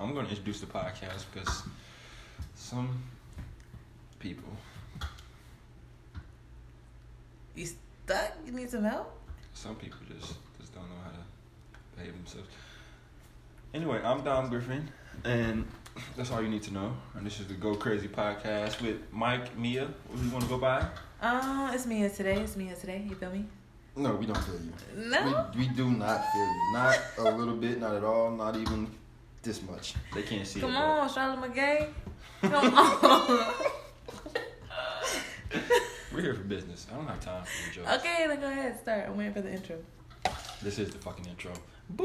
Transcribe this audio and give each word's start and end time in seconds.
I'm 0.00 0.14
going 0.14 0.24
to 0.24 0.30
introduce 0.30 0.60
the 0.60 0.66
podcast 0.66 1.24
because 1.32 1.62
some 2.54 3.02
people, 4.18 4.48
You 7.54 7.66
stuck? 7.66 8.32
You 8.46 8.52
need 8.52 8.70
some 8.70 8.84
help? 8.84 9.16
some 9.52 9.74
people 9.74 9.98
just 10.08 10.34
just 10.58 10.72
don't 10.74 10.84
know 10.84 10.96
how 11.04 11.10
to 11.10 11.98
behave 11.98 12.14
themselves. 12.14 12.48
Anyway, 13.74 14.00
I'm 14.02 14.22
Dom 14.22 14.48
Griffin, 14.48 14.88
and 15.24 15.66
that's 16.16 16.30
all 16.30 16.40
you 16.40 16.48
need 16.48 16.62
to 16.62 16.72
know. 16.72 16.94
And 17.14 17.26
this 17.26 17.40
is 17.40 17.46
the 17.48 17.54
Go 17.54 17.74
Crazy 17.74 18.08
podcast 18.08 18.80
with 18.80 18.96
Mike, 19.12 19.56
Mia. 19.58 19.88
What 20.06 20.18
do 20.18 20.24
you 20.24 20.30
want 20.32 20.44
to 20.44 20.48
go 20.50 20.58
by? 20.58 20.86
Uh, 21.20 21.70
it's 21.74 21.84
Mia 21.86 22.08
today. 22.08 22.36
It's 22.40 22.56
Mia 22.56 22.74
today. 22.74 23.04
You 23.06 23.14
feel 23.16 23.30
me? 23.30 23.44
No, 23.96 24.14
we 24.14 24.24
don't 24.24 24.38
feel 24.38 24.54
you. 24.54 24.72
No. 25.10 25.50
We, 25.54 25.66
we 25.66 25.68
do 25.74 25.90
not 25.90 26.24
feel 26.32 26.46
you. 26.46 26.72
Not 26.72 26.98
a 27.18 27.30
little 27.36 27.56
bit, 27.56 27.80
not 27.80 27.94
at 27.96 28.04
all, 28.04 28.30
not 28.30 28.56
even 28.56 28.86
this 29.42 29.62
much. 29.62 29.94
They 30.14 30.22
can't 30.22 30.46
see 30.46 30.60
Come 30.60 30.72
it. 30.72 30.76
on, 30.76 31.08
Charlotte 31.12 31.52
McGay. 31.52 31.88
Come 32.42 32.74
on. 32.74 33.54
We're 36.12 36.20
here 36.22 36.34
for 36.34 36.42
business. 36.42 36.86
I 36.90 36.96
don't 36.96 37.06
have 37.06 37.20
time 37.20 37.44
for 37.44 37.74
your 37.74 37.84
jokes. 37.86 37.98
okay, 37.98 38.26
then 38.26 38.40
go 38.40 38.48
ahead. 38.48 38.80
Start. 38.80 39.06
I'm 39.08 39.16
waiting 39.16 39.32
for 39.32 39.42
the 39.42 39.52
intro. 39.52 39.76
This 40.62 40.78
is 40.78 40.90
the 40.90 40.98
fucking 40.98 41.26
intro. 41.26 41.52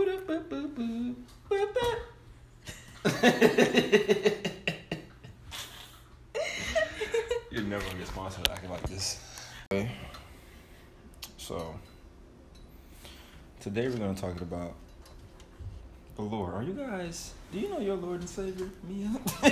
You're 7.51 7.63
never 7.63 7.85
gonna 7.85 7.97
get 7.99 8.07
sponsored 8.07 8.47
acting 8.49 8.69
like 8.69 8.87
this. 8.89 9.19
Okay. 9.71 9.91
So 11.37 11.75
today 13.59 13.87
we're 13.87 13.97
gonna 13.97 14.15
talk 14.15 14.41
about 14.41 14.73
the 16.15 16.21
Lord. 16.21 16.53
Are 16.53 16.63
you 16.63 16.73
guys? 16.73 17.33
Do 17.51 17.59
you 17.59 17.69
know 17.69 17.79
your 17.79 17.95
Lord 17.95 18.21
and 18.21 18.29
Savior, 18.29 18.69
Mia? 18.87 19.07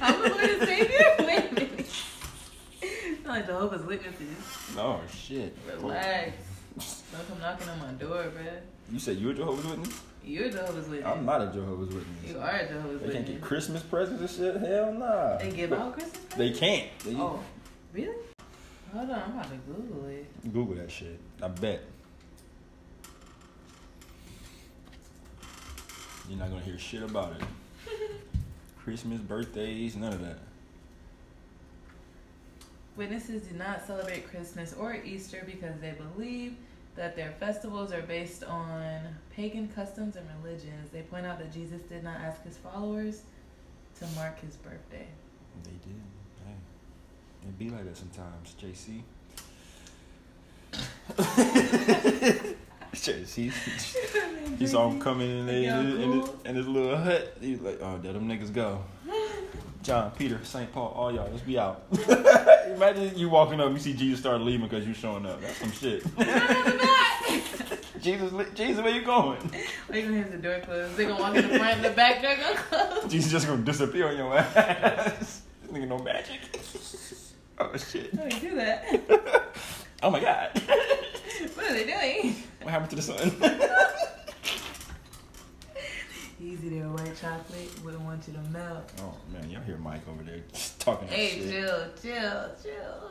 I'm 0.00 0.22
the 0.22 0.28
Lord 0.30 0.44
and 0.44 0.62
Savior? 0.68 1.06
Wait 1.20 1.50
a 1.50 1.54
minute. 1.54 1.86
Like 3.24 3.46
Jehovah's 3.46 3.82
Witnesses. 3.86 4.36
oh 4.76 5.00
shit. 5.10 5.56
Relax. 5.80 6.32
Don't 7.12 7.28
come 7.28 7.40
knocking 7.40 7.68
on 7.68 7.78
my 7.78 7.92
door, 7.92 8.24
bruh. 8.24 8.60
You 8.92 8.98
said 8.98 9.16
you're 9.18 9.30
a 9.30 9.34
Jehovah's 9.34 9.64
Witness? 9.64 10.00
You're 10.24 10.50
Jehovah's 10.50 10.88
Witness. 10.88 11.08
I'm 11.08 11.24
not 11.24 11.40
a 11.40 11.46
Jehovah's 11.52 11.94
Witness. 11.94 12.30
You 12.30 12.38
are 12.40 12.50
a 12.50 12.66
Jehovah's 12.66 12.92
Witness. 13.00 13.06
They 13.06 13.12
can't 13.14 13.26
get 13.26 13.40
Christmas 13.40 13.82
presents 13.82 14.20
and 14.20 14.30
shit. 14.30 14.68
Hell 14.68 14.92
nah. 14.92 15.38
They 15.38 15.50
give 15.52 15.72
out 15.72 15.92
Christmas 15.94 16.18
presents? 16.24 16.36
They 16.36 16.50
can't. 16.66 16.88
They- 17.04 17.14
Oh, 17.14 17.38
really? 17.94 18.16
Hold 18.92 19.08
on, 19.10 19.18
I'm 19.22 19.30
about 19.30 19.50
to 19.50 19.56
Google 19.72 20.08
it. 20.08 20.52
Google 20.52 20.74
that 20.74 20.90
shit. 20.90 21.18
I 21.40 21.48
bet. 21.48 21.80
You're 26.28 26.38
not 26.38 26.50
gonna 26.50 26.62
hear 26.62 26.78
shit 26.78 27.02
about 27.02 27.32
it. 27.32 27.42
Christmas, 28.78 29.20
birthdays, 29.20 29.96
none 29.96 30.12
of 30.12 30.20
that. 30.22 30.38
Witnesses 32.96 33.42
do 33.46 33.56
not 33.56 33.86
celebrate 33.86 34.28
Christmas 34.28 34.74
or 34.74 34.94
Easter 34.94 35.42
because 35.46 35.80
they 35.80 35.92
believe 35.92 36.54
that 36.94 37.16
their 37.16 37.32
festivals 37.40 37.92
are 37.92 38.02
based 38.02 38.44
on 38.44 39.00
pagan 39.34 39.68
customs 39.68 40.16
and 40.16 40.26
religions. 40.42 40.90
They 40.92 41.02
point 41.02 41.24
out 41.24 41.38
that 41.38 41.52
Jesus 41.52 41.80
did 41.82 42.04
not 42.04 42.20
ask 42.20 42.44
his 42.44 42.58
followers 42.58 43.22
to 43.98 44.06
mark 44.14 44.40
his 44.40 44.56
birthday. 44.56 45.06
They 45.64 45.70
did. 45.70 46.02
Hey, 46.44 47.48
it 47.48 47.58
be 47.58 47.70
like 47.70 47.84
that 47.84 47.96
sometimes. 47.96 48.54
JC. 48.60 49.02
JC. 52.94 53.52
He 54.58 54.66
saw 54.66 54.88
him 54.88 55.00
coming 55.00 55.40
in, 55.40 55.46
there 55.46 55.80
in, 55.80 55.86
his, 55.86 55.94
in, 55.94 56.12
his, 56.12 56.30
in 56.44 56.56
his 56.56 56.68
little 56.68 56.96
hut. 56.96 57.36
He 57.40 57.52
was 57.52 57.60
like, 57.60 57.78
"Oh, 57.82 57.98
there 57.98 58.12
them 58.12 58.28
niggas 58.28 58.52
go." 58.52 58.82
John, 59.82 60.12
Peter, 60.12 60.38
St. 60.44 60.72
Paul, 60.72 60.92
all 60.94 61.12
y'all, 61.12 61.28
let's 61.28 61.42
be 61.42 61.58
out. 61.58 61.82
Imagine 62.68 63.18
you 63.18 63.28
walking 63.28 63.60
up, 63.60 63.72
you 63.72 63.78
see 63.78 63.94
Jesus 63.94 64.20
start 64.20 64.40
leaving 64.40 64.68
because 64.68 64.86
you 64.86 64.94
showing 64.94 65.26
up. 65.26 65.40
That's 65.40 65.56
some 65.56 65.72
shit. 65.72 66.04
Jesus, 68.00 68.32
Jesus, 68.54 68.82
where 68.82 68.92
you 68.94 69.02
going? 69.02 69.38
They 69.88 70.02
gonna 70.02 70.18
have 70.18 70.30
the 70.30 70.38
door 70.38 70.60
closed. 70.60 70.96
They 70.96 71.06
gonna 71.06 71.20
walk 71.20 71.34
in 71.34 71.48
the 71.48 71.58
front 71.58 71.76
and 71.76 71.84
the 71.84 71.90
back 71.90 72.22
door 72.22 72.36
gonna 72.36 72.56
close. 72.56 73.10
Jesus 73.10 73.32
just 73.32 73.46
gonna 73.46 73.62
disappear 73.62 74.08
on 74.08 74.16
your 74.16 74.36
ass. 74.36 75.42
This 75.62 75.72
nigga 75.72 75.88
no 75.88 75.98
magic. 75.98 76.40
Oh 77.58 77.76
shit. 77.76 78.14
How 78.14 78.24
do 78.24 78.34
you 78.36 78.50
do 78.50 78.56
that? 78.56 79.56
Oh 80.02 80.10
my 80.10 80.20
god. 80.20 80.50
What 81.54 81.70
are 81.70 81.74
they 81.74 81.84
doing? 81.84 82.36
What 82.62 82.70
happened 82.70 82.90
to 82.90 82.96
the 82.96 83.02
sun? 83.02 84.18
Easy 86.42 86.70
there, 86.70 86.88
white 86.88 87.14
chocolate. 87.20 87.70
Wouldn't 87.84 88.02
want 88.02 88.26
you 88.26 88.34
to 88.34 88.40
melt. 88.50 88.90
oh 89.00 89.14
man, 89.32 89.48
y'all 89.48 89.62
hear 89.62 89.76
Mike 89.76 90.00
over 90.08 90.24
there 90.24 90.40
talking 90.80 91.06
that 91.08 91.14
Hey, 91.16 91.38
shit. 91.40 91.50
chill, 91.50 91.84
chill, 92.02 92.50
chill. 92.62 93.10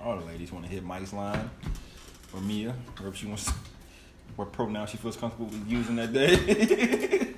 All 0.00 0.16
the 0.16 0.24
ladies 0.26 0.52
want 0.52 0.64
to 0.64 0.70
hit 0.70 0.84
Mike's 0.84 1.12
line 1.12 1.50
or 2.32 2.40
Mia, 2.40 2.72
or 3.02 3.08
if 3.08 3.16
she 3.16 3.26
wants, 3.26 3.50
what 4.36 4.52
pronoun 4.52 4.86
she 4.86 4.96
feels 4.96 5.16
comfortable 5.16 5.46
with 5.46 5.68
using 5.68 5.96
that 5.96 6.12
day. 6.12 6.36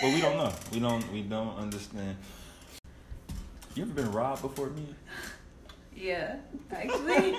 but 0.00 0.12
we 0.14 0.20
don't 0.20 0.36
know. 0.36 0.52
We 0.72 0.78
don't. 0.78 1.12
We 1.12 1.22
don't 1.22 1.56
understand. 1.58 2.16
You 3.74 3.82
ever 3.82 3.92
been 3.92 4.12
robbed 4.12 4.42
before, 4.42 4.68
Mia? 4.70 4.84
Yeah, 5.96 6.36
actually. 6.72 7.36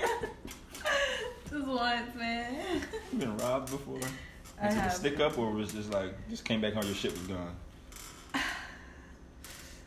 Just 1.50 1.66
once, 1.66 2.14
man. 2.16 2.54
You 3.12 3.18
been 3.18 3.38
robbed 3.38 3.72
before? 3.72 3.98
You 4.62 4.68
I 4.68 4.70
took 4.70 4.78
a 4.78 4.82
have. 4.82 4.94
stick 4.94 5.20
up, 5.20 5.38
or 5.38 5.52
was 5.52 5.74
just 5.74 5.92
like 5.92 6.14
just 6.30 6.46
came 6.46 6.62
back 6.62 6.74
home, 6.74 6.84
your 6.86 6.94
shit 6.96 7.12
was 7.14 7.28
gone. 7.28 7.56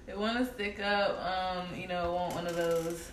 They 0.06 0.14
want 0.14 0.36
to 0.38 0.52
stick 0.52 0.80
up, 0.80 1.18
um, 1.24 1.66
you 1.78 1.88
know, 1.88 2.10
it 2.10 2.14
want 2.14 2.34
one 2.34 2.46
of 2.46 2.56
those 2.56 3.10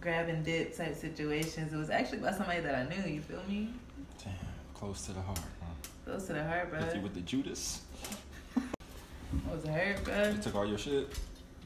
grab 0.00 0.28
and 0.28 0.44
dip 0.44 0.74
type 0.74 0.94
situations. 0.94 1.72
It 1.72 1.76
was 1.76 1.90
actually 1.90 2.18
by 2.18 2.32
somebody 2.32 2.60
that 2.60 2.74
I 2.74 2.84
knew, 2.84 3.12
you 3.12 3.20
feel 3.20 3.42
me? 3.48 3.70
Damn, 4.24 4.32
close 4.72 5.04
to 5.06 5.12
the 5.12 5.20
heart. 5.20 5.38
Huh? 5.38 5.66
Close 6.06 6.26
to 6.28 6.32
the 6.32 6.44
heart, 6.44 6.70
bro. 6.70 6.80
You 6.94 7.00
with 7.00 7.14
the 7.14 7.20
Judas. 7.20 7.82
What 8.54 8.64
was 9.56 9.64
it 9.64 9.70
hurt, 9.70 10.04
bro? 10.04 10.32
She 10.32 10.38
took 10.40 10.54
all 10.54 10.66
your 10.66 10.78
shit. 10.78 11.10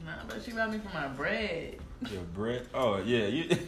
Nah, 0.05 0.11
but 0.27 0.43
she 0.43 0.51
robbed 0.51 0.73
me 0.73 0.79
for 0.79 0.93
my 0.93 1.07
bread. 1.07 1.77
Your 2.11 2.21
bread. 2.33 2.67
Oh 2.73 2.97
yeah, 2.97 3.27
you. 3.27 3.45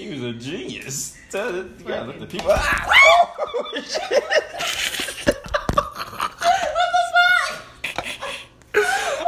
she 0.00 0.08
was 0.08 0.22
a 0.22 0.32
genius. 0.32 1.16
Tell 1.30 1.54
it. 1.54 1.66
You 1.78 1.84
gotta 1.84 2.06
let 2.06 2.20
the 2.20 2.26
people. 2.26 2.50
Ah! 2.52 2.88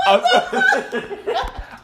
I 0.05 0.19
felt, 0.19 0.55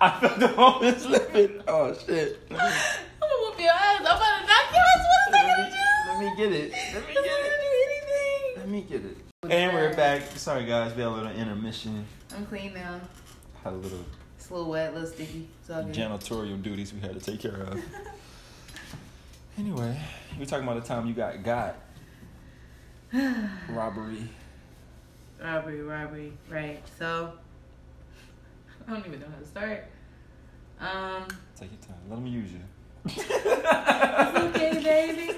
I 0.01 0.21
felt 0.21 0.41
the 0.41 0.49
moment 0.57 1.01
slipping. 1.01 1.63
Oh 1.69 1.95
shit. 1.95 2.41
I'm 2.51 2.57
gonna 2.57 2.73
whoop 3.21 3.61
your 3.61 3.71
ass. 3.71 4.01
I'm 4.01 4.05
about 4.05 4.41
to 4.41 4.47
knock 4.47 4.73
your 4.73 4.83
ass. 4.83 5.05
What's 5.05 5.33
let 5.33 5.47
the 5.47 5.63
me, 5.63 5.77
let 6.09 6.19
me 6.19 6.29
get 6.37 6.53
it. 6.53 6.73
Let 6.95 7.07
me 7.07 7.15
get 7.15 7.25
it. 7.25 7.33
gonna 7.45 7.61
do. 8.09 8.61
Let 8.61 8.69
me 8.69 8.81
get 8.83 9.05
it. 9.05 9.17
And 9.51 9.75
we're 9.75 9.95
back. 9.95 10.23
Sorry 10.37 10.65
guys, 10.65 10.95
we 10.95 11.03
had 11.03 11.09
a 11.09 11.11
little 11.11 11.31
intermission. 11.31 12.07
I'm 12.35 12.47
clean 12.47 12.73
now. 12.75 13.01
Had 13.65 13.75
a 13.75 13.77
little 13.77 14.05
It's 14.37 14.49
a 14.49 14.55
little 14.55 14.71
wet, 14.71 14.91
a 14.91 14.95
little 14.95 15.09
sticky. 15.09 15.49
It's 15.61 15.71
all 15.71 15.83
good. 15.83 15.95
janitorial 15.95 16.63
duties 16.63 16.93
we 16.95 17.01
had 17.01 17.15
to 17.15 17.21
take 17.21 17.41
care 17.41 17.63
of. 17.63 17.83
anyway, 19.59 19.99
we 20.39 20.47
talking 20.47 20.67
about 20.67 20.81
the 20.83 20.87
time 20.89 21.07
you 21.07 21.15
got 21.15 21.43
got 21.43 21.77
robbery. 23.69 24.29
Robbery, 25.43 25.83
robbery. 25.83 26.33
Right. 26.51 26.83
So, 26.99 27.33
I 28.89 28.91
don't 28.93 29.07
even 29.07 29.21
know 29.21 29.27
how 29.33 29.39
to 29.41 29.47
start. 29.47 29.85
Um, 30.81 31.27
Take 31.59 31.71
your 31.73 31.81
time. 31.89 31.99
Let 32.11 32.21
me 32.21 32.31
use 32.31 32.51
you. 32.53 32.61
it's 33.05 34.39
okay, 34.39 34.73
baby. 34.83 35.35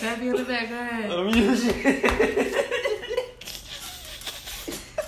Pat 0.00 0.20
me 0.20 0.30
on 0.30 0.36
the 0.36 0.44
back. 0.44 0.68
Go 0.68 0.74
ahead. 0.76 1.10
Let 1.10 1.26
me 1.26 1.38
use 1.38 1.64
you. 1.64 1.72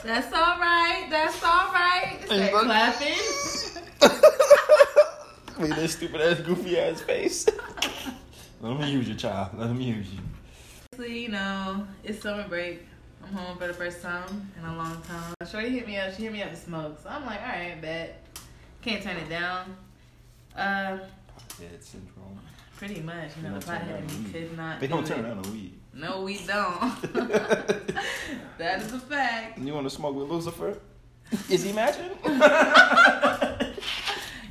That's 0.05 0.32
all 0.32 0.58
right. 0.58 1.06
That's 1.11 1.43
all 1.44 1.73
right. 1.73 2.17
Hey, 2.29 2.49
Start 2.49 2.53
look. 2.53 2.65
clapping. 2.65 3.19
Look 5.61 5.70
at 5.70 5.76
that 5.76 5.88
stupid 5.91 6.20
ass 6.20 6.41
goofy 6.41 6.79
ass 6.79 7.00
face. 7.03 7.47
Let 8.62 8.79
me 8.79 8.93
use 8.93 9.09
you, 9.09 9.17
child. 9.17 9.59
Let 9.59 9.75
me 9.75 9.87
use 9.87 10.06
you. 10.12 10.20
Honestly, 10.93 11.23
you 11.25 11.31
know, 11.31 11.85
it's 12.05 12.23
summer 12.23 12.47
break. 12.49 12.87
I'm 13.20 13.32
home 13.32 13.59
for 13.59 13.67
the 13.67 13.75
first 13.75 14.00
time 14.00 14.53
in 14.56 14.64
a 14.64 14.76
long 14.76 15.03
time. 15.03 15.35
Shorty 15.50 15.70
hit 15.70 15.85
me 15.85 15.97
up. 15.97 16.14
She 16.14 16.23
hit 16.23 16.32
me 16.32 16.44
up 16.44 16.50
to 16.50 16.56
smoke. 16.56 17.00
So 17.03 17.09
I'm 17.09 17.26
like, 17.26 17.41
all 17.41 17.49
right, 17.49 17.82
bet. 17.82 18.25
Can't 18.81 19.03
turn 19.03 19.17
it 19.17 19.29
down. 19.29 19.76
Uh, 20.56 20.99
syndrome. 21.81 22.38
pretty 22.76 23.00
much. 23.00 23.31
You 23.37 23.49
know, 23.49 23.59
the 23.59 23.67
pothead 23.67 23.88
down 23.88 23.99
in 23.99 24.06
me 24.06 24.14
weed. 24.26 24.32
could 24.32 24.56
not. 24.56 24.79
They 24.79 24.87
don't 24.87 25.05
do 25.05 25.08
turn 25.12 25.25
it. 25.25 25.29
down 25.29 25.43
the 25.43 25.50
weed. 25.50 25.75
No, 25.93 26.23
we 26.23 26.38
don't. 26.38 27.03
that 28.58 28.81
is 28.81 28.93
a 28.93 29.00
fact. 29.00 29.58
You 29.58 29.75
want 29.75 29.88
to 29.88 29.91
smoke 29.91 30.15
with 30.15 30.29
Lucifer? 30.29 30.79
Is 31.50 31.65
he 31.65 31.73
matching? 31.73 32.11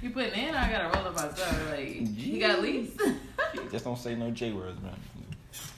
You 0.02 0.10
putting 0.10 0.34
in, 0.34 0.56
I 0.56 0.72
gotta 0.72 0.98
roll 0.98 1.08
up 1.10 1.14
myself. 1.14 1.70
Like, 1.70 2.00
you 2.18 2.40
got 2.40 2.60
leaves? 2.62 3.00
Just 3.72 3.86
don't 3.86 3.98
say 3.98 4.16
no 4.16 4.32
J 4.32 4.52
words, 4.52 4.80
man. 4.82 4.94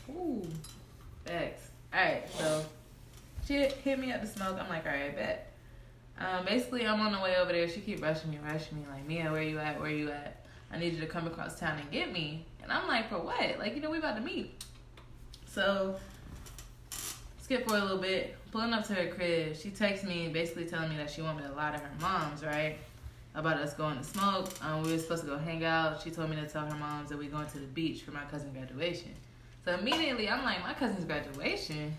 Ooh, 0.09 0.41
facts. 1.25 1.69
All 1.93 2.03
right, 2.03 2.23
so 2.37 2.65
she 3.47 3.53
hit 3.53 3.99
me 3.99 4.11
up 4.11 4.21
to 4.21 4.27
smoke. 4.27 4.57
I'm 4.59 4.67
like, 4.67 4.85
all 4.87 4.91
right, 4.91 5.15
bet. 5.15 5.51
Um, 6.19 6.45
basically, 6.45 6.87
I'm 6.87 6.99
on 7.01 7.11
the 7.11 7.19
way 7.19 7.37
over 7.37 7.51
there. 7.51 7.69
She 7.69 7.81
keep 7.81 8.01
rushing 8.01 8.31
me, 8.31 8.39
rushing 8.43 8.79
me, 8.79 8.85
like, 8.91 9.07
Mia, 9.07 9.31
where 9.31 9.43
you 9.43 9.59
at? 9.59 9.79
Where 9.79 9.91
you 9.91 10.09
at? 10.09 10.45
I 10.71 10.79
need 10.79 10.93
you 10.93 11.01
to 11.01 11.07
come 11.07 11.27
across 11.27 11.59
town 11.59 11.77
and 11.77 11.91
get 11.91 12.11
me. 12.11 12.45
And 12.63 12.71
I'm 12.71 12.87
like, 12.87 13.09
for 13.09 13.19
what? 13.19 13.59
Like, 13.59 13.75
you 13.75 13.81
know, 13.81 13.91
we 13.91 13.99
about 13.99 14.15
to 14.15 14.21
meet. 14.21 14.63
So, 15.45 15.95
skip 17.41 17.67
for 17.67 17.75
a 17.75 17.79
little 17.79 17.99
bit. 17.99 18.37
Pulling 18.51 18.73
up 18.73 18.87
to 18.87 18.93
her 18.95 19.07
crib, 19.07 19.55
she 19.55 19.69
texts 19.69 20.05
me, 20.05 20.29
basically 20.29 20.65
telling 20.65 20.89
me 20.89 20.97
that 20.97 21.11
she 21.11 21.21
want 21.21 21.37
me 21.37 21.43
to 21.43 21.53
lie 21.53 21.71
to 21.71 21.77
her 21.77 21.91
moms, 21.99 22.43
right? 22.43 22.77
About 23.35 23.57
us 23.57 23.73
going 23.73 23.97
to 23.97 24.03
smoke. 24.03 24.49
Um, 24.63 24.83
we 24.83 24.91
were 24.91 24.97
supposed 24.99 25.23
to 25.23 25.27
go 25.29 25.37
hang 25.39 25.63
out. 25.65 26.01
She 26.03 26.11
told 26.11 26.29
me 26.29 26.35
to 26.35 26.47
tell 26.47 26.65
her 26.65 26.75
moms 26.75 27.09
that 27.09 27.17
we 27.17 27.25
going 27.27 27.47
to 27.47 27.57
the 27.59 27.65
beach 27.65 28.03
for 28.03 28.11
my 28.11 28.23
cousin's 28.25 28.55
graduation. 28.55 29.09
So 29.65 29.73
immediately, 29.73 30.29
I'm 30.29 30.43
like, 30.43 30.61
my 30.61 30.73
cousin's 30.73 31.05
graduation. 31.05 31.93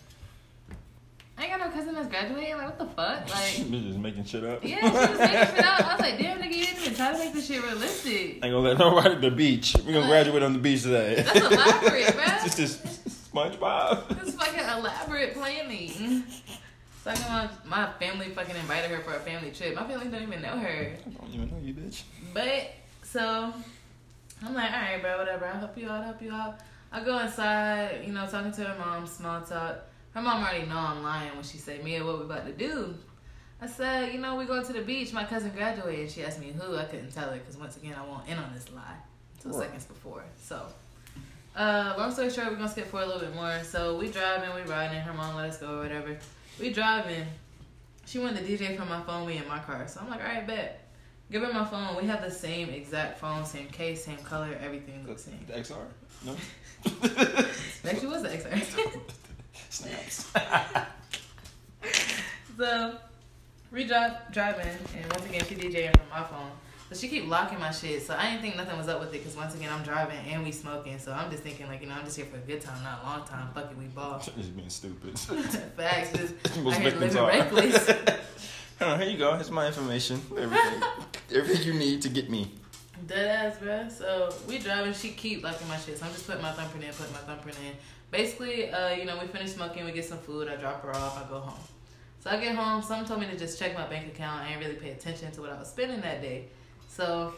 I 1.37 1.47
ain't 1.47 1.51
got 1.59 1.67
no 1.69 1.75
cousin 1.75 1.95
that's 1.95 2.07
graduating. 2.07 2.57
Like, 2.57 2.67
what 2.67 2.79
the 2.79 2.87
fuck? 2.87 3.29
Like, 3.29 3.55
Bitch 3.67 3.87
just 3.89 3.99
making 3.99 4.25
shit 4.25 4.45
up. 4.45 4.65
yeah, 4.65 4.79
she 4.79 4.85
was 4.85 5.19
making 5.19 5.57
shit 5.57 5.65
up. 5.65 5.81
I 5.89 5.93
was 5.95 6.01
like, 6.01 6.19
damn, 6.19 6.39
nigga, 6.39 6.55
you 6.55 6.65
didn't 6.67 6.83
even 6.83 6.95
try 6.95 7.13
to 7.13 7.19
make 7.19 7.33
this 7.33 7.47
shit 7.49 7.63
realistic. 7.65 8.13
Ain't 8.35 8.41
gonna 8.43 8.59
let 8.59 8.79
nobody 8.79 9.15
at 9.17 9.21
the 9.21 9.31
beach. 9.33 9.75
We 9.85 9.93
gonna 9.93 10.07
graduate 10.07 10.45
on 10.45 10.53
the 10.53 10.61
beach 10.61 10.83
today. 10.83 11.17
That's 11.17 11.37
elaborate, 11.41 12.05
bruh. 12.15 12.47
It's 12.47 12.57
just 12.57 13.33
SpongeBob. 13.35 14.23
This 14.25 14.37
fucking 14.37 14.61
elaborate 14.61 15.35
planning. 15.35 16.23
Talking 17.05 17.23
about 17.25 17.67
my 17.67 17.91
family 18.01 18.31
fucking 18.31 18.56
invited 18.56 18.91
her 18.91 19.01
for 19.01 19.15
a 19.15 19.21
family 19.21 19.51
trip. 19.51 19.75
My 19.75 19.87
family 19.87 20.09
don't 20.09 20.23
even 20.23 20.41
know 20.41 20.56
her. 20.56 20.69
I 20.97 21.11
don't 21.11 21.35
even 21.35 21.51
know 21.51 21.59
you, 21.62 21.75
bitch. 21.75 22.03
But 22.33 22.73
so 23.03 23.53
I'm 24.43 24.55
like, 24.55 24.73
all 24.73 24.81
right, 24.81 25.03
bro, 25.03 25.19
whatever. 25.19 25.45
I'll 25.47 25.59
help 25.59 25.77
you 25.77 25.91
out. 25.91 26.05
Help 26.05 26.23
you 26.23 26.33
out. 26.33 26.61
I 26.91 27.05
go 27.05 27.19
inside, 27.19 28.05
you 28.06 28.12
know, 28.12 28.27
talking 28.27 28.53
to 28.53 28.65
her 28.65 28.79
mom, 28.79 29.06
small 29.06 29.43
talk. 29.43 29.81
Her 30.15 30.23
mom 30.23 30.43
already 30.43 30.65
know 30.67 30.77
I'm 30.79 31.03
lying 31.03 31.35
when 31.35 31.43
she 31.43 31.59
say, 31.59 31.81
Mia, 31.83 32.03
what 32.05 32.19
we 32.21 32.25
about 32.25 32.47
to 32.47 32.53
do? 32.53 32.95
I 33.61 33.67
said, 33.67 34.12
you 34.15 34.21
know, 34.21 34.37
we 34.37 34.47
going 34.47 34.65
to 34.65 34.73
the 34.73 34.81
beach. 34.83 35.12
My 35.12 35.25
cousin 35.25 35.51
graduated. 35.55 36.11
She 36.11 36.25
asked 36.25 36.41
me 36.41 36.55
who. 36.59 36.77
I 36.77 36.85
couldn't 36.85 37.11
tell 37.12 37.29
her 37.31 37.37
because 37.37 37.59
once 37.59 37.77
again, 37.77 37.95
I 37.99 38.06
won't 38.06 38.27
in 38.29 38.39
on 38.39 38.51
this 38.55 38.71
lie 38.75 38.83
until 39.37 39.59
Right. 39.59 39.67
seconds 39.67 39.85
before. 39.85 40.25
So, 40.41 40.65
uh, 41.56 41.95
long 41.99 42.12
story 42.12 42.31
short, 42.31 42.49
we're 42.49 42.56
gonna 42.56 42.69
skip 42.69 42.87
for 42.87 43.01
a 43.03 43.06
little 43.06 43.21
bit 43.21 43.35
more. 43.35 43.62
So 43.62 43.99
we 43.99 44.11
driving, 44.11 44.55
we 44.55 44.62
riding. 44.71 45.01
Her 45.01 45.12
mom 45.12 45.35
let 45.37 45.51
us 45.51 45.59
go 45.59 45.79
or 45.79 45.83
whatever. 45.83 46.17
We 46.59 46.73
driving. 46.73 47.27
She 48.06 48.19
wanted 48.19 48.45
the 48.45 48.56
DJ 48.56 48.77
from 48.77 48.89
my 48.89 49.01
phone, 49.03 49.27
me 49.27 49.39
in 49.39 49.49
my 49.49 49.59
car. 49.59 49.87
So 49.89 50.01
I'm 50.01 50.09
like, 50.09 50.21
all 50.21 50.27
right, 50.27 50.47
bet. 50.47 50.89
Give 51.31 51.43
her 51.43 51.53
my 51.53 51.65
phone. 51.65 51.97
We 51.97 52.06
have 52.06 52.23
the 52.23 52.31
same 52.31 52.69
exact 52.69 53.19
phone, 53.19 53.45
same 53.45 53.69
case, 53.69 54.05
same 54.05 54.19
color, 54.19 54.59
everything 54.62 55.06
looks 55.06 55.25
same. 55.25 55.41
The 55.47 55.55
XR? 55.55 55.77
No? 56.25 56.37
Actually, 57.91 58.06
was 58.09 58.23
the 58.23 58.29
XR. 58.29 59.01
Snaps. 59.71 60.33
so 62.56 62.99
we 63.73 63.85
drive 63.85 64.12
driving, 64.31 64.69
and 64.97 65.12
once 65.12 65.25
again 65.25 65.45
she 65.47 65.55
DJing 65.56 65.97
from 65.97 66.09
my 66.11 66.23
phone. 66.25 66.51
So 66.94 67.00
she 67.00 67.08
keep 67.08 67.29
locking 67.29 67.58
my 67.58 67.73
shit. 67.73 68.02
So 68.02 68.14
I 68.17 68.31
didn't 68.31 68.43
think 68.43 68.56
nothing 68.56 68.79
was 68.79 68.87
up 68.87 69.00
with 69.00 69.08
it 69.08 69.19
because 69.19 69.37
once 69.37 69.52
again 69.56 69.69
I'm 69.73 69.82
driving 69.82 70.17
and 70.29 70.44
we 70.44 70.52
smoking. 70.52 70.96
So 71.00 71.12
I'm 71.12 71.29
just 71.29 71.43
thinking 71.43 71.67
like 71.67 71.81
you 71.81 71.88
know 71.88 71.94
I'm 71.94 72.05
just 72.05 72.17
here 72.17 72.26
for 72.26 72.37
a 72.37 72.41
good 72.41 72.61
time, 72.61 72.81
not 72.85 73.02
a 73.02 73.06
long 73.06 73.26
time. 73.26 73.49
Fuck 73.52 73.73
it, 73.73 73.76
we 73.76 73.87
ball. 73.87 74.19
Just 74.25 74.56
being 74.56 74.69
stupid. 74.69 75.19
Facts, 75.76 76.12
just 76.12 76.35
Most 76.62 76.76
I 76.76 76.81
here 76.81 76.91
victims 76.93 77.14
living 77.14 77.19
are. 77.19 77.29
reckless. 77.29 77.91
Oh, 78.81 78.96
here 78.96 79.08
you 79.08 79.19
go. 79.19 79.35
Here's 79.35 79.50
my 79.50 79.67
information. 79.67 80.20
Everything. 80.38 80.82
Everything 81.35 81.67
you 81.67 81.75
need 81.75 82.00
to 82.02 82.08
get 82.08 82.31
me. 82.31 82.52
Dead 83.08 83.26
ass, 83.26 83.58
bro. 83.58 83.88
So 83.88 84.32
we 84.46 84.58
driving. 84.58 84.94
She 84.94 85.11
keep 85.11 85.43
locking 85.43 85.67
my 85.67 85.76
shit. 85.76 85.99
So 85.99 86.06
I'm 86.06 86.12
just 86.12 86.29
putting 86.29 86.43
my 86.43 86.52
thumbprint 86.52 86.85
in, 86.85 86.93
putting 86.93 87.12
my 87.12 87.19
thumbprint 87.20 87.58
in. 87.67 87.75
Basically, 88.12 88.70
uh, 88.70 88.91
you 88.91 89.05
know, 89.05 89.19
we 89.20 89.26
finish 89.26 89.52
smoking, 89.52 89.85
we 89.85 89.91
get 89.91 90.05
some 90.05 90.19
food. 90.19 90.49
I 90.49 90.55
drop 90.55 90.81
her 90.82 90.94
off. 90.94 91.19
I 91.25 91.29
go 91.29 91.41
home. 91.41 91.61
So 92.20 92.31
I 92.31 92.37
get 92.38 92.55
home. 92.55 92.82
Someone 92.82 93.05
told 93.05 93.20
me 93.20 93.26
to 93.26 93.37
just 93.37 93.58
check 93.58 93.75
my 93.75 93.87
bank 93.87 94.06
account. 94.06 94.43
I 94.43 94.52
ain't 94.52 94.61
really 94.61 94.76
pay 94.76 94.91
attention 94.91 95.32
to 95.32 95.41
what 95.41 95.50
I 95.50 95.58
was 95.58 95.69
spending 95.69 96.00
that 96.02 96.23
day. 96.23 96.46
So 96.94 97.35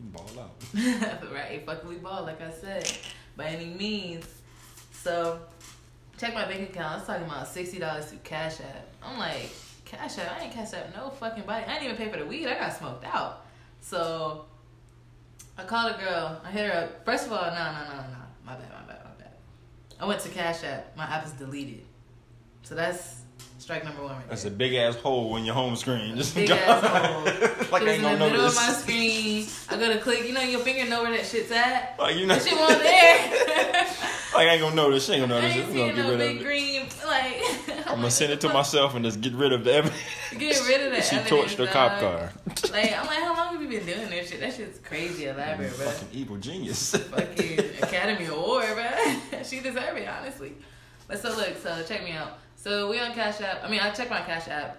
ball 0.00 0.26
out. 0.40 0.50
right, 1.32 1.62
fucking 1.64 1.88
we 1.88 1.94
ball, 1.94 2.24
like 2.24 2.42
I 2.42 2.50
said, 2.50 2.90
by 3.36 3.44
any 3.46 3.66
means. 3.66 4.26
So, 4.92 5.38
check 6.18 6.34
my 6.34 6.44
bank 6.44 6.70
account. 6.70 6.92
I 6.92 6.96
was 6.96 7.06
talking 7.06 7.24
about 7.24 7.46
sixty 7.46 7.78
dollars 7.78 8.06
through 8.06 8.18
Cash 8.24 8.60
App. 8.60 8.88
I'm 9.04 9.16
like, 9.16 9.50
Cash 9.84 10.18
App? 10.18 10.40
I 10.40 10.44
ain't 10.44 10.52
Cash 10.52 10.72
App 10.72 10.92
no 10.96 11.10
fucking 11.10 11.44
body. 11.44 11.64
I 11.66 11.74
didn't 11.74 11.84
even 11.84 11.96
pay 11.96 12.10
for 12.10 12.18
the 12.18 12.26
weed. 12.26 12.48
I 12.48 12.58
got 12.58 12.76
smoked 12.76 13.04
out. 13.04 13.46
So, 13.80 14.46
I 15.56 15.62
called 15.62 15.94
a 15.94 15.98
girl. 15.98 16.40
I 16.44 16.50
hit 16.50 16.68
her 16.68 16.76
up. 16.76 17.04
First 17.04 17.26
of 17.26 17.32
all, 17.32 17.44
no, 17.44 17.50
no, 17.50 17.84
no, 17.84 17.94
no, 17.94 18.08
no. 18.08 18.18
My 18.44 18.54
bad, 18.54 18.70
my 18.70 18.92
bad, 18.92 19.04
my 19.04 19.22
bad. 19.22 19.32
I 20.00 20.06
went 20.06 20.20
to 20.22 20.30
Cash 20.30 20.64
App. 20.64 20.96
My 20.96 21.04
app 21.04 21.24
is 21.24 21.32
deleted. 21.32 21.84
So 22.64 22.74
that's 22.74 23.20
strike 23.58 23.84
number 23.84 24.02
one 24.02 24.16
right 24.16 24.28
That's 24.28 24.42
there. 24.42 24.52
a 24.52 24.54
big 24.54 24.74
ass 24.74 24.96
hole 24.96 25.36
in 25.36 25.44
your 25.44 25.54
home 25.54 25.76
screen. 25.76 26.16
Just 26.16 26.34
Big 26.34 26.50
ass 26.50 26.82
hole. 26.82 27.24
like 27.72 27.82
I 27.82 27.90
ain't 27.92 27.96
in 27.96 28.02
the 28.02 28.10
middle 28.10 28.30
notice. 28.38 28.50
of 28.50 28.56
my 28.56 28.72
screen. 28.72 29.46
I 29.68 29.76
gotta 29.78 29.98
click. 29.98 30.24
You 30.26 30.32
know, 30.34 30.40
your 30.42 30.60
finger 30.60 30.88
know 30.88 31.02
where 31.02 31.12
that 31.16 31.26
shit's 31.26 31.50
at. 31.50 31.96
Like 31.98 32.16
you 32.16 32.26
know, 32.26 32.34
That 32.34 32.46
shit 32.46 32.58
wasn't 32.58 32.82
there. 32.82 33.84
like 34.34 34.48
I 34.48 34.52
ain't 34.52 34.60
gonna 34.60 34.74
notice. 34.76 35.06
She 35.06 35.12
ain't 35.14 35.22
gonna 35.28 35.36
I 35.36 35.40
notice. 35.42 35.56
ain't 35.56 35.68
We 35.72 35.78
gonna 35.78 35.92
get 35.94 36.04
no 36.04 36.10
rid 36.10 36.18
big 36.18 36.36
of 36.36 36.42
it. 36.42 36.44
green. 36.44 36.86
Like, 37.06 37.86
I'm 37.86 37.96
gonna 37.96 38.10
send 38.10 38.32
it 38.32 38.40
to 38.42 38.48
myself 38.50 38.94
and 38.94 39.04
just 39.04 39.20
get 39.20 39.32
rid 39.34 39.52
of 39.52 39.64
the 39.64 39.72
evidence. 39.74 40.00
Get 40.38 40.60
rid 40.68 40.86
of 40.86 40.92
that. 40.92 41.04
She 41.04 41.16
torched 41.16 41.56
the 41.56 41.66
cop 41.66 42.00
car. 42.00 42.32
Like, 42.72 42.92
I'm 42.92 43.06
like, 43.06 43.18
how 43.20 43.34
long 43.36 43.52
have 43.54 43.62
you 43.62 43.68
been 43.68 43.86
doing 43.86 44.10
this 44.10 44.28
shit? 44.30 44.40
That 44.40 44.52
shit's 44.54 44.78
crazy 44.80 45.26
elaborate, 45.26 45.74
bro. 45.76 45.86
Fucking 45.86 46.08
evil 46.12 46.36
genius. 46.36 46.94
Fucking 46.96 47.58
Academy 47.82 48.26
Award, 48.26 48.66
bro. 48.74 49.42
she 49.44 49.60
deserved 49.60 49.98
it, 49.98 50.08
honestly. 50.08 50.54
But 51.08 51.20
so 51.20 51.28
look, 51.36 51.56
so 51.62 51.82
check 51.86 52.02
me 52.04 52.12
out. 52.12 52.38
So 52.56 52.90
we 52.90 52.98
on 52.98 53.12
Cash 53.12 53.40
App. 53.40 53.62
I 53.62 53.68
mean, 53.68 53.80
I 53.80 53.90
checked 53.90 54.10
my 54.10 54.22
Cash 54.22 54.48
App. 54.48 54.78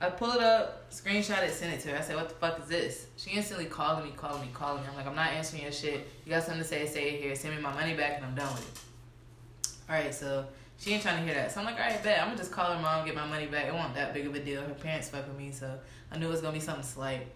I 0.00 0.10
pull 0.10 0.32
it 0.32 0.40
up, 0.40 0.90
screenshot 0.90 1.42
it, 1.42 1.52
send 1.52 1.72
it 1.72 1.80
to 1.80 1.88
her. 1.90 1.98
I 1.98 2.00
said, 2.00 2.16
"What 2.16 2.28
the 2.28 2.34
fuck 2.34 2.60
is 2.60 2.68
this?" 2.68 3.06
She 3.16 3.30
instantly 3.30 3.64
calling 3.66 4.04
me, 4.04 4.12
calling 4.16 4.42
me, 4.42 4.48
calling 4.52 4.82
me. 4.82 4.88
I'm 4.90 4.96
like, 4.96 5.06
"I'm 5.06 5.14
not 5.14 5.30
answering 5.30 5.62
your 5.62 5.72
shit. 5.72 6.06
You 6.24 6.30
got 6.30 6.42
something 6.42 6.62
to 6.62 6.68
say? 6.68 6.86
Say 6.86 7.14
it 7.14 7.22
here. 7.22 7.34
Send 7.34 7.56
me 7.56 7.62
my 7.62 7.72
money 7.72 7.94
back, 7.94 8.16
and 8.16 8.24
I'm 8.24 8.34
done 8.34 8.52
with 8.54 8.62
it." 8.62 9.70
All 9.88 9.96
right, 9.96 10.14
so 10.14 10.46
she 10.78 10.92
ain't 10.92 11.02
trying 11.02 11.18
to 11.18 11.24
hear 11.24 11.34
that. 11.34 11.52
So 11.52 11.60
I'm 11.60 11.66
like, 11.66 11.76
"All 11.76 11.88
right, 11.88 12.02
bet. 12.02 12.20
I'm 12.20 12.28
gonna 12.28 12.38
just 12.38 12.52
call 12.52 12.72
her 12.72 12.80
mom, 12.80 13.06
get 13.06 13.14
my 13.14 13.26
money 13.26 13.46
back. 13.46 13.66
It 13.66 13.74
wasn't 13.74 13.94
that 13.94 14.12
big 14.12 14.26
of 14.26 14.34
a 14.34 14.40
deal. 14.40 14.60
Her 14.62 14.74
parents 14.74 15.08
fuck 15.08 15.26
with 15.26 15.36
me, 15.38 15.50
so 15.50 15.78
I 16.12 16.18
knew 16.18 16.26
it 16.26 16.30
was 16.30 16.40
gonna 16.42 16.52
be 16.52 16.60
something 16.60 16.84
slight." 16.84 17.26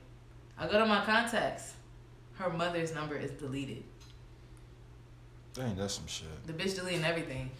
I 0.59 0.67
go 0.67 0.79
to 0.79 0.87
my 0.87 1.03
contacts. 1.05 1.73
Her 2.35 2.51
mother's 2.51 2.95
number 2.95 3.17
is 3.17 3.31
deleted. 3.33 3.85
Dang, 5.55 5.77
that's 5.77 5.95
some 5.95 6.07
shit. 6.07 6.47
The 6.47 6.53
bitch 6.53 6.77
deleting 6.77 7.05
everything. 7.05 7.51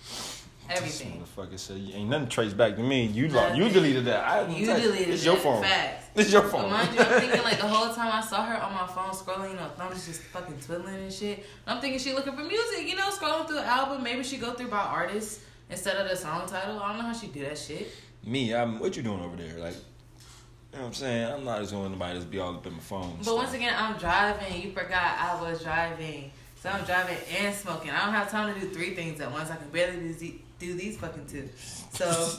Everything. 0.71 1.21
This 1.21 1.29
motherfucker 1.29 1.59
said 1.59 1.77
ain't 1.95 2.09
nothing 2.09 2.29
traced 2.29 2.57
back 2.57 2.77
to 2.77 2.83
me. 2.83 3.07
You 3.07 3.29
lo- 3.29 3.53
you 3.55 3.69
deleted 3.69 4.05
that. 4.07 4.25
I 4.25 4.49
You 4.49 4.67
touch- 4.67 4.83
deleted 4.83 5.09
It's 5.11 5.25
your 5.25 5.37
phone. 5.37 5.63
Facts. 5.63 6.07
It's 6.15 6.33
your 6.33 6.43
But 6.43 6.51
phone. 6.51 6.71
mind 6.71 6.95
you, 6.95 7.01
I'm 7.01 7.07
thinking 7.21 7.43
like 7.43 7.59
the 7.59 7.67
whole 7.69 7.93
time 7.95 8.11
I 8.13 8.21
saw 8.21 8.45
her 8.45 8.57
on 8.63 8.73
my 8.75 8.87
phone 8.87 9.11
scrolling, 9.11 9.51
you 9.51 9.57
know, 9.57 9.69
thumbs 9.77 10.07
just 10.07 10.23
fucking 10.23 10.59
twiddling 10.61 10.95
and 10.97 11.13
shit. 11.13 11.45
I'm 11.67 11.81
thinking 11.81 11.99
she 11.99 12.13
looking 12.13 12.35
for 12.35 12.43
music, 12.43 12.89
you 12.89 12.97
know, 12.97 13.09
scrolling 13.11 13.47
through 13.47 13.57
the 13.57 13.67
album. 13.67 14.03
Maybe 14.03 14.23
she 14.23 14.37
go 14.39 14.53
through 14.53 14.69
by 14.69 14.79
artists 14.79 15.41
instead 15.69 15.97
of 15.97 16.09
the 16.09 16.17
song 16.17 16.47
title. 16.49 16.79
I 16.81 16.89
don't 16.89 16.99
know 16.99 17.05
how 17.09 17.13
she 17.13 17.29
do 17.29 17.41
that 17.45 17.59
shit. 17.59 17.89
Me, 18.25 18.55
I'm. 18.55 18.79
What 18.81 18.97
you 18.97 19.03
doing 19.03 19.21
over 19.21 19.37
there? 19.37 19.59
Like, 19.59 19.75
you 19.75 20.79
know 20.79 20.83
what 20.83 20.87
I'm 20.89 20.95
saying? 20.95 21.33
I'm 21.33 21.45
not 21.45 21.61
just 21.61 21.73
going 21.73 21.85
to 21.87 21.91
nobody 21.91 22.15
just 22.19 22.31
be 22.31 22.39
all 22.39 22.55
up 22.55 22.67
in 22.67 22.75
my 22.75 22.79
phone. 22.81 23.15
But 23.17 23.25
stuff. 23.25 23.37
once 23.37 23.55
again, 23.55 23.75
I'm 23.77 23.97
driving. 23.99 24.63
You 24.63 24.71
forgot 24.73 25.17
I 25.19 25.41
was 25.43 25.63
driving. 25.63 26.31
So 26.63 26.69
I'm 26.69 26.85
driving 26.85 27.17
and 27.41 27.55
smoking. 27.55 27.91
I 27.91 28.05
don't 28.05 28.15
have 28.15 28.31
time 28.31 28.53
to 28.53 28.61
do 28.61 28.69
three 28.69 28.95
things 28.95 29.19
at 29.23 29.33
once. 29.33 29.51
I 29.51 29.57
can 29.57 29.71
barely 29.71 30.13
do, 30.13 30.33
do 30.61 30.75
these 30.75 30.97
fucking 30.97 31.27
two. 31.27 31.49
So, 31.93 32.33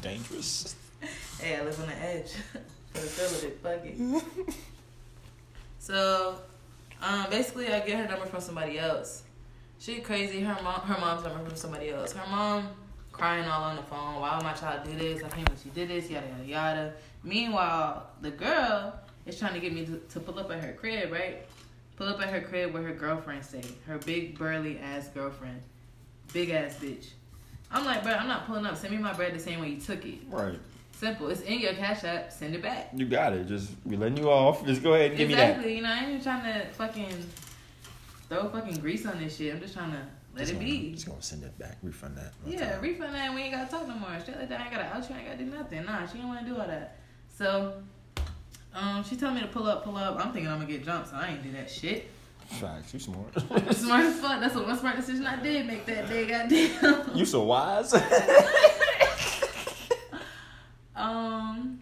dangerous. 0.00 0.74
hey, 1.40 1.56
I 1.56 1.62
live 1.62 1.78
on 1.80 1.86
the 1.86 1.96
edge. 1.96 2.32
For 2.92 3.00
the 3.00 3.06
feel 3.06 3.26
of 3.26 3.44
it, 3.44 3.58
fuck 3.62 3.84
it. 3.84 4.54
So, 5.78 6.40
um, 7.02 7.26
basically, 7.28 7.68
I 7.68 7.80
get 7.80 7.98
her 7.98 8.08
number 8.08 8.24
from 8.24 8.40
somebody 8.40 8.78
else. 8.78 9.22
She 9.78 10.00
crazy. 10.00 10.40
Her 10.40 10.56
mom, 10.62 10.80
her 10.80 10.98
mom's 10.98 11.24
number 11.24 11.44
from 11.44 11.56
somebody 11.56 11.90
else. 11.90 12.12
Her 12.12 12.26
mom 12.30 12.70
crying 13.12 13.44
all 13.44 13.64
on 13.64 13.76
the 13.76 13.82
phone. 13.82 14.20
Why 14.20 14.34
would 14.34 14.44
my 14.44 14.54
child 14.54 14.84
do 14.84 14.96
this? 14.96 15.22
I 15.22 15.28
can't 15.28 15.44
believe 15.44 15.60
she 15.62 15.68
did 15.70 15.90
this. 15.90 16.08
Yada 16.08 16.26
yada 16.26 16.44
yada. 16.46 16.92
Meanwhile, 17.22 18.06
the 18.22 18.30
girl 18.30 18.98
is 19.26 19.38
trying 19.38 19.52
to 19.54 19.60
get 19.60 19.74
me 19.74 19.84
to, 19.84 19.98
to 19.98 20.20
pull 20.20 20.38
up 20.38 20.50
at 20.50 20.64
her 20.64 20.72
crib, 20.72 21.12
right? 21.12 21.44
Pull 21.96 22.08
up 22.08 22.20
at 22.22 22.30
her 22.30 22.40
crib 22.40 22.72
where 22.72 22.82
her 22.82 22.94
girlfriend 22.94 23.44
stay. 23.44 23.62
Her 23.86 23.98
big 23.98 24.38
burly 24.38 24.78
ass 24.78 25.08
girlfriend, 25.08 25.60
big 26.32 26.50
ass 26.50 26.76
bitch. 26.76 27.08
I'm 27.74 27.84
like, 27.84 28.02
bro, 28.04 28.12
I'm 28.12 28.28
not 28.28 28.46
pulling 28.46 28.64
up. 28.66 28.76
Send 28.76 28.94
me 28.94 29.00
my 29.02 29.12
bread 29.12 29.34
the 29.34 29.38
same 29.38 29.60
way 29.60 29.68
you 29.70 29.80
took 29.80 30.04
it. 30.06 30.20
Right. 30.30 30.58
Simple. 30.92 31.28
It's 31.28 31.40
in 31.42 31.58
your 31.58 31.74
cash 31.74 32.04
app. 32.04 32.30
Send 32.32 32.54
it 32.54 32.62
back. 32.62 32.90
You 32.94 33.04
got 33.04 33.32
it. 33.32 33.46
Just 33.48 33.72
we 33.84 33.96
letting 33.96 34.16
you 34.16 34.30
off. 34.30 34.64
Just 34.64 34.82
go 34.82 34.94
ahead 34.94 35.08
and 35.10 35.18
give 35.18 35.28
me 35.28 35.34
that. 35.34 35.50
exactly. 35.50 35.76
You 35.76 35.82
know, 35.82 35.90
I 35.90 35.98
ain't 35.98 36.08
even 36.10 36.22
trying 36.22 36.44
to 36.44 36.66
fucking 36.72 37.26
throw 38.28 38.48
fucking 38.48 38.76
grease 38.80 39.04
on 39.06 39.18
this 39.18 39.36
shit. 39.36 39.52
I'm 39.52 39.60
just 39.60 39.74
trying 39.74 39.90
to 39.90 39.98
let 40.34 40.40
Just 40.40 40.52
it 40.52 40.54
gonna- 40.54 40.64
be. 40.66 40.92
Just 40.92 41.06
gonna 41.08 41.20
send 41.22 41.42
it 41.42 41.58
back. 41.58 41.78
Refund 41.82 42.16
that. 42.16 42.32
Yeah, 42.46 42.78
refund 42.80 43.12
that 43.14 43.26
and 43.26 43.34
we 43.34 43.42
ain't 43.42 43.52
gotta 43.54 43.68
talk 43.70 43.88
no 43.88 43.94
more. 43.96 44.08
Straight 44.20 44.38
like 44.38 44.48
that, 44.48 44.60
I 44.60 44.64
ain't 44.64 44.72
gotta 44.72 44.84
out 44.84 45.08
you, 45.08 45.14
I 45.16 45.18
ain't 45.18 45.26
gotta 45.26 45.38
do 45.38 45.50
nothing. 45.50 45.84
Nah, 45.84 46.06
she 46.06 46.14
didn't 46.14 46.28
wanna 46.28 46.46
do 46.46 46.56
all 46.58 46.66
that. 46.66 46.96
So, 47.36 47.82
um, 48.72 49.02
she 49.04 49.16
told 49.16 49.34
me 49.34 49.40
to 49.40 49.46
pull 49.48 49.66
up, 49.66 49.84
pull 49.84 49.96
up. 49.96 50.16
I'm 50.24 50.32
thinking 50.32 50.50
I'm 50.50 50.60
gonna 50.60 50.70
get 50.70 50.84
jumped, 50.84 51.10
so 51.10 51.16
I 51.16 51.28
ain't 51.30 51.42
do 51.42 51.50
that 51.52 51.68
shit. 51.70 52.08
Facts. 52.46 52.94
You 52.94 53.00
smart. 53.00 53.34
smart 53.74 54.04
as 54.04 54.20
fuck. 54.20 54.40
That's 54.40 54.54
the 54.54 54.62
one 54.62 54.78
smart 54.78 54.96
decision 54.96 55.26
I 55.26 55.42
did 55.42 55.66
make 55.66 55.86
that 55.86 56.08
day. 56.08 56.26
Goddamn. 56.26 57.16
you 57.16 57.24
so 57.24 57.42
wise. 57.44 57.94
Um, 60.96 61.80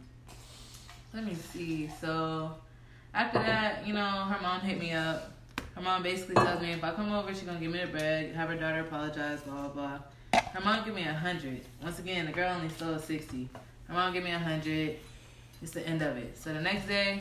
let 1.13 1.25
me 1.25 1.35
see. 1.35 1.91
So 2.01 2.53
after 3.13 3.39
that, 3.39 3.87
you 3.87 3.93
know, 3.93 4.01
her 4.01 4.41
mom 4.41 4.61
hit 4.63 4.79
me 4.79 4.93
up. 4.93 5.33
Her 5.75 5.83
mom 5.83 6.03
basically 6.03 6.35
tells 6.35 6.61
me 6.61 6.73
if 6.73 6.83
I 6.83 6.93
come 6.93 7.13
over, 7.13 7.33
she's 7.35 7.43
gonna 7.43 7.61
give 7.61 7.71
me 7.71 7.81
the 7.81 7.87
bread, 7.87 8.35
have 8.35 8.49
her 8.49 8.57
daughter 8.57 8.81
apologize, 8.81 9.43
blah 9.43 9.69
blah 9.69 9.69
blah. 9.69 10.41
Her 10.41 10.61
mom 10.61 10.85
give 10.85 10.95
me 10.95 11.03
a 11.07 11.13
hundred. 11.13 11.61
Once 11.83 11.99
again, 11.99 12.27
the 12.27 12.33
girl 12.33 12.55
only 12.55 12.69
stole 12.71 12.99
sixty. 12.99 13.49
Her 13.89 13.95
mom 13.95 14.13
give 14.13 14.25
me 14.25 14.33
a 14.33 14.39
hundred. 14.39 14.97
It's 15.63 15.73
the 15.73 15.87
end 15.87 16.03
of 16.03 16.17
it. 16.17 16.37
So 16.37 16.53
the 16.53 16.61
next 16.61 16.89
day, 16.89 17.21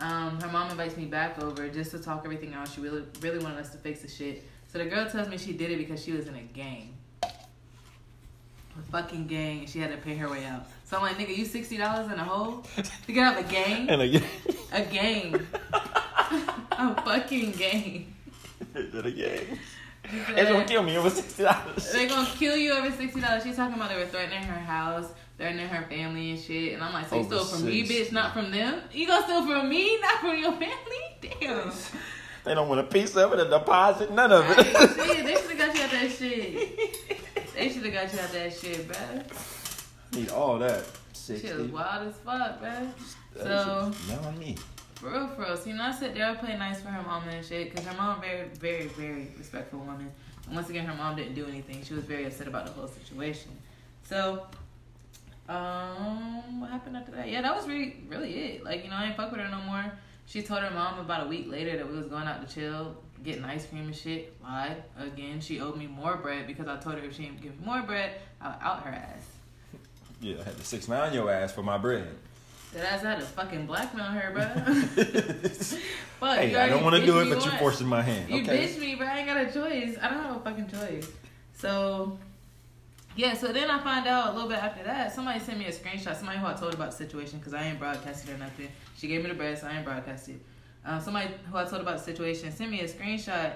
um, 0.00 0.40
her 0.40 0.48
mom 0.48 0.70
invites 0.70 0.96
me 0.96 1.06
back 1.06 1.42
over 1.42 1.68
just 1.68 1.90
to 1.92 1.98
talk 1.98 2.22
everything 2.24 2.54
out. 2.54 2.68
She 2.68 2.80
really, 2.80 3.04
really 3.20 3.38
wanted 3.38 3.58
us 3.58 3.70
to 3.70 3.78
fix 3.78 4.00
the 4.00 4.08
shit. 4.08 4.44
So 4.68 4.78
the 4.78 4.86
girl 4.86 5.08
tells 5.08 5.28
me 5.28 5.38
she 5.38 5.52
did 5.52 5.70
it 5.70 5.78
because 5.78 6.02
she 6.02 6.12
was 6.12 6.26
in 6.26 6.34
a 6.34 6.42
gang. 6.42 6.94
A 7.22 7.30
fucking 8.92 9.26
gang, 9.26 9.60
and 9.60 9.68
she 9.70 9.78
had 9.78 9.90
to 9.90 9.96
pay 9.96 10.16
her 10.16 10.28
way 10.28 10.44
out. 10.44 10.66
So 10.84 10.98
I'm 10.98 11.02
like, 11.02 11.16
nigga, 11.16 11.34
you 11.34 11.46
sixty 11.46 11.78
dollars 11.78 12.12
in 12.12 12.18
a 12.18 12.24
hole 12.24 12.62
to 13.06 13.12
get 13.12 13.24
out 13.24 13.38
of 13.38 13.48
a 13.48 13.50
gang? 13.50 13.88
and 13.88 14.02
again. 14.02 14.22
A 14.72 14.82
gang. 14.82 15.46
a 15.72 17.02
fucking 17.02 17.52
gang. 17.52 18.14
Did 18.74 19.06
a 19.06 19.10
gang? 19.10 19.58
It's 20.04 20.50
gonna 20.50 20.64
kill 20.66 20.82
me 20.82 20.96
over 20.98 21.08
sixty 21.08 21.42
dollars. 21.42 21.90
They're 21.90 22.08
gonna 22.08 22.28
kill 22.28 22.56
you 22.56 22.74
over 22.74 22.90
sixty 22.92 23.20
dollars. 23.20 23.44
She's 23.44 23.56
talking 23.56 23.76
about 23.76 23.88
they 23.88 23.96
were 23.96 24.06
threatening 24.06 24.42
her 24.42 24.60
house, 24.60 25.10
threatening 25.36 25.68
her 25.68 25.86
family 25.88 26.30
and 26.32 26.40
shit. 26.40 26.74
And 26.74 26.82
I'm 26.82 26.92
like, 26.92 27.08
so 27.08 27.16
you 27.16 27.20
Over 27.22 27.34
stole 27.36 27.44
from 27.44 27.66
me, 27.66 27.84
bitch, 27.86 28.12
not 28.12 28.32
from 28.32 28.50
them? 28.50 28.80
You 28.92 29.06
gonna 29.06 29.24
steal 29.24 29.46
from 29.46 29.68
me, 29.68 29.98
not 30.00 30.20
from 30.20 30.36
your 30.38 30.52
family? 30.52 31.04
Damn. 31.40 31.72
They 32.44 32.54
don't 32.54 32.68
want 32.68 32.80
a 32.80 32.84
piece 32.84 33.16
of 33.16 33.32
it, 33.32 33.40
a 33.40 33.48
deposit, 33.50 34.12
none 34.12 34.30
of 34.32 34.44
it. 34.48 34.66
shit, 34.66 35.26
they 35.26 35.34
should 35.34 35.50
have 35.50 35.58
got 35.58 35.74
you 35.76 35.82
out 35.82 35.90
that 35.90 36.10
shit. 36.10 37.54
They 37.54 37.68
should 37.70 37.84
have 37.84 37.92
got 37.92 38.12
you 38.12 38.20
out 38.20 38.32
that 38.32 38.52
shit, 38.52 38.88
bruh. 38.88 40.16
Need 40.16 40.30
all 40.30 40.58
that. 40.60 40.84
Shit 41.08 41.40
Sixty. 41.40 41.52
was 41.54 41.66
wild 41.72 42.06
as 42.08 42.14
fuck, 42.18 42.62
bruh. 42.62 42.92
That 43.34 43.42
So- 43.42 43.92
shit's 43.92 44.08
Not 44.08 44.24
on 44.26 44.38
me. 44.38 44.56
For 44.94 45.10
real, 45.10 45.28
for 45.28 45.42
real. 45.42 45.56
So, 45.56 45.68
you 45.68 45.74
know, 45.76 45.82
I 45.84 45.92
sit 45.92 46.14
there, 46.14 46.26
I 46.30 46.34
play 46.36 46.56
nice 46.56 46.80
for 46.80 46.88
her 46.88 47.02
mom 47.02 47.28
and 47.28 47.44
shit, 47.44 47.70
because 47.70 47.86
her 47.86 47.96
mom 47.98 48.20
very, 48.20 48.48
very, 48.60 48.86
very 48.86 49.28
respectful 49.36 49.80
woman. 49.80 50.10
And 50.46 50.54
once 50.54 50.70
again, 50.70 50.86
her 50.86 50.94
mom 50.94 51.16
didn't 51.16 51.34
do 51.34 51.44
anything. 51.46 51.82
She 51.84 51.92
was 51.94 52.04
very 52.04 52.24
upset 52.24 52.46
about 52.48 52.64
the 52.66 52.72
whole 52.72 52.88
situation. 52.88 53.50
So, 54.08 54.46
um, 55.48 56.60
what 56.60 56.70
happened 56.70 56.96
after 56.96 57.12
that? 57.12 57.28
Yeah, 57.28 57.42
that 57.42 57.54
was 57.54 57.66
really, 57.66 58.04
really 58.08 58.34
it. 58.34 58.64
Like, 58.64 58.84
you 58.84 58.90
know, 58.90 58.96
I 58.96 59.06
ain't 59.06 59.16
fuck 59.16 59.30
with 59.30 59.40
her 59.40 59.48
no 59.48 59.60
more. 59.60 59.92
She 60.26 60.42
told 60.42 60.60
her 60.60 60.70
mom 60.70 60.98
about 60.98 61.26
a 61.26 61.28
week 61.28 61.48
later 61.48 61.76
that 61.76 61.88
we 61.88 61.96
was 61.96 62.06
going 62.06 62.26
out 62.26 62.46
to 62.46 62.52
chill, 62.52 62.96
getting 63.22 63.44
ice 63.44 63.66
cream 63.66 63.86
and 63.86 63.94
shit. 63.94 64.34
Lied 64.42 64.82
again. 64.98 65.40
She 65.40 65.60
owed 65.60 65.76
me 65.76 65.86
more 65.86 66.16
bread 66.16 66.46
because 66.46 66.66
I 66.66 66.76
told 66.78 66.96
her 66.96 67.04
if 67.04 67.14
she 67.14 67.24
didn't 67.24 67.42
give 67.42 67.58
me 67.60 67.66
more 67.66 67.82
bread, 67.82 68.12
I'll 68.40 68.58
out 68.60 68.82
her 68.82 68.90
ass. 68.90 69.24
Yeah, 70.20 70.36
I 70.40 70.44
had 70.44 70.56
to 70.56 70.64
six 70.64 70.88
nine 70.88 71.12
your 71.12 71.30
ass 71.30 71.52
for 71.52 71.62
my 71.62 71.78
bread. 71.78 72.08
That 72.72 72.92
ass 72.92 73.02
had 73.02 73.20
to 73.20 73.24
fucking 73.24 73.66
blackmail 73.66 74.04
her, 74.04 74.32
bro. 74.32 74.74
Fuck, 76.20 76.38
hey, 76.38 76.56
I 76.56 76.68
don't 76.68 76.82
want 76.82 76.96
to 76.96 77.06
do 77.06 77.20
it, 77.20 77.32
but 77.32 77.44
you're 77.44 77.54
forcing 77.54 77.86
my 77.86 78.02
hand. 78.02 78.28
You 78.28 78.42
okay. 78.42 78.66
bitch 78.66 78.78
me, 78.78 78.96
bro. 78.96 79.06
I 79.06 79.18
ain't 79.18 79.26
got 79.26 79.36
a 79.36 79.52
choice. 79.52 79.96
I 80.00 80.10
don't 80.10 80.22
have 80.22 80.36
a 80.36 80.40
fucking 80.40 80.68
choice. 80.68 81.10
So, 81.54 82.18
yeah. 83.16 83.34
So 83.34 83.52
then 83.52 83.70
I 83.70 83.82
find 83.82 84.06
out 84.06 84.30
a 84.30 84.32
little 84.34 84.48
bit 84.48 84.62
after 84.62 84.84
that. 84.84 85.14
Somebody 85.14 85.40
sent 85.40 85.58
me 85.58 85.66
a 85.66 85.72
screenshot. 85.72 86.14
Somebody 86.14 86.38
who 86.38 86.46
I 86.46 86.52
told 86.52 86.74
about 86.74 86.90
the 86.90 86.96
situation 86.96 87.38
because 87.38 87.54
I 87.54 87.64
ain't 87.64 87.78
broadcasted 87.78 88.30
or 88.30 88.38
nothing. 88.38 88.68
She 88.96 89.08
gave 89.08 89.22
me 89.22 89.30
the 89.30 89.34
bread, 89.34 89.58
so 89.58 89.66
I 89.66 89.76
ain't 89.76 89.84
broadcasted. 89.84 90.40
Um, 90.84 91.00
somebody 91.00 91.30
who 91.50 91.56
I 91.56 91.64
told 91.64 91.82
about 91.82 91.98
the 91.98 92.04
situation 92.04 92.52
sent 92.52 92.70
me 92.70 92.80
a 92.80 92.88
screenshot 92.88 93.54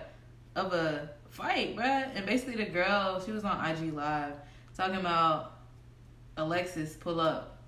of 0.56 0.72
a 0.72 1.10
fight, 1.28 1.76
bruh. 1.76 2.10
And 2.14 2.26
basically, 2.26 2.56
the 2.56 2.70
girl 2.70 3.22
she 3.24 3.30
was 3.30 3.44
on 3.44 3.64
IG 3.64 3.92
Live 3.92 4.34
talking 4.76 4.96
about 4.96 5.58
Alexis 6.36 6.96
pull 6.96 7.20
up, 7.20 7.62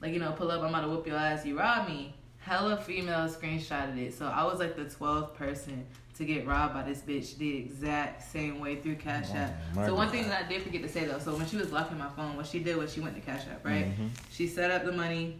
like 0.00 0.12
you 0.12 0.20
know, 0.20 0.32
pull 0.32 0.50
up. 0.50 0.62
I'm 0.62 0.68
about 0.68 0.82
to 0.82 0.88
whoop 0.88 1.06
your 1.06 1.16
ass. 1.16 1.44
You 1.44 1.58
rob 1.58 1.88
me. 1.88 2.14
Hella 2.38 2.78
female 2.78 3.28
screenshotted 3.28 3.98
it. 3.98 4.14
So 4.14 4.26
I 4.26 4.44
was 4.44 4.58
like 4.58 4.76
the 4.76 4.84
12th 4.84 5.34
person 5.34 5.84
to 6.18 6.24
get 6.24 6.46
robbed 6.46 6.74
by 6.74 6.82
this 6.82 6.98
bitch 7.00 7.36
the 7.38 7.56
exact 7.56 8.30
same 8.30 8.58
way 8.60 8.76
through 8.76 8.96
Cash 8.96 9.30
App. 9.34 9.54
Oh, 9.76 9.86
so 9.86 9.94
one 9.94 10.08
God. 10.08 10.12
thing 10.12 10.28
that 10.28 10.44
I 10.44 10.48
did 10.48 10.62
forget 10.62 10.82
to 10.82 10.88
say 10.88 11.04
though, 11.04 11.20
so 11.20 11.34
when 11.36 11.46
she 11.46 11.56
was 11.56 11.70
locking 11.72 11.96
my 11.96 12.08
phone, 12.10 12.36
what 12.36 12.46
she 12.46 12.58
did 12.58 12.76
was 12.76 12.92
she 12.92 13.00
went 13.00 13.14
to 13.14 13.20
Cash 13.20 13.42
App, 13.50 13.64
right? 13.64 13.86
Mhm. 13.86 14.10
She 14.30 14.48
set 14.48 14.70
up 14.72 14.84
the 14.84 14.92
money. 14.92 15.38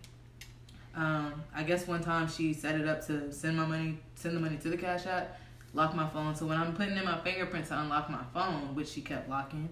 Um, 0.95 1.43
I 1.55 1.65
guess 1.65 1.87
one 1.87 2.03
time 2.03 2.29
she 2.29 2.55
set 2.55 2.77
it 2.81 2.87
up 2.89 3.05
to 3.09 3.33
send 3.33 3.57
my 3.57 3.67
money, 3.67 3.99
send 4.15 4.37
the 4.37 4.41
money 4.41 4.57
to 4.59 4.69
the 4.69 4.77
Cash 4.77 5.07
App, 5.07 5.39
lock 5.75 5.95
my 5.95 6.09
phone. 6.09 6.35
So 6.37 6.47
when 6.47 6.57
I'm 6.59 6.75
putting 6.75 6.97
in 6.97 7.05
my 7.05 7.19
fingerprints 7.19 7.69
to 7.71 7.81
unlock 7.81 8.09
my 8.09 8.23
phone, 8.33 8.75
which 8.77 8.89
she 8.89 9.01
kept 9.01 9.29
locking, 9.29 9.69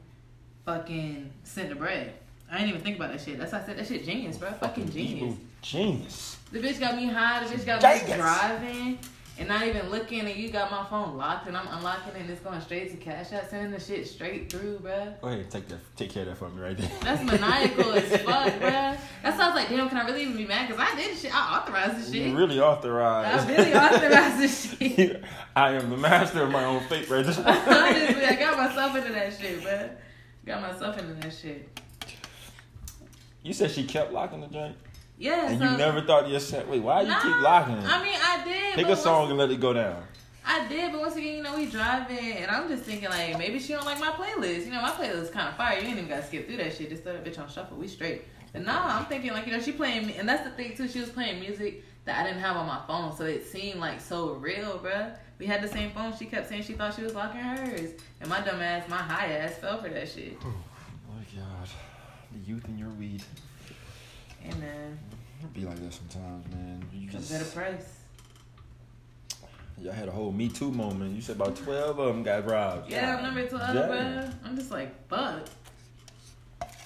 fucking 0.64 1.30
sent 1.44 1.68
the 1.68 1.76
bread. 1.76 2.14
I 2.50 2.58
didn't 2.58 2.68
even 2.70 2.80
think 2.80 2.96
about 2.96 3.10
that 3.12 3.20
shit. 3.20 3.38
That's 3.38 3.52
why 3.52 3.60
I 3.60 3.64
said 3.64 3.78
that 3.78 3.86
shit 3.86 4.04
genius, 4.04 4.38
bro. 4.38 4.50
Fucking 4.52 4.90
genius. 4.90 5.36
Genius. 5.62 6.36
The 6.52 6.60
bitch 6.60 6.78
got 6.78 6.94
me 6.96 7.06
high. 7.06 7.44
The 7.44 7.54
bitch 7.54 7.66
got 7.66 7.82
me 7.82 7.98
Genius. 8.00 8.16
driving 8.16 8.98
and 9.38 9.49
not 9.49 9.66
even 9.66 9.90
looking. 9.90 10.21
And 10.21 10.37
you 10.37 10.50
got 10.50 10.71
my 10.71 10.85
phone 10.85 11.16
locked 11.16 11.47
and 11.47 11.57
I'm 11.57 11.66
unlocking 11.69 12.14
it 12.14 12.21
and 12.21 12.31
it's 12.31 12.40
going 12.40 12.61
straight 12.61 12.90
to 12.90 12.97
Cash 12.97 13.33
App, 13.33 13.49
sending 13.49 13.71
the 13.71 13.81
shit 13.81 14.07
straight 14.07 14.50
through, 14.50 14.78
bruh. 14.78 15.21
Go 15.21 15.28
ahead, 15.28 15.50
take 15.50 15.69
that, 15.69 15.78
take 15.97 16.11
care 16.11 16.23
of 16.23 16.28
that 16.28 16.38
for 16.38 16.49
me 16.49 16.62
right 16.62 16.76
there. 16.76 16.90
That's 17.02 17.23
maniacal 17.23 17.93
as 17.93 18.23
fuck, 18.23 18.52
bruh. 18.55 18.97
That 19.23 19.37
sounds 19.37 19.55
like, 19.55 19.69
damn, 19.69 19.88
can 19.88 19.99
I 19.99 20.05
really 20.07 20.23
even 20.23 20.37
be 20.37 20.47
mad? 20.47 20.69
Because 20.69 20.83
I 20.83 20.97
did 20.97 21.16
shit. 21.16 21.35
I 21.35 21.59
authorized 21.59 21.99
the 21.99 22.12
shit. 22.12 22.26
You 22.28 22.37
really 22.37 22.61
authorized. 22.61 23.49
I 23.49 23.57
really 23.57 23.75
authorized 23.75 24.38
this 24.38 24.76
shit. 24.78 25.23
I 25.55 25.73
am 25.73 25.90
the 25.90 25.97
master 25.97 26.43
of 26.43 26.50
my 26.50 26.64
own 26.64 26.83
fate 26.85 27.09
right 27.09 27.25
this 27.25 27.38
Honestly, 27.47 28.25
I 28.25 28.37
got 28.37 28.57
myself 28.57 28.97
into 28.97 29.12
that 29.12 29.33
shit, 29.33 29.61
bruh. 29.61 29.90
Got 30.47 30.62
myself 30.62 30.99
into 30.99 31.14
that 31.14 31.33
shit. 31.33 31.81
You 33.43 33.52
said 33.52 33.71
she 33.71 33.85
kept 33.85 34.12
locking 34.12 34.40
the 34.40 34.49
joint, 34.49 34.76
Yeah, 35.18 35.50
and 35.50 35.58
so, 35.58 35.70
you 35.70 35.76
never 35.78 36.02
thought 36.02 36.23
to 36.23 36.30
yourself, 36.30 36.66
"Wait, 36.68 36.82
why 36.82 37.02
you 37.02 37.08
Nah, 37.08 37.20
keep 37.20 37.40
locking 37.40 37.78
it?" 37.78 37.85
I 37.87 38.02
mean, 38.02 38.18
I 38.23 38.44
did. 38.44 38.75
Pick 38.75 38.88
a 38.88 38.96
song 38.96 39.30
and 39.30 39.38
let 39.38 39.50
it 39.50 39.61
go 39.61 39.73
down. 39.73 40.02
I 40.44 40.68
did, 40.68 40.92
but 40.92 41.00
once 41.00 41.16
again, 41.16 41.37
you 41.37 41.42
know, 41.42 41.56
we 41.56 41.66
driving, 41.66 42.18
and 42.18 42.50
I'm 42.50 42.68
just 42.68 42.85
thinking 42.85 43.08
like 43.08 43.37
maybe 43.38 43.58
she 43.58 43.73
don't 43.73 43.85
like 43.85 43.99
my 43.99 44.11
playlist. 44.11 44.66
You 44.66 44.73
know, 44.73 44.82
my 44.82 44.90
playlist 44.90 45.23
is 45.23 45.30
kind 45.30 45.49
of 45.49 45.56
fire. 45.56 45.78
You 45.78 45.88
ain't 45.88 45.99
even 45.99 46.08
gotta 46.08 46.25
skip 46.25 46.46
through 46.46 46.58
that 46.58 46.75
shit. 46.76 46.90
Just 46.90 47.02
throw 47.02 47.14
that 47.14 47.25
bitch 47.25 47.38
on 47.38 47.49
shuffle. 47.49 47.76
We 47.76 47.88
straight. 47.88 48.25
And 48.54 48.64
nah, 48.64 48.99
I'm 48.99 49.06
thinking 49.06 49.32
like 49.32 49.46
you 49.46 49.52
know 49.52 49.61
she 49.61 49.73
playing, 49.73 50.12
and 50.12 50.28
that's 50.28 50.44
the 50.44 50.50
thing 50.50 50.76
too. 50.76 50.87
She 50.88 51.00
was 51.00 51.11
playing 51.11 51.40
music 51.40 51.82
that 52.04 52.20
I 52.20 52.26
didn't 52.26 52.40
have 52.40 52.56
on 52.56 52.66
my 52.66 52.80
phone, 52.87 53.16
so 53.16 53.25
it 53.25 53.46
seemed 53.46 53.80
like 53.80 54.00
so 54.00 54.35
real, 54.35 54.78
bruh. 54.78 55.16
We 55.38 55.46
had 55.46 55.62
the 55.62 55.68
same 55.68 55.90
phone. 55.90 56.16
She 56.16 56.26
kept 56.26 56.49
saying 56.49 56.62
she 56.62 56.75
thought 56.75 56.94
she 56.94 57.02
was 57.02 57.14
locking 57.14 57.40
hers, 57.40 57.90
and 58.20 58.30
my 58.30 58.40
dumb 58.40 58.62
ass, 58.62 58.88
my 58.88 58.96
high 58.96 59.32
ass, 59.32 59.56
fell 59.58 59.82
for 59.82 59.88
that 59.88 60.08
shit. 60.08 60.38
Oh 60.42 60.54
my 61.08 61.40
god, 61.40 61.68
the 62.32 62.38
youth 62.50 62.64
in 62.68 62.78
your 62.78 62.90
weed. 62.90 63.23
It 64.44 64.54
be 65.56 65.64
like 65.64 65.76
that 65.76 65.92
sometimes, 65.92 66.46
man. 66.52 66.84
You 66.92 67.08
just, 67.08 67.32
at 67.32 67.40
a 67.40 67.44
price. 67.46 68.00
y'all 69.80 69.92
had 69.92 70.08
a 70.08 70.10
whole 70.10 70.30
Me 70.30 70.48
Too 70.48 70.70
moment. 70.70 71.14
You 71.14 71.22
said 71.22 71.36
about 71.36 71.56
twelve 71.56 71.98
of 71.98 72.08
them 72.08 72.22
got 72.22 72.46
robbed. 72.46 72.90
Yeah, 72.90 73.16
I'm 73.16 73.22
number 73.22 73.46
12, 73.46 73.75
damn. 73.75 73.88
bruh. 73.88 74.34
I'm 74.44 74.56
just 74.56 74.70
like, 74.70 75.08
fuck. 75.08 75.48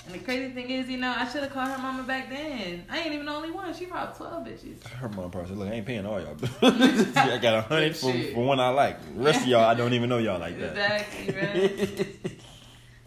And 0.06 0.14
the 0.14 0.24
crazy 0.24 0.52
thing 0.52 0.70
is, 0.70 0.88
you 0.88 0.96
know, 0.96 1.14
I 1.16 1.28
should 1.28 1.42
have 1.42 1.52
called 1.52 1.68
her 1.68 1.78
mama 1.78 2.02
back 2.04 2.30
then. 2.30 2.84
I 2.88 3.00
ain't 3.00 3.12
even 3.12 3.26
the 3.26 3.32
only 3.32 3.50
one. 3.50 3.74
She 3.74 3.86
robbed 3.86 4.16
12 4.16 4.46
bitches. 4.46 4.86
Her 4.88 5.08
mom 5.08 5.30
probably 5.30 5.50
said, 5.50 5.58
"Look, 5.58 5.68
I 5.68 5.72
ain't 5.72 5.86
paying 5.86 6.06
all 6.06 6.20
y'all. 6.20 6.36
I 6.62 7.38
got 7.38 7.54
a 7.54 7.62
hundred 7.62 7.96
for, 7.96 8.12
for 8.12 8.44
one 8.44 8.60
I 8.60 8.70
like. 8.70 9.00
The 9.14 9.22
rest 9.22 9.42
of 9.42 9.48
y'all, 9.48 9.64
I 9.64 9.74
don't 9.74 9.92
even 9.92 10.08
know 10.08 10.18
y'all 10.18 10.40
like 10.40 10.58
that." 10.60 11.06
Exactly. 11.26 12.36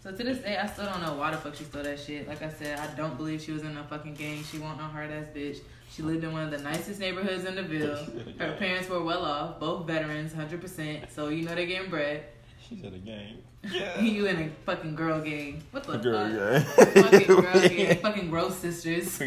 So 0.04 0.12
to 0.12 0.22
this 0.22 0.40
day, 0.40 0.58
I 0.58 0.68
still 0.68 0.84
don't 0.86 1.02
know 1.02 1.14
why 1.14 1.32
the 1.32 1.38
fuck 1.38 1.56
she 1.56 1.64
stole 1.64 1.82
that 1.84 1.98
shit. 1.98 2.28
Like 2.28 2.42
I 2.42 2.50
said, 2.50 2.78
I 2.78 2.94
don't 2.96 3.16
believe 3.16 3.42
she 3.42 3.54
was 3.54 3.64
in 3.64 3.78
a 3.78 3.84
fucking 3.86 4.16
gang. 4.16 4.44
She 4.44 4.58
wasn't 4.60 4.82
a 4.82 4.84
hard 4.84 5.10
ass 5.10 5.28
bitch. 5.34 5.60
She 5.90 6.02
lived 6.02 6.26
in 6.26 6.34
one 6.34 6.44
of 6.44 6.52
the 6.52 6.58
nicest 6.58 7.00
neighborhoods 7.00 7.46
in 7.46 7.56
the 7.56 7.64
Ville. 7.64 7.96
Her 8.38 8.52
parents 8.58 8.90
were 8.90 9.02
well 9.02 9.24
off, 9.24 9.62
both 9.62 9.88
veterans, 9.88 10.34
hundred 10.34 10.60
percent. 10.60 11.10
So 11.10 11.30
you 11.30 11.44
know 11.46 11.56
they 11.56 11.66
getting 11.68 11.90
bread. 11.90 12.26
She's 12.68 12.82
said 12.82 12.94
a 12.94 12.98
game. 12.98 13.38
you 14.02 14.26
in 14.26 14.42
a 14.42 14.50
fucking 14.66 14.96
girl 14.96 15.22
gang. 15.22 15.64
What 15.72 15.86
the 15.86 15.98
Girl, 15.98 16.28
fuck? 16.30 16.34
yeah. 16.36 17.02
Fucking 17.04 17.28
girl 17.28 17.42
gang. 17.70 17.98
Fucking 18.00 18.30
gross 18.30 18.58
sisters. 18.58 19.20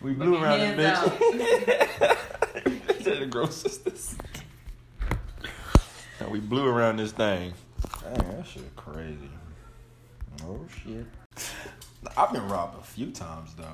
we 0.00 0.14
blew 0.14 0.38
Fucking 0.40 0.42
around 0.42 0.78
bitch. 0.78 2.16
Said 3.02 3.20
the 3.20 3.26
gross 3.26 3.56
sisters. 3.56 4.16
And 6.20 6.30
we 6.30 6.40
blew 6.40 6.66
around 6.66 6.96
this 6.96 7.12
thing. 7.12 7.52
Dang, 8.02 8.36
that 8.36 8.46
shit 8.46 8.74
crazy. 8.76 9.30
Oh 10.44 10.60
shit. 10.84 11.06
I've 12.16 12.32
been 12.32 12.46
robbed 12.48 12.80
a 12.80 12.84
few 12.84 13.10
times 13.10 13.54
though. 13.54 13.64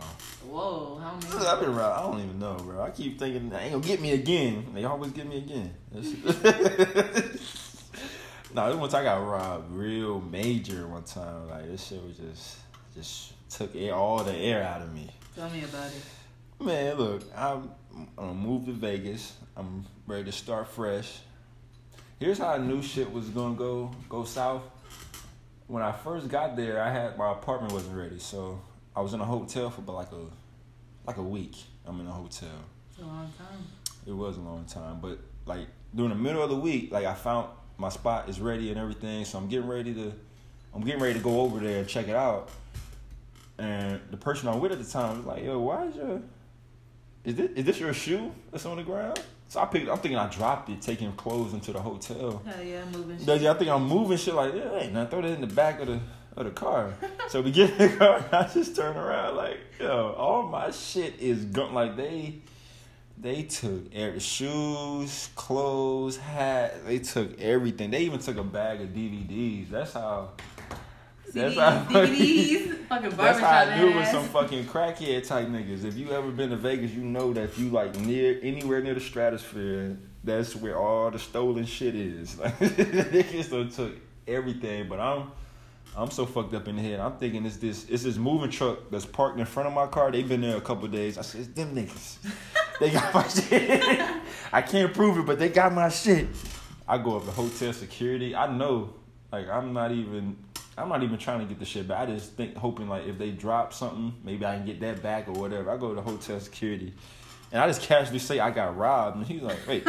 Whoa, 0.48 0.98
how 0.98 1.14
many? 1.16 1.46
I've 1.46 1.60
been 1.60 1.74
robbed. 1.74 1.98
I 1.98 2.02
don't 2.10 2.20
even 2.24 2.38
know, 2.38 2.54
bro. 2.56 2.82
I 2.82 2.90
keep 2.90 3.18
thinking 3.18 3.50
they 3.50 3.58
ain't 3.58 3.72
gonna 3.72 3.84
get 3.84 4.00
me 4.00 4.12
again. 4.12 4.66
They 4.74 4.84
always 4.84 5.12
get 5.12 5.26
me 5.26 5.38
again. 5.38 5.74
That's- 5.92 6.14
nah, 8.54 8.68
this 8.68 8.76
one 8.76 8.88
time 8.90 9.00
I 9.00 9.04
got 9.04 9.26
robbed 9.26 9.72
real 9.72 10.20
major 10.20 10.86
one 10.86 11.04
time. 11.04 11.48
Like 11.48 11.66
this 11.66 11.86
shit 11.86 12.02
was 12.02 12.16
just 12.16 12.56
just 12.94 13.32
took 13.50 13.74
air, 13.74 13.94
all 13.94 14.22
the 14.22 14.34
air 14.34 14.62
out 14.62 14.82
of 14.82 14.92
me. 14.92 15.10
Tell 15.34 15.48
me 15.50 15.64
about 15.64 15.86
it. 15.86 16.64
Man, 16.64 16.96
look, 16.96 17.22
I'm, 17.36 17.70
I'm 17.96 18.08
gonna 18.16 18.34
move 18.34 18.66
to 18.66 18.72
Vegas. 18.72 19.34
I'm 19.56 19.84
ready 20.06 20.24
to 20.24 20.32
start 20.32 20.68
fresh. 20.68 21.20
Here's 22.18 22.38
how 22.38 22.48
I 22.48 22.58
knew 22.58 22.82
shit 22.82 23.12
was 23.12 23.28
gonna 23.28 23.54
go 23.54 23.92
go 24.08 24.24
south. 24.24 24.62
When 25.68 25.84
I 25.84 25.92
first 25.92 26.28
got 26.28 26.56
there, 26.56 26.82
I 26.82 26.90
had 26.90 27.16
my 27.16 27.30
apartment 27.30 27.72
wasn't 27.72 27.96
ready, 27.96 28.18
so 28.18 28.60
I 28.96 29.02
was 29.02 29.14
in 29.14 29.20
a 29.20 29.24
hotel 29.24 29.70
for 29.70 29.82
about 29.82 29.94
like 29.94 30.12
a 30.12 30.24
like 31.06 31.16
a 31.18 31.22
week. 31.22 31.54
I'm 31.86 32.00
in 32.00 32.08
a 32.08 32.12
hotel. 32.12 32.48
It's 32.90 32.98
a 32.98 33.02
long 33.02 33.32
time. 33.38 33.64
It 34.04 34.12
was 34.12 34.36
a 34.36 34.40
long 34.40 34.64
time, 34.64 34.98
but 35.00 35.20
like 35.46 35.68
during 35.94 36.10
the 36.10 36.16
middle 36.16 36.42
of 36.42 36.50
the 36.50 36.56
week, 36.56 36.90
like 36.90 37.06
I 37.06 37.14
found 37.14 37.50
my 37.76 37.88
spot 37.88 38.28
is 38.28 38.40
ready 38.40 38.70
and 38.70 38.80
everything, 38.80 39.24
so 39.24 39.38
I'm 39.38 39.48
getting 39.48 39.68
ready 39.68 39.94
to 39.94 40.12
I'm 40.74 40.82
getting 40.82 41.00
ready 41.00 41.14
to 41.14 41.20
go 41.20 41.42
over 41.42 41.60
there 41.60 41.78
and 41.78 41.88
check 41.88 42.08
it 42.08 42.16
out. 42.16 42.50
And 43.58 44.00
the 44.10 44.16
person 44.16 44.48
I'm 44.48 44.58
with 44.58 44.72
at 44.72 44.78
the 44.78 44.90
time 44.90 45.18
was 45.18 45.26
like, 45.26 45.44
"Yo, 45.44 45.60
why 45.60 45.86
is 45.86 45.94
your 45.94 46.22
is 47.24 47.36
this 47.36 47.50
is 47.52 47.64
this 47.64 47.78
your 47.78 47.94
shoe 47.94 48.32
that's 48.50 48.66
on 48.66 48.76
the 48.76 48.82
ground?" 48.82 49.20
So 49.48 49.60
I 49.60 49.64
picked. 49.64 49.88
I'm 49.88 49.98
thinking 49.98 50.18
I 50.18 50.28
dropped 50.28 50.68
it, 50.68 50.82
taking 50.82 51.10
clothes 51.12 51.54
into 51.54 51.72
the 51.72 51.80
hotel. 51.80 52.42
Hell 52.44 52.62
yeah, 52.62 52.84
moving 52.92 53.18
shit. 53.18 53.28
I 53.46 53.54
think 53.54 53.70
I'm 53.70 53.84
moving 53.84 54.18
shit 54.18 54.34
like, 54.34 54.54
yeah, 54.54 54.76
ain't 54.76 54.92
nothing. 54.92 55.10
Throw 55.10 55.22
that 55.22 55.32
in 55.32 55.40
the 55.40 55.46
back 55.46 55.80
of 55.80 55.86
the 55.86 56.00
of 56.36 56.44
the 56.44 56.50
car. 56.52 56.94
so 57.28 57.40
we 57.40 57.50
get 57.50 57.70
in 57.70 57.78
the 57.78 57.96
car, 57.96 58.24
I 58.32 58.46
just 58.46 58.76
turn 58.76 58.96
around 58.96 59.36
like, 59.36 59.58
yo, 59.80 60.14
all 60.16 60.44
my 60.44 60.70
shit 60.70 61.18
is 61.18 61.44
gone. 61.46 61.74
Like 61.74 61.96
they, 61.96 62.40
they 63.16 63.42
took 63.42 63.92
every 63.94 64.20
shoes, 64.20 65.30
clothes, 65.34 66.16
hat. 66.16 66.86
They 66.86 66.98
took 67.00 67.40
everything. 67.40 67.90
They 67.90 68.02
even 68.02 68.20
took 68.20 68.36
a 68.36 68.44
bag 68.44 68.80
of 68.80 68.88
DVDs. 68.88 69.70
That's 69.70 69.94
how. 69.94 70.30
That's 71.34 71.54
CDs, 71.54 72.68
how 72.88 73.00
fucking 73.00 73.16
That's 73.16 73.38
how 73.38 73.50
I 73.50 73.78
do 73.78 73.88
it 73.88 73.96
was 73.96 74.08
some 74.08 74.24
fucking 74.24 74.64
crackhead 74.64 75.26
type 75.26 75.48
niggas. 75.48 75.84
If 75.84 75.96
you 75.96 76.10
ever 76.10 76.30
been 76.30 76.50
to 76.50 76.56
Vegas, 76.56 76.92
you 76.92 77.02
know 77.02 77.32
that 77.34 77.44
if 77.44 77.58
you 77.58 77.68
like 77.68 77.94
near 78.00 78.38
anywhere 78.42 78.80
near 78.80 78.94
the 78.94 79.00
stratosphere, 79.00 79.98
that's 80.24 80.56
where 80.56 80.78
all 80.78 81.10
the 81.10 81.18
stolen 81.18 81.66
shit 81.66 81.94
is. 81.94 82.36
Like 82.38 82.58
niggas 82.58 83.50
done 83.50 83.70
took 83.70 83.94
everything, 84.26 84.88
but 84.88 85.00
I'm 85.00 85.30
I'm 85.96 86.10
so 86.10 86.26
fucked 86.26 86.54
up 86.54 86.68
in 86.68 86.76
the 86.76 86.82
head. 86.82 87.00
I'm 87.00 87.16
thinking 87.16 87.44
it's 87.44 87.56
this 87.56 87.88
it's 87.88 88.04
this 88.04 88.16
moving 88.16 88.50
truck 88.50 88.90
that's 88.90 89.04
parked 89.06 89.38
in 89.38 89.46
front 89.46 89.68
of 89.68 89.74
my 89.74 89.86
car. 89.86 90.10
They've 90.12 90.28
been 90.28 90.40
there 90.40 90.56
a 90.56 90.60
couple 90.60 90.86
days. 90.88 91.18
I 91.18 91.22
said, 91.22 91.40
it's 91.42 91.50
them 91.50 91.74
niggas. 91.74 92.18
they 92.80 92.90
got 92.90 93.12
my 93.12 93.26
shit. 93.26 93.82
I 94.52 94.62
can't 94.62 94.94
prove 94.94 95.18
it, 95.18 95.26
but 95.26 95.38
they 95.38 95.48
got 95.48 95.72
my 95.72 95.88
shit. 95.88 96.28
I 96.86 96.98
go 96.98 97.16
up 97.16 97.24
to 97.24 97.32
hotel 97.32 97.72
security. 97.72 98.34
I 98.34 98.54
know, 98.54 98.94
like 99.32 99.48
I'm 99.48 99.72
not 99.72 99.92
even 99.92 100.36
I'm 100.78 100.88
not 100.88 101.02
even 101.02 101.18
trying 101.18 101.40
to 101.40 101.44
get 101.44 101.58
the 101.58 101.64
shit 101.64 101.88
back. 101.88 102.00
I 102.00 102.06
just 102.06 102.32
think 102.32 102.56
hoping 102.56 102.88
like 102.88 103.06
if 103.06 103.18
they 103.18 103.30
drop 103.30 103.72
something, 103.74 104.14
maybe 104.24 104.46
I 104.46 104.56
can 104.56 104.66
get 104.66 104.80
that 104.80 105.02
back 105.02 105.28
or 105.28 105.32
whatever. 105.32 105.70
I 105.70 105.76
go 105.76 105.94
to 105.94 106.00
hotel 106.00 106.38
security. 106.40 106.94
And 107.50 107.62
I 107.62 107.66
just 107.66 107.80
casually 107.82 108.18
say 108.18 108.38
I 108.40 108.50
got 108.50 108.76
robbed. 108.76 109.16
And 109.16 109.26
he's 109.26 109.42
like, 109.42 109.58
wait, 109.66 109.86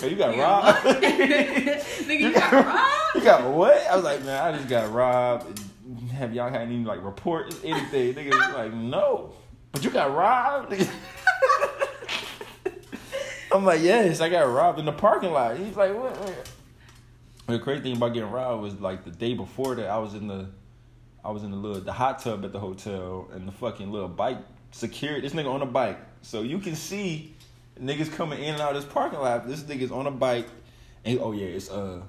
hey, 0.00 0.08
you 0.10 0.16
got 0.16 0.36
robbed? 0.38 0.78
Nigga, 1.02 2.20
you 2.20 2.32
got 2.34 2.52
robbed? 2.52 2.88
You 3.14 3.20
got 3.20 3.52
what? 3.52 3.76
I 3.88 3.94
was 3.94 4.04
like, 4.04 4.24
man, 4.24 4.42
I 4.42 4.56
just 4.56 4.70
got 4.70 4.90
robbed. 4.90 5.60
Have 6.12 6.32
y'all 6.32 6.48
had 6.48 6.62
any 6.62 6.78
like 6.78 7.04
report 7.04 7.54
anything? 7.62 8.14
Nigga 8.14 8.30
was 8.30 8.54
like, 8.54 8.72
no. 8.72 9.34
But 9.70 9.84
you 9.84 9.90
got 9.90 10.14
robbed? 10.14 10.74
I'm 13.52 13.64
like, 13.66 13.82
yes, 13.82 14.22
I 14.22 14.30
got 14.30 14.42
robbed 14.44 14.78
in 14.78 14.86
the 14.86 14.92
parking 14.92 15.30
lot. 15.30 15.58
He's 15.58 15.76
like, 15.76 15.94
what? 15.94 16.18
what? 16.18 16.50
The 17.52 17.58
crazy 17.58 17.82
thing 17.82 17.96
about 17.96 18.14
getting 18.14 18.30
robbed 18.30 18.62
was 18.62 18.80
like 18.80 19.04
the 19.04 19.10
day 19.10 19.34
before 19.34 19.74
that 19.74 19.86
I 19.86 19.98
was 19.98 20.14
in 20.14 20.26
the 20.26 20.46
I 21.22 21.30
was 21.30 21.42
in 21.42 21.50
the 21.50 21.56
little 21.58 21.82
the 21.82 21.92
hot 21.92 22.18
tub 22.20 22.46
at 22.46 22.52
the 22.52 22.58
hotel 22.58 23.28
and 23.30 23.46
the 23.46 23.52
fucking 23.52 23.92
little 23.92 24.08
bike 24.08 24.38
secured 24.70 25.22
this 25.22 25.34
nigga 25.34 25.52
on 25.52 25.60
a 25.60 25.66
bike. 25.66 25.98
So 26.22 26.40
you 26.40 26.58
can 26.60 26.74
see 26.74 27.34
niggas 27.78 28.10
coming 28.10 28.42
in 28.42 28.54
and 28.54 28.62
out 28.62 28.74
of 28.74 28.82
this 28.82 28.90
parking 28.90 29.18
lot. 29.18 29.46
This 29.46 29.64
nigga's 29.64 29.92
on 29.92 30.06
a 30.06 30.10
bike 30.10 30.46
and 31.04 31.18
oh 31.20 31.32
yeah, 31.32 31.44
it's 31.44 31.70
uh 31.70 32.00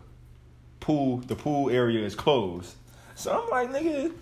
pool 0.79 1.17
the 1.17 1.35
pool 1.35 1.69
area 1.69 2.05
is 2.05 2.15
closed. 2.15 2.75
So 3.15 3.43
I'm 3.43 3.49
like, 3.49 3.69
nigga, 3.69 4.13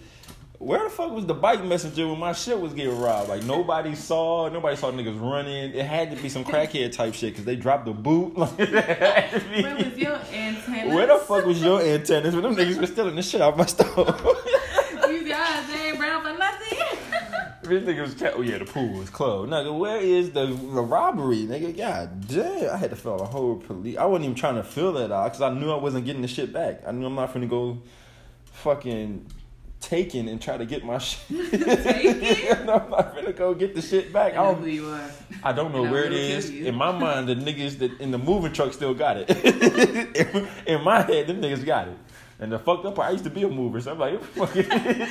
where 0.62 0.84
the 0.84 0.89
fuck 0.91 1.12
was 1.12 1.25
the 1.25 1.34
bike 1.34 1.63
messenger 1.63 2.08
when 2.08 2.19
my 2.19 2.34
shit 2.34 2.60
was 2.60 2.74
getting 2.74 3.00
robbed? 3.00 3.30
Like 3.30 3.43
nobody 3.43 3.95
saw, 3.95 4.47
nobody 4.47 4.76
saw 4.76 4.91
niggas 4.91 5.19
running. 5.19 5.74
It 5.74 5.86
had 5.86 6.15
to 6.15 6.21
be 6.21 6.30
some 6.30 6.45
crackhead 6.45 6.91
type 6.91 7.15
shit 7.15 7.34
because 7.34 7.45
they 7.45 7.56
dropped 7.56 7.86
the 7.86 7.93
boot. 7.93 8.38
Like, 8.41 8.60
it 8.60 8.69
had 8.69 9.63
Where 9.63 9.76
was 9.76 9.97
your 9.97 10.19
antenna? 10.34 10.95
Where 10.95 11.08
the 11.08 11.17
fuck 11.17 11.45
was 11.45 11.62
your 11.62 11.82
antennas 11.82 12.34
when 12.34 12.43
them 12.43 12.56
niggas 12.56 12.80
were 12.80 12.88
stealing 12.88 13.15
the 13.15 13.21
shit 13.21 13.41
out 13.41 13.58
my 13.58 13.65
store? 13.65 13.86
you 15.10 15.28
guys, 15.28 15.69
ain't 15.71 15.97
brown 15.97 16.24
for 16.24 16.38
nothing. 16.38 16.78
this 17.63 17.84
nigga 17.84 18.02
was, 18.02 18.21
oh 18.36 18.41
yeah, 18.41 18.58
the 18.58 18.65
pool 18.65 19.00
was 19.00 19.10
closed. 19.10 19.52
Nigga, 19.52 19.78
where 19.78 19.97
is 19.97 20.32
the, 20.32 20.45
the 20.45 20.82
robbery? 20.82 21.47
Nigga, 21.47 21.76
god 21.76 22.28
damn. 22.28 22.74
I 22.74 22.78
had 22.78 22.89
to 22.91 22.95
fill 22.95 23.19
a 23.19 23.26
whole 23.26 23.58
police. 23.58 23.97
I 23.97 24.06
wasn't 24.06 24.26
even 24.26 24.36
trying 24.36 24.56
to 24.56 24.63
fill 24.63 24.93
that 24.93 25.12
out 25.12 25.26
because 25.26 25.41
I 25.41 25.50
knew 25.50 25.71
I 25.71 25.78
wasn't 25.78 26.06
getting 26.06 26.21
the 26.21 26.28
shit 26.28 26.54
back. 26.54 26.82
I 26.88 26.91
knew 26.91 27.06
I'm 27.06 27.15
not 27.15 27.34
finna 27.34 27.50
go 27.50 27.82
fucking 28.54 29.26
taken 29.82 30.28
and 30.28 30.41
try 30.41 30.56
to 30.58 30.65
get 30.65 30.86
my 30.86 30.98
shit. 31.00 31.20
I'm 32.60 32.65
not 32.89 33.15
finna 33.15 33.36
go 33.36 33.54
get 33.54 33.76
the 33.76 33.82
shit 33.82 34.13
back. 34.13 34.34
I 34.36 34.41
I 34.41 34.46
don't, 34.46 34.62
who 34.62 34.67
you 34.67 34.88
are. 34.89 35.10
I 35.44 35.52
don't 35.52 35.74
know 35.74 35.84
where 35.84 36.06
it 36.06 36.13
is. 36.13 36.50
In 36.50 36.76
my 36.76 36.91
mind, 36.98 37.28
the 37.28 37.36
niggas 37.36 37.80
that 37.80 38.00
in 38.00 38.12
the 38.12 38.17
moving 38.17 38.54
truck 38.54 38.74
still 38.74 38.94
got 38.94 39.17
it. 39.17 39.30
in, 40.15 40.48
in 40.67 40.84
my 40.84 41.02
head, 41.02 41.28
them 41.28 41.41
niggas 41.41 41.65
got 41.65 41.88
it. 41.88 41.98
And 42.39 42.52
the 42.52 42.58
fucked 42.60 42.86
up 42.86 42.96
part, 42.96 43.10
I 43.10 43.12
used 43.12 43.24
to 43.26 43.30
be 43.30 43.44
a 43.44 43.50
mover, 43.50 43.80
so 43.82 43.91
I'm 43.91 44.00
like, 44.00 44.24
fucking 44.24 44.63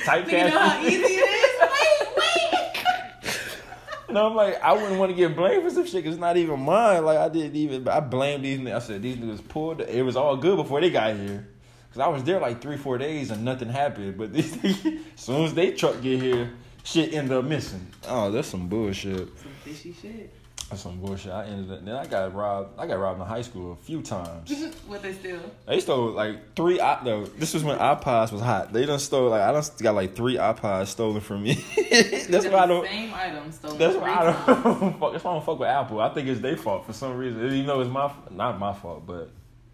type 0.03 0.27
You 0.29 0.37
know 0.49 0.59
how 0.59 0.81
easy 0.81 0.95
it 0.97 1.29
is? 1.29 1.61
Wait, 1.61 2.07
wait. 2.17 4.13
No, 4.13 4.27
I'm 4.27 4.35
like, 4.35 4.61
I 4.61 4.73
wouldn't 4.73 4.99
want 4.99 5.11
to 5.11 5.15
get 5.15 5.33
blamed 5.35 5.63
for 5.63 5.69
some 5.69 5.85
shit 5.85 6.03
'cause 6.03 6.13
it's 6.15 6.19
not 6.21 6.35
even 6.35 6.59
mine. 6.59 7.05
Like, 7.05 7.17
I 7.17 7.29
didn't 7.29 7.55
even, 7.55 7.87
I 7.87 8.01
blamed 8.01 8.43
these 8.43 8.59
niggas. 8.59 8.75
I 8.75 8.79
said, 8.79 9.01
these 9.01 9.15
niggas 9.15 9.47
pulled, 9.47 9.79
It 9.81 10.03
was 10.03 10.17
all 10.17 10.35
good 10.35 10.57
before 10.57 10.81
they 10.81 10.89
got 10.89 11.15
here. 11.15 11.47
Because 11.91 12.05
I 12.05 12.07
was 12.07 12.23
there 12.23 12.39
like 12.39 12.61
three, 12.61 12.77
four 12.77 12.97
days 12.97 13.31
and 13.31 13.43
nothing 13.43 13.67
happened. 13.69 14.17
But 14.17 14.31
these 14.33 14.57
as 14.63 14.83
soon 15.17 15.43
as 15.45 15.53
they 15.53 15.71
truck 15.71 16.01
get 16.01 16.21
here, 16.21 16.51
shit 16.83 17.13
ended 17.13 17.33
up 17.37 17.43
missing. 17.45 17.85
Oh, 18.07 18.31
that's 18.31 18.47
some 18.47 18.67
bullshit. 18.69 19.27
Some 19.37 19.51
fishy 19.63 19.93
shit. 20.01 20.33
That's 20.69 20.83
some 20.83 21.01
bullshit. 21.01 21.33
I 21.33 21.47
ended 21.47 21.69
up, 21.69 21.83
then 21.83 21.95
I 21.97 22.05
got 22.05 22.33
robbed. 22.33 22.79
I 22.79 22.87
got 22.87 22.97
robbed 22.97 23.19
in 23.19 23.27
high 23.27 23.41
school 23.41 23.73
a 23.73 23.75
few 23.75 24.01
times. 24.01 24.49
what 24.87 25.01
they 25.01 25.11
steal? 25.11 25.41
They 25.67 25.81
stole 25.81 26.11
like 26.11 26.55
three. 26.55 26.79
i- 26.79 27.03
No, 27.03 27.25
this 27.25 27.53
was 27.53 27.61
when 27.65 27.77
iPods 27.77 28.31
was 28.31 28.39
hot. 28.41 28.71
They 28.71 28.85
done 28.85 28.97
stole 28.99 29.29
like 29.31 29.41
I 29.41 29.51
done 29.51 29.63
got 29.81 29.95
like 29.95 30.15
three 30.15 30.35
iPods 30.37 30.87
stolen 30.87 31.19
from 31.19 31.43
me. 31.43 31.55
that's 32.29 32.45
why 32.47 32.59
I 32.59 32.67
don't. 32.67 32.87
Same 32.87 33.13
item 33.13 33.51
stolen 33.51 33.77
That's 33.79 33.97
why 33.97 34.11
I 34.13 34.23
don't. 34.23 34.97
fuck, 34.97 35.11
that's 35.11 35.23
why 35.25 35.31
I 35.31 35.33
don't 35.33 35.45
fuck 35.45 35.59
with 35.59 35.67
Apple. 35.67 35.99
I 35.99 36.13
think 36.13 36.29
it's 36.29 36.39
their 36.39 36.55
fault 36.55 36.85
for 36.85 36.93
some 36.93 37.17
reason. 37.17 37.43
Even 37.47 37.65
though 37.65 37.81
it's 37.81 37.91
my 37.91 38.09
not 38.29 38.57
my 38.57 38.71
fault, 38.73 39.05
but 39.05 39.29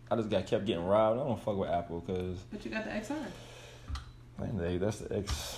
I 0.10 0.16
just 0.16 0.30
got 0.30 0.48
kept 0.48 0.66
getting 0.66 0.86
robbed. 0.86 1.20
I 1.20 1.24
don't 1.24 1.42
fuck 1.42 1.58
with 1.58 1.70
Apple 1.70 2.00
because 2.00 2.38
But 2.52 2.64
you 2.64 2.72
got 2.72 2.86
the 2.86 2.92
XR. 2.92 4.58
they 4.58 4.78
that's 4.78 5.00
the 5.00 5.18
X 5.18 5.58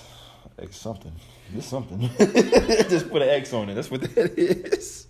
X 0.58 0.76
something. 0.76 1.12
It's 1.56 1.66
something. 1.66 2.00
just 2.18 3.10
put 3.10 3.22
an 3.22 3.28
X 3.28 3.52
on 3.52 3.68
it. 3.70 3.74
That's 3.74 3.90
what 3.90 4.02
that 4.02 4.38
is. 4.38 5.06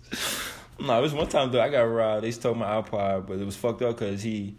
No, 0.79 0.97
it 0.97 1.01
was 1.01 1.13
one 1.13 1.27
time 1.27 1.51
though 1.51 1.61
I 1.61 1.69
got 1.69 1.81
robbed. 1.81 2.23
They 2.23 2.31
stole 2.31 2.55
my 2.55 2.81
iPod, 2.81 3.27
but 3.27 3.39
it 3.39 3.45
was 3.45 3.55
fucked 3.55 3.81
up 3.83 3.99
because 3.99 4.23
he, 4.23 4.55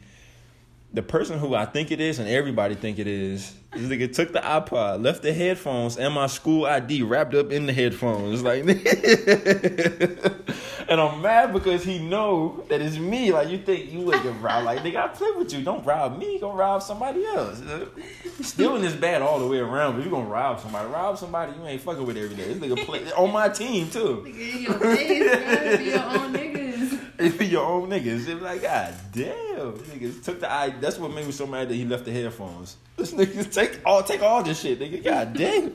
the 0.92 1.02
person 1.02 1.38
who 1.38 1.54
I 1.54 1.64
think 1.64 1.90
it 1.90 2.00
is 2.00 2.18
and 2.18 2.28
everybody 2.28 2.74
think 2.74 2.98
it 2.98 3.08
is, 3.08 3.54
this 3.72 3.82
nigga 3.82 4.14
took 4.14 4.32
the 4.32 4.38
iPod, 4.40 5.02
left 5.02 5.22
the 5.22 5.32
headphones 5.32 5.96
and 5.96 6.14
my 6.14 6.28
school 6.28 6.66
ID 6.66 7.02
wrapped 7.02 7.34
up 7.34 7.50
in 7.50 7.66
the 7.66 7.72
headphones. 7.72 8.42
Like, 8.42 8.64
and 10.88 11.00
I'm 11.00 11.22
mad 11.22 11.52
because 11.52 11.84
he 11.84 11.98
know 11.98 12.64
that 12.68 12.80
it's 12.80 12.96
me. 12.96 13.32
Like, 13.32 13.48
you 13.48 13.58
think 13.58 13.90
you 13.90 14.00
would 14.00 14.22
get 14.22 14.40
robbed? 14.40 14.66
Like, 14.66 14.80
nigga, 14.80 14.96
I 14.96 15.08
play 15.08 15.30
with 15.36 15.52
you. 15.52 15.62
Don't 15.62 15.84
rob 15.84 16.18
me. 16.18 16.38
Go 16.38 16.52
rob 16.52 16.82
somebody 16.82 17.24
else. 17.24 17.62
Stealing 18.40 18.84
is 18.84 18.94
bad 18.94 19.22
all 19.22 19.38
the 19.38 19.46
way 19.46 19.58
around, 19.58 19.96
but 19.96 20.04
you 20.04 20.10
gonna 20.10 20.28
rob 20.28 20.60
somebody. 20.60 20.88
Rob 20.88 21.18
somebody 21.18 21.52
you 21.58 21.66
ain't 21.66 21.80
fucking 21.80 22.04
with 22.04 22.16
every 22.16 22.36
day. 22.36 22.52
This 22.52 22.58
nigga 22.58 22.84
play 22.84 23.10
on 23.12 23.32
my 23.32 23.48
team 23.48 23.90
too. 23.90 24.24
Your. 24.26 24.78
Be 25.78 25.84
your 25.84 26.00
own 26.00 26.32
niggas. 26.32 26.62
It 27.18 27.38
be 27.38 27.46
your 27.46 27.64
own 27.64 27.88
niggas. 27.88 28.26
It 28.26 28.34
be 28.34 28.40
like, 28.40 28.62
God 28.62 28.94
damn, 29.12 29.74
niggas 29.74 30.24
took 30.24 30.40
the 30.40 30.50
eye. 30.50 30.70
That's 30.80 30.98
what 30.98 31.12
made 31.12 31.24
me 31.26 31.32
so 31.32 31.46
mad 31.46 31.68
that 31.68 31.74
he 31.74 31.84
left 31.84 32.04
the 32.04 32.12
headphones. 32.12 32.76
This 32.96 33.12
niggas 33.12 33.52
take 33.52 33.78
all 33.84 34.02
take 34.02 34.22
all 34.22 34.42
this 34.42 34.60
shit, 34.60 34.80
nigga. 34.80 35.04
God 35.04 35.34
damn, 35.34 35.72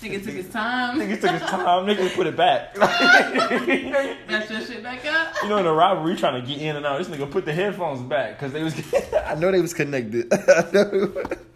Nigga 0.00 0.24
took 0.24 0.32
his 0.32 0.48
time. 0.48 0.98
Nigga 0.98 1.20
took 1.20 1.30
his 1.30 1.42
time. 1.42 1.86
Nigga 1.86 2.14
put 2.14 2.26
it 2.26 2.34
back. 2.36 2.74
Got 4.28 4.50
your 4.50 4.60
shit 4.62 4.82
back 4.82 5.04
up. 5.04 5.34
you 5.42 5.50
know, 5.50 5.58
in 5.58 5.64
the 5.64 5.72
robbery, 5.72 6.16
trying 6.16 6.40
to 6.40 6.46
get 6.46 6.58
in 6.58 6.76
and 6.76 6.86
out. 6.86 6.98
This 6.98 7.08
nigga 7.08 7.30
put 7.30 7.44
the 7.44 7.52
headphones 7.52 8.00
back 8.00 8.38
because 8.38 8.52
they 8.52 8.62
was. 8.62 8.74
I 9.26 9.34
know 9.34 9.52
they 9.52 9.60
was 9.60 9.74
connected. 9.74 10.32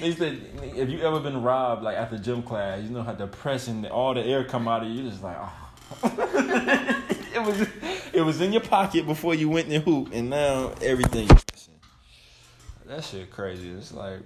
They 0.00 0.12
said 0.16 0.40
if 0.74 0.88
you 0.88 1.00
ever 1.02 1.20
been 1.20 1.44
robbed 1.44 1.84
like 1.84 1.96
after 1.96 2.18
gym 2.18 2.42
class, 2.42 2.82
you 2.82 2.90
know 2.90 3.04
how 3.04 3.12
depressing 3.12 3.86
all 3.86 4.14
the 4.14 4.20
air 4.20 4.42
come 4.42 4.66
out 4.66 4.82
of 4.82 4.88
you. 4.88 5.00
You 5.00 5.10
just 5.10 5.22
like, 5.22 5.36
oh. 5.38 5.52
it 7.32 7.40
was 7.40 7.68
it 8.12 8.20
was 8.22 8.40
in 8.40 8.52
your 8.52 8.62
pocket 8.62 9.06
before 9.06 9.36
you 9.36 9.48
went 9.48 9.68
and 9.68 9.80
hoop, 9.80 10.08
and 10.12 10.28
now 10.28 10.72
everything. 10.82 11.28
That 12.86 13.04
shit 13.04 13.30
crazy. 13.30 13.70
It's 13.70 13.92
like. 13.92 14.22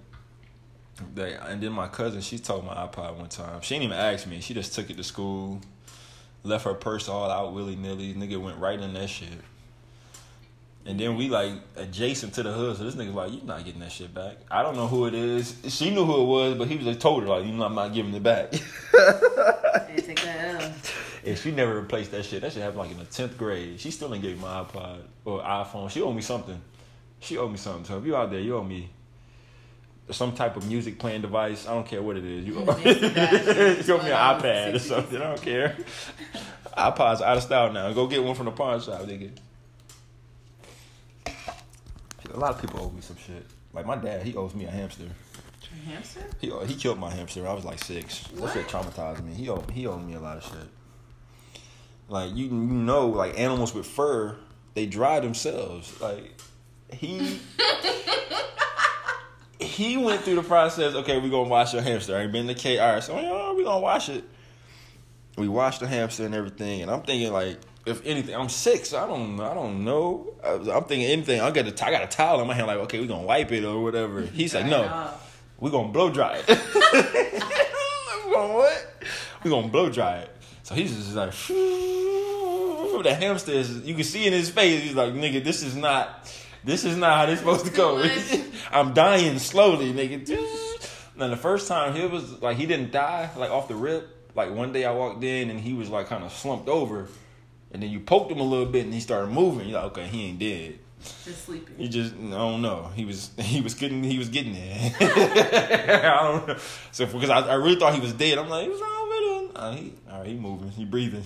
They, 1.15 1.35
and 1.35 1.63
then 1.63 1.73
my 1.73 1.89
cousin, 1.89 2.21
she 2.21 2.39
told 2.39 2.65
my 2.65 2.75
iPod 2.75 3.17
one 3.17 3.29
time. 3.29 3.61
She 3.61 3.75
didn't 3.75 3.85
even 3.85 3.97
ask 3.99 4.27
me. 4.27 4.41
She 4.41 4.55
just 4.55 4.75
took 4.75 4.89
it 4.91 4.97
to 4.97 5.05
school. 5.05 5.61
left 6.43 6.65
her 6.65 6.75
purse 6.75 7.09
all 7.09 7.31
out 7.31 7.53
willy 7.53 7.77
nilly. 7.77 8.15
Nigga 8.15 8.41
went 8.41 8.59
right 8.59 8.81
in 8.81 8.95
that 8.95 9.09
shit. 9.09 9.29
And 10.87 11.01
then 11.01 11.17
we 11.17 11.29
like 11.29 11.53
adjacent 11.75 12.35
to 12.35 12.45
the 12.45 12.53
hood, 12.53 12.77
so 12.77 12.85
this 12.85 12.95
nigga 12.95 13.13
like, 13.13 13.33
you 13.33 13.41
not 13.45 13.65
getting 13.65 13.81
that 13.81 13.91
shit 13.91 14.15
back. 14.15 14.37
I 14.49 14.63
don't 14.63 14.77
know 14.77 14.87
who 14.87 15.07
it 15.07 15.15
is. 15.15 15.57
She 15.69 15.91
knew 15.91 16.05
who 16.05 16.23
it 16.23 16.27
was, 16.27 16.55
but 16.57 16.69
he 16.69 16.77
was 16.77 16.87
like 16.87 17.01
told 17.01 17.25
her 17.25 17.29
like, 17.29 17.45
you 17.45 17.53
know, 17.53 17.65
I'm 17.65 17.75
not 17.75 17.93
giving 17.93 18.15
it 18.15 18.23
back. 18.23 18.55
Hey, 19.87 20.01
take 20.01 20.21
that 20.23 20.63
L. 20.63 20.73
and 21.25 21.39
she 21.39 21.51
never 21.51 21.81
replaced 21.81 22.11
that 22.11 22.25
shit. 22.25 22.43
That 22.43 22.53
shit 22.53 22.63
happened 22.63 22.79
like 22.79 22.91
in 22.91 22.99
the 22.99 23.05
tenth 23.05 23.37
grade. 23.39 23.79
She 23.79 23.91
still 23.91 24.09
didn't 24.09 24.23
give 24.23 24.41
my 24.41 24.65
iPod 24.65 25.01
or 25.25 25.41
iPhone. 25.43 25.91
She 25.91 26.01
owed 26.01 26.17
me 26.17 26.23
something. 26.23 26.61
She 27.21 27.37
owed 27.37 27.51
me 27.51 27.57
something. 27.57 27.85
So 27.85 27.99
if 27.99 28.05
you 28.05 28.17
out 28.17 28.31
there, 28.31 28.41
you 28.41 28.57
owe 28.57 28.65
me 28.65 28.89
some 30.11 30.33
type 30.33 30.57
of 30.57 30.67
music 30.69 30.99
playing 30.99 31.23
device. 31.23 31.67
I 31.67 31.75
don't 31.75 31.87
care 31.87 32.03
what 32.03 32.17
it 32.17 32.25
is. 32.25 32.45
You 32.47 32.59
owe 32.59 32.65
me 32.79 32.91
an 32.91 33.85
iPad 33.85 34.75
or 34.75 34.79
something. 34.79 35.21
I 35.21 35.25
don't 35.25 35.43
care. 35.43 35.77
iPod's 36.77 37.21
are 37.21 37.29
out 37.29 37.37
of 37.39 37.43
style 37.43 37.73
now. 37.73 37.93
Go 37.93 38.07
get 38.07 38.23
one 38.23 38.35
from 38.35 38.47
the 38.47 38.53
pawn 38.53 38.81
shop, 38.81 39.01
nigga. 39.03 39.31
A 42.35 42.39
lot 42.39 42.51
of 42.55 42.61
people 42.61 42.81
owe 42.81 42.91
me 42.91 43.01
some 43.01 43.17
shit. 43.17 43.45
Like 43.73 43.87
my 43.87 43.97
dad, 43.97 44.23
he 44.23 44.35
owes 44.37 44.55
me 44.55 44.65
a 44.67 44.71
hamster. 44.71 45.05
Hamster? 45.87 46.21
He 46.41 46.51
he 46.67 46.75
killed 46.75 46.99
my 46.99 47.11
hamster. 47.11 47.47
I 47.47 47.53
was 47.53 47.65
like 47.65 47.79
six. 47.83 48.21
That 48.29 48.53
shit 48.53 48.73
What? 48.73 48.85
traumatized 48.85 49.23
me. 49.25 49.35
He 49.35 49.49
owed, 49.49 49.71
he 49.71 49.87
owed 49.87 50.03
me 50.07 50.15
a 50.15 50.21
lot 50.21 50.39
of 50.39 50.45
shit. 50.45 50.69
Like 52.09 52.35
you 52.35 52.47
you 52.47 52.51
know, 52.53 53.09
like 53.09 53.39
animals 53.39 53.75
with 53.75 53.87
fur, 53.87 54.37
they 54.75 54.87
dry 54.87 55.21
themselves. 55.21 56.01
Like 56.01 56.41
he 56.93 57.39
he 59.77 59.97
went 59.97 60.23
through 60.23 60.37
the 60.37 60.43
process. 60.43 60.95
Okay, 60.95 61.19
we 61.19 61.29
gonna 61.29 61.49
wash 61.49 61.73
your 61.75 61.83
hamster. 61.83 62.17
I 62.17 62.23
ain't 62.23 62.33
been 62.33 62.47
to 62.47 62.55
the 62.55 62.59
cage. 62.59 62.79
All 62.79 62.95
right, 62.95 63.03
so 63.03 63.19
yeah, 63.21 63.53
we 63.53 63.65
gonna 63.65 63.81
wash 63.81 64.09
it. 64.09 64.25
We 65.37 65.49
washed 65.49 65.81
the 65.81 65.87
hamster 65.87 66.25
and 66.25 66.35
everything, 66.35 66.81
and 66.83 66.91
I'm 66.91 67.03
thinking 67.03 67.33
like, 67.33 67.59
if 67.85 68.05
anything, 68.07 68.35
I'm 68.35 68.49
six. 68.49 68.89
So 68.91 68.99
I 69.03 69.07
don't 69.07 69.39
I 69.39 69.53
don't 69.55 69.85
know. 69.85 70.33
I- 70.43 70.55
I'm 70.77 70.85
thinking 70.85 71.03
anything. 71.05 71.41
I 71.41 71.51
got 71.51 71.67
a, 71.67 71.87
I 71.87 71.91
got 71.91 72.03
a 72.03 72.07
towel 72.07 72.41
in 72.41 72.47
my 72.47 72.55
hand. 72.55 72.67
Like, 72.67 72.79
okay, 72.79 72.99
we 73.01 73.07
gonna 73.07 73.27
wipe 73.27 73.53
it 73.53 73.65
or 73.65 73.83
whatever. 73.83 74.23
He's 74.23 74.55
like, 74.55 74.67
no. 74.67 75.11
We 75.59 75.71
gonna 75.71 75.89
blow 75.89 76.11
dry 76.11 76.43
it. 76.47 76.49
we 78.27 78.33
gonna 78.33 78.55
what? 78.55 78.93
We 79.45 79.51
gonna 79.51 79.69
blow 79.69 79.89
dry 79.91 80.19
it. 80.19 80.31
So 80.63 80.75
he's 80.75 80.95
just 80.97 81.15
like, 81.15 81.33
the 83.03 83.15
hamster 83.19 83.53
is. 83.53 83.81
You 83.87 83.95
can 83.95 84.05
see 84.05 84.27
in 84.27 84.33
his 84.33 84.51
face. 84.51 84.83
He's 84.83 84.95
like, 84.95 85.13
nigga, 85.13 85.45
this 85.45 85.63
is 85.63 85.77
not. 85.77 86.31
This 86.67 86.85
is 86.85 86.97
not 86.97 87.17
how 87.17 87.27
this 87.27 87.39
supposed 87.39 87.65
to 87.65 87.71
go. 87.71 88.05
I'm 88.73 88.93
dying 88.93 89.39
slowly, 89.39 89.93
nigga. 89.93 90.29
Now 91.17 91.29
the 91.29 91.37
first 91.37 91.69
time 91.69 91.95
he 91.95 92.05
was 92.05 92.43
like, 92.43 92.57
he 92.57 92.67
didn't 92.67 92.91
die 92.91 93.31
like 93.37 93.51
off 93.51 93.69
the 93.69 93.77
rip. 93.77 94.09
Like 94.35 94.51
one 94.51 94.73
day 94.73 94.85
I 94.85 94.91
walked 94.91 95.23
in 95.23 95.49
and 95.49 95.61
he 95.61 95.75
was 95.75 95.89
like 95.89 96.09
kind 96.09 96.25
of 96.25 96.33
slumped 96.33 96.69
over, 96.69 97.07
and 97.71 97.81
then 97.81 97.91
you 97.91 98.01
poked 98.01 98.33
him 98.33 98.41
a 98.41 98.43
little 98.43 98.67
bit 98.67 98.85
and 98.85 98.93
he 98.93 98.99
started 98.99 99.29
moving. 99.29 99.69
You're 99.69 99.81
like, 99.81 99.93
okay, 99.93 100.09
he 100.09 100.25
ain't 100.25 100.41
dead. 100.41 100.81
Just 101.25 101.45
sleeping. 101.45 101.77
He 101.79 101.89
just 101.89 102.15
I 102.15 102.31
don't 102.31 102.63
know. 102.63 102.91
He 102.97 103.05
was 103.05 103.31
he 103.39 103.61
was 103.61 103.75
getting 103.75 104.03
he 104.03 104.19
was 104.19 104.29
getting 104.29 104.55
there. 104.55 104.93
I 105.01 106.33
don't 106.33 106.49
know. 106.49 106.57
So 106.91 107.07
because 107.07 107.31
I, 107.31 107.43
I 107.43 107.55
really 107.55 107.77
thought 107.77 107.95
he 107.95 108.01
was 108.01 108.13
dead. 108.13 108.39
I'm 108.39 108.49
like, 108.49 108.69
what's 108.69 108.83
wrong 108.83 109.09
with 109.09 109.51
him? 109.51 109.51
Uh, 109.55 109.73
he, 109.73 109.95
all 110.11 110.19
right, 110.19 110.27
he 110.27 110.35
moving, 110.35 110.71
he 110.71 110.85
breathing. 110.85 111.23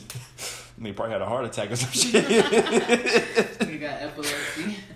He 0.83 0.92
probably 0.92 1.12
had 1.12 1.20
a 1.20 1.26
heart 1.26 1.44
attack 1.44 1.70
or 1.70 1.76
some 1.76 1.90
shit. 1.90 2.29
You 2.31 3.79
got 3.79 4.00
epilepsy. 4.00 4.35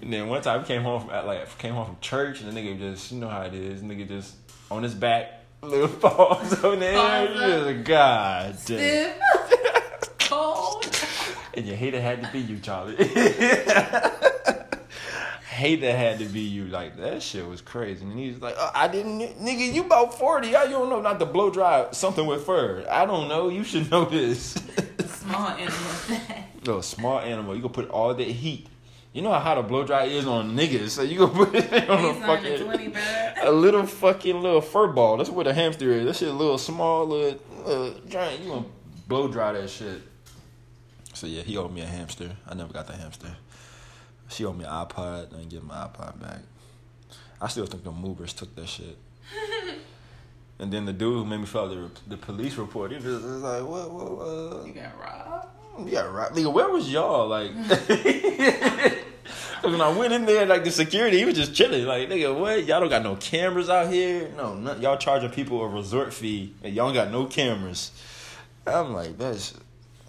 And 0.04 0.12
then 0.12 0.28
one 0.28 0.42
time 0.42 0.60
he 0.60 0.66
came 0.66 0.82
home 0.82 1.00
from 1.00 1.26
like 1.26 1.56
came 1.56 1.72
home 1.72 1.86
from 1.86 1.96
church 2.02 2.42
and 2.42 2.54
the 2.54 2.60
nigga 2.60 2.78
just 2.78 3.10
you 3.10 3.18
know 3.18 3.28
how 3.28 3.40
it 3.42 3.54
is. 3.54 3.80
Nigga 3.80 4.06
just 4.06 4.34
on 4.70 4.82
his 4.82 4.94
back, 4.94 5.44
little 5.62 5.88
paws 6.00 6.62
on 6.62 6.82
up. 6.82 7.28
Just, 7.34 7.84
God 7.84 8.44
damn. 8.44 8.58
Stiff. 8.58 9.18
Cold. 10.18 10.86
And 11.54 11.64
you 11.66 11.74
hate 11.74 11.94
it 11.94 12.02
had 12.02 12.22
to 12.22 12.30
be 12.30 12.40
you, 12.40 12.58
Charlie. 12.58 12.96
hate 15.48 15.80
that 15.80 15.96
had 15.96 16.18
to 16.18 16.26
be 16.26 16.40
you. 16.40 16.66
Like 16.66 16.98
that 16.98 17.22
shit 17.22 17.46
was 17.48 17.62
crazy. 17.62 18.04
And 18.04 18.18
he's 18.18 18.42
like, 18.42 18.56
oh, 18.58 18.70
I 18.74 18.88
didn't, 18.88 19.20
nigga. 19.38 19.72
You 19.72 19.84
about 19.84 20.18
forty? 20.18 20.52
How 20.52 20.64
you 20.64 20.72
don't 20.72 20.90
know 20.90 21.00
not 21.00 21.18
to 21.20 21.24
blow 21.24 21.48
dry 21.48 21.86
something 21.92 22.26
with 22.26 22.44
fur? 22.44 22.84
I 22.90 23.06
don't 23.06 23.26
know. 23.26 23.48
You 23.48 23.64
should 23.64 23.90
know 23.90 24.04
this. 24.04 24.54
Small 25.06 25.48
animal. 25.48 26.20
no, 26.66 26.82
small 26.82 27.20
animal. 27.20 27.54
You 27.56 27.62
gonna 27.62 27.72
put 27.72 27.88
all 27.88 28.12
that 28.12 28.22
heat. 28.22 28.68
You 29.14 29.22
know 29.22 29.30
how 29.30 29.38
hot 29.38 29.58
a 29.58 29.62
blow 29.62 29.84
dry 29.84 30.06
is 30.06 30.26
on 30.26 30.56
niggas, 30.56 30.90
so 30.90 31.02
you 31.02 31.18
gonna 31.18 31.32
put 31.32 31.54
it 31.54 31.72
on 31.88 32.04
a 32.04 32.08
the 32.08 32.14
fucking 32.14 32.58
20, 32.58 32.92
a 33.42 33.52
little 33.52 33.86
fucking 33.86 34.42
little 34.42 34.60
fur 34.60 34.88
ball. 34.88 35.18
That's 35.18 35.30
what 35.30 35.46
a 35.46 35.54
hamster 35.54 35.92
is. 35.92 36.04
That 36.04 36.16
shit 36.16 36.28
a 36.30 36.32
little 36.32 36.58
small, 36.58 37.06
little, 37.06 37.38
little 37.64 38.00
giant. 38.08 38.42
You 38.42 38.48
gonna 38.48 38.64
blow 39.06 39.28
dry 39.28 39.52
that 39.52 39.70
shit. 39.70 40.02
So 41.12 41.28
yeah, 41.28 41.42
he 41.42 41.56
owed 41.56 41.72
me 41.72 41.82
a 41.82 41.86
hamster. 41.86 42.32
I 42.44 42.54
never 42.54 42.72
got 42.72 42.88
the 42.88 42.96
hamster. 42.96 43.36
She 44.28 44.44
owed 44.44 44.58
me 44.58 44.64
an 44.64 44.70
iPod. 44.70 45.32
I 45.32 45.36
didn't 45.36 45.50
get 45.50 45.62
my 45.62 45.76
iPod 45.76 46.20
back. 46.20 46.40
I 47.40 47.46
still 47.46 47.66
think 47.66 47.84
the 47.84 47.92
movers 47.92 48.32
took 48.32 48.52
that 48.56 48.68
shit. 48.68 48.98
and 50.58 50.72
then 50.72 50.86
the 50.86 50.92
dude 50.92 51.18
who 51.18 51.24
made 51.24 51.38
me 51.38 51.46
out 51.54 51.68
the, 51.68 51.88
the 52.08 52.16
police 52.16 52.56
report, 52.56 52.90
he 52.90 52.96
was, 52.96 53.22
was 53.22 53.42
like, 53.42 53.62
what, 53.62 53.92
what, 53.92 54.10
what? 54.10 54.66
You 54.66 54.72
got 54.72 54.98
robbed. 54.98 55.88
Yeah, 55.88 56.06
right. 56.10 56.32
Nigga, 56.32 56.52
where 56.52 56.68
was 56.68 56.90
y'all? 56.90 57.28
Like, 57.28 57.52
'Cause 59.64 59.72
when 59.72 59.80
I 59.80 59.88
went 59.96 60.12
in 60.12 60.26
there, 60.26 60.44
like 60.44 60.62
the 60.62 60.70
security, 60.70 61.16
he 61.18 61.24
was 61.24 61.36
just 61.36 61.54
chilling. 61.54 61.86
Like, 61.86 62.10
nigga, 62.10 62.38
what? 62.38 62.64
Y'all 62.66 62.80
don't 62.80 62.90
got 62.90 63.02
no 63.02 63.16
cameras 63.16 63.70
out 63.70 63.90
here? 63.90 64.28
No, 64.36 64.76
y'all 64.78 64.98
charging 64.98 65.30
people 65.30 65.62
a 65.62 65.68
resort 65.68 66.12
fee, 66.12 66.52
and 66.62 66.74
y'all 66.74 66.92
got 66.92 67.10
no 67.10 67.24
cameras. 67.24 67.90
I'm 68.66 68.92
like, 68.92 69.16
that's 69.16 69.54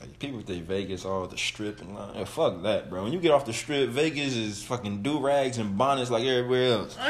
like 0.01 0.19
people 0.19 0.41
think 0.41 0.65
Vegas 0.65 1.05
all 1.05 1.25
the 1.25 1.37
strip 1.37 1.79
and 1.79 1.95
all, 1.97 2.11
yeah, 2.13 2.25
fuck 2.25 2.63
that, 2.63 2.89
bro. 2.89 3.03
When 3.03 3.13
you 3.13 3.19
get 3.19 3.31
off 3.31 3.45
the 3.45 3.53
strip, 3.53 3.91
Vegas 3.91 4.35
is 4.35 4.61
fucking 4.61 5.03
do 5.03 5.19
rags 5.19 5.57
and 5.57 5.77
bonnets 5.77 6.11
like 6.11 6.25
everywhere 6.25 6.73
else. 6.73 6.97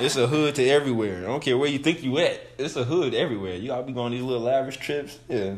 It's 0.00 0.16
a 0.16 0.26
hood 0.26 0.54
to 0.54 0.66
everywhere. 0.66 1.18
I 1.18 1.26
don't 1.26 1.42
care 1.42 1.58
where 1.58 1.68
you 1.68 1.78
think 1.78 2.02
you 2.02 2.16
at. 2.18 2.40
It's 2.56 2.76
a 2.76 2.84
hood 2.84 3.14
everywhere. 3.14 3.56
You 3.56 3.68
gotta 3.68 3.82
be 3.82 3.92
going 3.92 4.12
these 4.12 4.22
little 4.22 4.42
lavish 4.44 4.78
trips. 4.78 5.18
Yeah. 5.28 5.56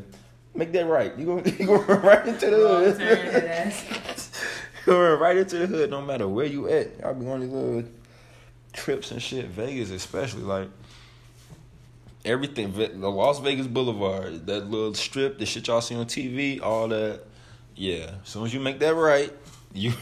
Make 0.57 0.73
that 0.73 0.87
right. 0.87 1.17
You 1.17 1.27
go, 1.27 1.37
you 1.45 1.67
go 1.67 1.77
right 1.77 2.27
into 2.27 2.47
the 2.51 2.57
hood. 2.57 3.01
Turn, 4.85 4.97
head 4.97 5.03
ass. 5.03 5.09
You 5.09 5.17
go 5.17 5.25
right 5.25 5.37
into 5.37 5.59
the 5.59 5.67
hood, 5.67 5.91
no 5.91 6.03
matter 6.03 6.29
where 6.29 6.47
you 6.47 6.69
at. 6.69 6.99
Y'all 6.99 7.15
be 7.15 7.27
on 7.27 7.41
these 7.41 7.51
little 7.51 7.85
trips 8.73 9.11
and 9.11 9.23
shit. 9.23 9.47
Vegas, 9.47 9.91
especially 9.91 10.43
like 10.43 10.69
everything. 12.25 12.73
The 12.73 13.11
Las 13.11 13.41
Vegas 13.41 13.67
Boulevard, 13.67 14.47
that 14.47 14.71
little 14.71 14.95
strip, 14.95 15.39
the 15.39 15.47
shit 15.47 15.67
y'all 15.67 15.81
see 15.81 15.95
on 15.95 16.07
TV, 16.07 16.61
all 16.63 16.89
that. 16.89 17.23
Yeah, 17.77 18.13
as 18.23 18.29
soon 18.29 18.45
as 18.45 18.55
you 18.55 18.61
make 18.61 18.79
that 18.81 18.95
right, 18.95 19.33
you 19.73 19.93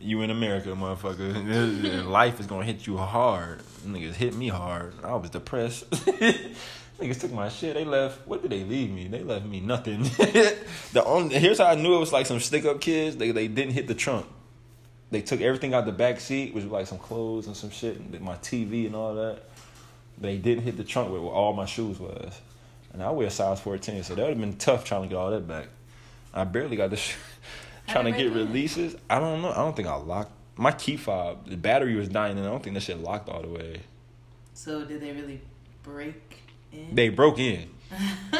you 0.00 0.22
in 0.22 0.30
America, 0.30 0.68
motherfucker. 0.70 2.06
Life 2.10 2.40
is 2.40 2.46
gonna 2.46 2.64
hit 2.64 2.86
you 2.86 2.96
hard. 2.96 3.60
Niggas 3.86 4.14
hit 4.14 4.34
me 4.34 4.48
hard. 4.48 4.94
I 5.02 5.14
was 5.14 5.30
depressed. 5.30 5.84
Niggas 6.98 7.20
took 7.20 7.32
my 7.32 7.48
shit. 7.48 7.74
They 7.74 7.84
left. 7.84 8.26
What 8.26 8.42
did 8.42 8.52
they 8.52 8.62
leave 8.62 8.90
me? 8.90 9.08
They 9.08 9.22
left 9.22 9.44
me 9.44 9.60
nothing. 9.60 10.02
the 10.92 11.02
only 11.04 11.38
here's 11.38 11.58
how 11.58 11.66
I 11.66 11.74
knew 11.74 11.96
it 11.96 12.00
was 12.00 12.12
like 12.12 12.26
some 12.26 12.40
stick 12.40 12.64
up 12.64 12.80
kids. 12.80 13.16
They 13.16 13.32
they 13.32 13.48
didn't 13.48 13.72
hit 13.72 13.88
the 13.88 13.94
trunk. 13.94 14.26
They 15.10 15.20
took 15.20 15.40
everything 15.40 15.74
out 15.74 15.86
the 15.86 15.92
back 15.92 16.20
seat, 16.20 16.54
which 16.54 16.64
was 16.64 16.72
like 16.72 16.86
some 16.86 16.98
clothes 16.98 17.46
and 17.46 17.56
some 17.56 17.70
shit, 17.70 17.96
and 17.96 18.20
my 18.20 18.36
TV 18.36 18.86
and 18.86 18.94
all 18.94 19.14
that. 19.14 19.42
They 20.18 20.38
didn't 20.38 20.64
hit 20.64 20.76
the 20.76 20.84
trunk 20.84 21.10
where 21.10 21.20
all 21.20 21.52
my 21.52 21.66
shoes 21.66 21.98
was. 21.98 22.40
And 22.92 23.02
I 23.02 23.10
wear 23.10 23.28
size 23.28 23.60
14, 23.60 24.04
so 24.04 24.14
that 24.14 24.22
would 24.22 24.30
have 24.30 24.40
been 24.40 24.56
tough 24.56 24.84
trying 24.84 25.02
to 25.02 25.08
get 25.08 25.16
all 25.16 25.30
that 25.30 25.48
back. 25.48 25.66
I 26.32 26.44
barely 26.44 26.76
got 26.76 26.90
the 26.90 26.96
sh- 26.96 27.16
trying 27.88 28.04
to 28.04 28.12
get 28.12 28.26
it 28.26 28.32
releases. 28.32 28.94
I 29.10 29.18
don't 29.18 29.42
know. 29.42 29.50
I 29.50 29.56
don't 29.56 29.74
think 29.74 29.88
I 29.88 29.96
locked 29.96 30.30
my 30.56 30.72
key 30.72 30.96
fob. 30.96 31.48
The 31.48 31.56
battery 31.56 31.96
was 31.96 32.08
dying, 32.08 32.38
and 32.38 32.46
I 32.46 32.50
don't 32.50 32.62
think 32.62 32.74
that 32.74 32.82
shit 32.82 32.98
locked 32.98 33.28
all 33.28 33.42
the 33.42 33.48
way. 33.48 33.80
So 34.54 34.84
did 34.84 35.00
they 35.00 35.12
really 35.12 35.40
break 35.82 36.43
in? 36.74 36.94
They 36.94 37.08
broke 37.08 37.38
in. 37.38 37.70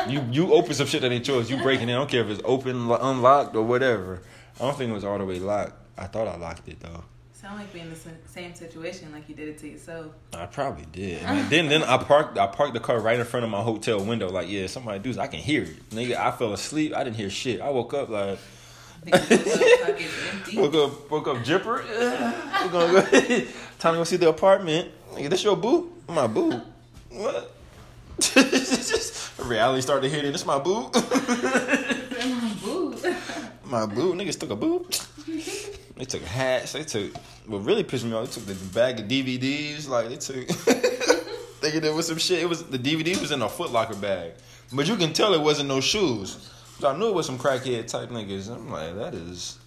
you 0.09 0.25
you 0.31 0.53
open 0.53 0.75
some 0.75 0.87
shit 0.87 1.03
that 1.03 1.13
ain't 1.13 1.27
yours. 1.27 1.51
You 1.51 1.57
breaking 1.59 1.89
in. 1.89 1.95
I 1.95 1.99
don't 1.99 2.11
care 2.11 2.23
if 2.23 2.29
it's 2.31 2.43
open, 2.45 2.91
unlocked, 2.91 3.55
or 3.57 3.63
whatever. 3.65 4.21
I 4.61 4.65
don't 4.65 4.77
think 4.77 4.91
it 4.91 4.95
was 4.95 5.05
all 5.05 5.19
the 5.19 5.25
way 5.25 5.39
locked. 5.39 5.73
I 5.97 6.07
thought 6.07 6.27
I 6.29 6.37
locked 6.37 6.69
it 6.69 6.81
though. 6.81 7.05
Sound 7.33 7.59
like 7.59 7.73
being 7.73 7.85
in 7.85 7.91
the 7.93 7.99
same 8.27 8.55
situation, 8.55 9.13
like 9.13 9.29
you 9.29 9.35
did 9.35 9.49
it 9.49 9.59
to 9.59 9.69
yourself. 9.69 10.07
I 10.33 10.47
probably 10.47 10.87
did. 10.91 11.23
And 11.23 11.51
then 11.51 11.69
then 11.69 11.83
I 11.83 11.99
parked 11.99 12.39
I 12.39 12.47
parked 12.47 12.73
the 12.75 12.81
car 12.81 12.99
right 13.01 13.19
in 13.19 13.25
front 13.27 13.45
of 13.45 13.51
my 13.51 13.61
hotel 13.63 14.03
window. 14.03 14.31
Like 14.31 14.49
yeah, 14.49 14.67
somebody 14.67 14.99
do 14.99 15.11
this. 15.11 15.19
I 15.19 15.27
can 15.27 15.41
hear 15.41 15.63
it. 15.63 15.91
Nigga, 15.91 16.17
I 16.17 16.31
fell 16.31 16.53
asleep. 16.53 16.95
I 16.97 17.05
didn't 17.05 17.17
hear 17.17 17.29
shit. 17.31 17.61
I 17.61 17.69
woke 17.71 17.93
up 17.95 18.09
like 18.09 18.39
Because 19.05 19.29
those 19.29 19.79
pockets 19.85 20.15
empty. 20.33 20.57
woke 20.59 20.75
up 20.75 21.11
woke 21.11 21.29
up 21.29 21.45
jipper. 21.45 21.85
We're 22.65 22.69
gonna 22.71 22.93
go 22.93 23.01
time 23.79 23.93
to 23.95 23.99
go 24.01 24.05
see 24.05 24.17
the 24.17 24.31
apartment. 24.31 24.91
Nigga, 25.13 25.29
this 25.31 25.45
your 25.45 25.57
boo? 25.57 25.93
My 26.09 26.27
boo. 26.27 26.61
What? 27.11 27.54
Reality 29.45 29.83
started 29.83 30.11
hitting. 30.11 30.33
This 30.33 30.47
my 30.47 30.59
boo. 30.59 30.91
My 32.25 32.57
boo. 32.63 32.97
my 33.65 33.87
boo. 33.87 34.15
Niggas 34.15 34.39
took 34.39 34.51
a 34.51 34.57
boo. 34.57 34.87
They 35.97 36.05
took 36.05 36.23
hats. 36.23 36.73
They 36.73 36.85
took. 36.85 37.15
What 37.47 37.65
really 37.65 37.85
pissed 37.85 38.05
me 38.05 38.13
off? 38.15 38.27
They 38.27 38.33
took 38.33 38.47
the 38.47 38.55
bag 38.75 39.01
of 39.01 39.07
DVDs. 39.07 39.89
Like 39.89 40.09
they 40.09 40.17
took. 40.17 40.49
thinking 41.65 41.81
there 41.81 41.95
was 41.95 42.07
some 42.07 42.19
shit. 42.19 42.41
It 42.41 42.49
was 42.49 42.63
the 42.65 42.79
DVD 42.79 43.19
was 43.21 43.33
in 43.33 43.43
a 43.43 43.49
Foot 43.49 43.71
Locker 43.73 43.95
bag, 43.97 44.33
but 44.73 44.87
you 44.87 44.97
can 44.97 45.13
tell 45.13 45.33
it 45.35 45.41
wasn't 45.41 45.69
no 45.69 45.81
shoes. 45.81 46.51
So 46.79 46.91
I 46.91 46.97
knew 46.97 47.09
it 47.09 47.15
was 47.15 47.27
some 47.27 47.39
crackhead 47.39 47.87
type 47.87 48.11
niggas. 48.11 48.51
I'm 48.55 48.71
like, 48.71 48.95
that 48.97 49.15
is. 49.15 49.59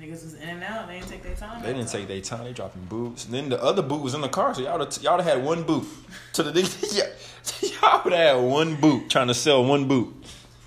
Niggas 0.00 0.24
was 0.24 0.34
in 0.34 0.48
and 0.48 0.62
out. 0.64 0.88
They 0.88 0.94
didn't 0.98 1.10
take 1.10 1.22
their 1.22 1.34
time. 1.34 1.62
They 1.62 1.72
didn't 1.74 1.88
take 1.90 2.08
their 2.08 2.20
time. 2.22 2.44
They 2.44 2.52
dropping 2.54 2.84
boots. 2.86 3.26
And 3.26 3.34
then 3.34 3.50
the 3.50 3.62
other 3.62 3.82
boot 3.82 4.00
was 4.02 4.14
in 4.14 4.22
the 4.22 4.28
car, 4.30 4.54
so 4.54 4.62
y'all 4.62 4.78
would 4.78 5.02
y'all 5.02 5.20
had 5.20 5.44
one 5.44 5.62
boot. 5.64 5.86
To 6.34 6.42
the 6.44 6.50
y'all 7.82 8.00
would 8.04 8.12
have 8.14 8.36
had 8.36 8.42
one 8.44 8.76
boot 8.76 9.10
trying 9.10 9.26
to 9.28 9.34
sell 9.34 9.64
one 9.64 9.88
boot. 9.88 10.14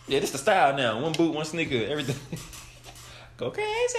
Yeah, 0.08 0.20
this 0.20 0.32
the 0.32 0.38
style 0.38 0.76
now. 0.76 1.00
One 1.02 1.14
boot, 1.14 1.34
one 1.34 1.46
sneaker, 1.46 1.84
everything. 1.90 2.40
Go 3.38 3.50
crazy. 3.50 3.98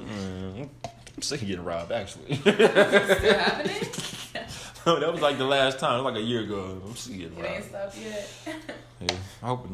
Mm, 0.00 0.68
I'm 1.16 1.22
sick 1.22 1.42
of 1.42 1.48
getting 1.48 1.64
robbed. 1.64 1.92
Actually, 1.92 2.34
Still 2.36 2.52
happening? 2.56 3.88
that 4.84 5.12
was 5.12 5.20
like 5.20 5.38
the 5.38 5.44
last 5.44 5.78
time. 5.78 6.00
It 6.00 6.02
was 6.02 6.12
like 6.14 6.22
a 6.22 6.26
year 6.26 6.40
ago. 6.42 6.80
I'm 6.84 6.96
sick 6.96 7.14
of 7.14 7.18
getting 7.20 7.38
It 7.38 7.44
ain't 7.44 7.72
robbed. 7.72 7.92
stopped 7.92 7.98
yet. 7.98 8.28
Yeah, 9.00 9.16
I 9.42 9.46
hope 9.46 9.68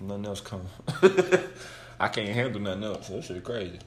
nothing 0.00 0.26
else 0.26 0.40
comes. 0.40 0.68
I 2.00 2.08
can't 2.08 2.28
handle 2.28 2.60
nothing 2.60 2.84
else. 2.84 3.08
That 3.08 3.24
shit 3.24 3.42
crazy. 3.44 3.78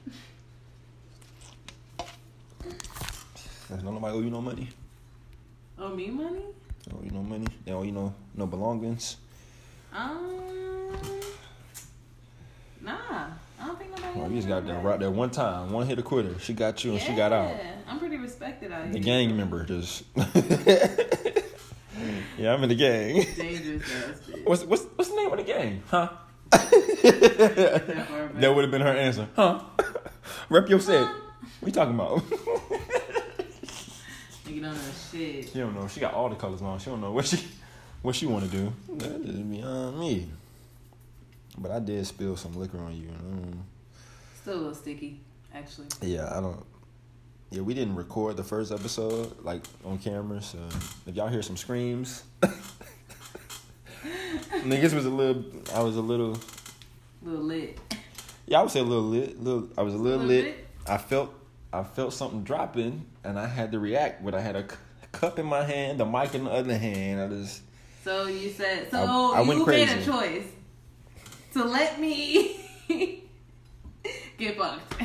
Don't 3.68 3.84
nobody 3.84 4.16
owe 4.16 4.20
you 4.20 4.30
no 4.30 4.40
money. 4.40 4.68
Oh, 5.78 5.90
me 5.90 6.08
money? 6.08 6.42
They 6.86 6.96
owe 6.96 7.02
you 7.04 7.10
no 7.10 7.22
money. 7.22 7.46
They 7.64 7.72
owe 7.72 7.82
you 7.82 7.92
no 7.92 8.12
no 8.34 8.46
belongings. 8.46 9.16
Um, 9.92 10.90
nah. 12.80 13.26
I 13.60 13.66
don't 13.66 13.78
think 13.78 13.90
nobody. 13.90 14.18
Well, 14.18 14.26
owes 14.26 14.32
you 14.32 14.36
just 14.38 14.48
got 14.48 14.66
that 14.66 14.82
right 14.82 14.98
there 14.98 15.10
one 15.10 15.30
time. 15.30 15.70
One 15.70 15.86
hit 15.86 15.98
a 15.98 16.02
quitter. 16.02 16.38
She 16.40 16.52
got 16.52 16.82
you 16.82 16.92
and 16.92 17.00
she 17.00 17.14
got 17.14 17.32
out. 17.32 17.54
I'm 17.86 17.98
pretty 17.98 18.16
respected 18.16 18.72
out 18.72 18.84
here. 18.84 18.92
The 18.94 19.00
gang 19.00 19.36
member 19.36 19.64
just. 19.64 20.04
yeah, 22.40 22.54
I'm 22.54 22.62
in 22.62 22.68
the 22.70 22.74
gang. 22.74 23.14
Dangerous 23.36 23.82
ass 23.82 24.20
bitch. 24.26 24.44
What's 24.46 24.64
what's 24.64 24.84
what's 24.96 25.10
the 25.10 25.16
name 25.16 25.30
of 25.30 25.38
the 25.38 25.44
gang? 25.44 25.82
Huh? 25.88 26.08
That. 27.02 28.40
That 28.40 28.54
would 28.54 28.64
have 28.64 28.70
been 28.70 28.80
her 28.80 28.88
answer. 28.88 29.28
Huh? 29.36 29.60
Rep 30.48 30.68
your 30.68 30.80
set. 30.80 31.06
What 31.60 31.66
you 31.66 31.72
talking 31.72 31.94
about? 31.94 32.18
Nigga 34.44 34.62
don't 34.62 34.62
know 34.62 34.78
shit. 35.12 35.48
She 35.48 35.58
don't 35.58 35.74
know. 35.74 35.88
She 35.88 36.00
got 36.00 36.14
all 36.14 36.28
the 36.28 36.36
colors 36.36 36.62
on. 36.62 36.78
She 36.78 36.90
don't 36.90 37.00
know 37.00 37.12
what 37.12 37.26
she 37.26 37.38
what 38.02 38.14
she 38.14 38.26
want 38.26 38.50
to 38.50 38.56
do. 38.56 38.72
That 38.96 39.20
is 39.20 39.38
beyond 39.40 39.98
me. 39.98 40.28
But 41.58 41.70
I 41.70 41.78
did 41.80 42.06
spill 42.06 42.36
some 42.36 42.54
liquor 42.54 42.78
on 42.78 42.96
you. 42.96 43.08
Mm. 43.08 43.58
Still 44.40 44.54
a 44.54 44.56
little 44.56 44.74
sticky, 44.74 45.20
actually. 45.54 45.88
Yeah, 46.00 46.28
I 46.30 46.40
don't. 46.40 46.64
Yeah, 47.50 47.62
we 47.62 47.74
didn't 47.74 47.96
record 47.96 48.36
the 48.36 48.44
first 48.44 48.70
episode 48.70 49.36
like 49.44 49.62
on 49.84 49.98
camera, 49.98 50.40
so 50.40 50.58
if 51.06 51.16
y'all 51.16 51.26
hear 51.28 51.42
some 51.42 51.56
screams, 51.56 52.22
niggas 54.62 54.94
was 54.94 55.04
a 55.06 55.10
little. 55.10 55.44
I 55.74 55.82
was 55.82 55.96
a 55.96 56.00
little. 56.00 56.38
little 57.22 57.42
lit. 57.44 57.78
Yeah, 58.46 58.60
I 58.60 58.62
would 58.62 58.70
say 58.70 58.80
a 58.80 58.84
little 58.84 59.04
lit. 59.04 59.42
Little. 59.42 59.68
I 59.76 59.82
was 59.82 59.94
a 59.94 59.96
little, 59.98 60.20
Little 60.24 60.44
lit. 60.44 60.56
bit? 60.56 60.66
I 60.86 60.96
felt. 60.98 61.34
I 61.72 61.82
felt 61.84 62.12
something 62.12 62.42
dropping, 62.42 63.04
and 63.24 63.38
I 63.38 63.46
had 63.46 63.72
to 63.72 63.78
react. 63.80 64.24
But 64.24 64.34
I 64.34 64.40
had 64.40 64.56
a 64.56 64.66
cup 65.12 65.38
in 65.38 65.46
my 65.46 65.64
hand, 65.64 65.98
the 66.00 66.06
mic 66.06 66.34
in 66.34 66.44
the 66.44 66.50
other 66.50 66.76
hand. 66.78 67.20
I 67.20 67.28
just. 67.28 67.62
So 68.04 68.26
you 68.28 68.50
said 68.50 68.90
so 68.90 68.98
I- 68.98 69.38
I 69.38 69.42
you 69.42 69.48
went 69.48 69.66
made 69.66 69.88
a 69.88 69.92
crazy. 69.92 70.04
choice 70.10 70.44
to 71.52 71.64
let 71.64 72.00
me 72.00 72.60
get 74.38 74.56
fucked. 74.56 75.02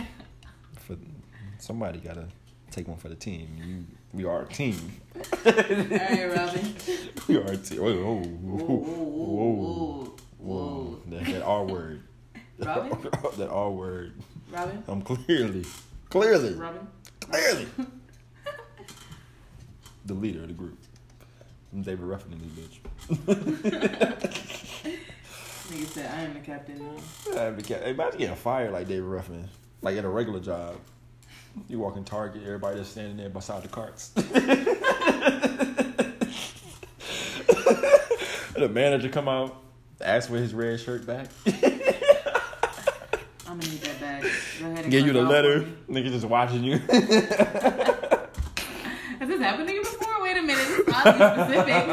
Somebody 1.65 1.97
gotta 1.97 2.28
take 2.69 2.88
one 2.88 2.97
for 2.97 3.10
the 3.10 3.15
team. 3.15 3.58
You. 3.58 3.84
We 4.13 4.23
are 4.23 4.43
a 4.43 4.45
team. 4.45 5.01
All 5.15 5.23
right, 5.51 6.32
Robin. 6.38 6.75
We 7.28 7.38
are 7.38 7.41
a 7.41 7.58
team. 7.58 7.82
Whoa, 7.82 7.95
whoa, 7.95 8.21
Whoa, 8.21 9.58
whoa, 9.58 10.15
whoa, 10.38 10.99
That, 11.08 11.25
that 11.25 11.41
R 11.41 11.63
word. 11.63 12.04
Robin? 12.60 12.91
that 13.39 13.49
R 13.49 13.71
word. 13.71 14.13
Robin. 14.51 14.84
I'm 14.88 14.93
um, 14.93 15.01
clearly, 15.01 15.65
clearly, 16.12 16.54
Robin. 16.54 16.88
clearly 17.19 17.65
the 20.06 20.13
leader 20.13 20.41
of 20.41 20.49
the 20.49 20.54
group. 20.54 20.78
I'm 21.73 21.82
David 21.82 22.06
Ruffin 22.06 22.32
in 22.34 22.41
this 22.41 22.51
bitch. 22.54 22.78
Nigga 25.65 25.88
said 25.88 26.12
I 26.13 26.21
am 26.21 26.36
the 26.36 26.41
captain 26.41 26.78
now. 26.78 26.95
I'd 27.41 27.58
be 27.58 27.63
ca- 27.63 27.82
Imagine 27.86 28.19
getting 28.19 28.36
fired 28.36 28.71
like 28.71 28.88
David 28.88 29.06
Ruffin, 29.06 29.49
like 29.82 29.97
at 29.97 30.06
a 30.06 30.10
regular 30.10 30.39
job. 30.39 30.75
You 31.67 31.79
walk 31.79 31.97
in 31.97 32.03
Target, 32.03 32.43
everybody 32.43 32.77
just 32.77 32.91
standing 32.91 33.17
there 33.17 33.29
beside 33.29 33.63
the 33.63 33.67
carts. 33.67 34.09
the 38.55 38.69
manager 38.69 39.09
come 39.09 39.27
out, 39.27 39.55
ask 40.01 40.29
for 40.29 40.35
his 40.37 40.53
red 40.53 40.79
shirt 40.79 41.05
back, 41.07 41.27
I'm 43.47 43.59
gonna 43.59 43.71
need 43.71 43.81
that 43.81 43.99
bag. 44.01 44.23
Go 44.59 44.65
ahead 44.65 44.83
and 44.83 44.91
give 44.91 45.05
you 45.05 45.13
the 45.13 45.21
letter. 45.23 45.65
Nigga 45.89 46.11
just 46.11 46.25
watching 46.25 46.63
you. 46.63 46.77
Has 49.19 49.29
this 49.29 49.39
happened 49.39 49.67
to 49.69 49.73
you 49.73 49.81
before? 49.81 50.21
Wait 50.21 50.35
a 50.35 50.41
minute. 50.41 50.67
This 50.67 50.79
is 50.79 50.93
oddly 50.93 51.13
specific. 51.45 51.87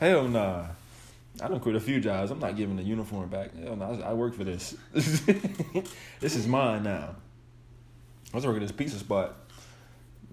Hell 0.00 0.26
nah. 0.28 0.66
I 1.42 1.48
done 1.48 1.58
quit 1.58 1.74
a 1.74 1.80
few 1.80 2.00
jobs. 2.00 2.30
I'm 2.30 2.38
not 2.38 2.56
giving 2.56 2.76
the 2.76 2.82
uniform 2.84 3.28
back. 3.28 3.50
Hell 3.56 3.74
no, 3.74 4.00
I 4.04 4.10
I 4.10 4.12
work 4.12 4.34
for 4.34 4.44
this. 4.44 4.76
this 4.92 6.36
is 6.36 6.46
mine 6.46 6.84
now. 6.84 7.16
I 8.32 8.36
was 8.36 8.46
working 8.46 8.62
at 8.62 8.68
this 8.68 8.76
pizza 8.76 8.98
spot. 8.98 9.36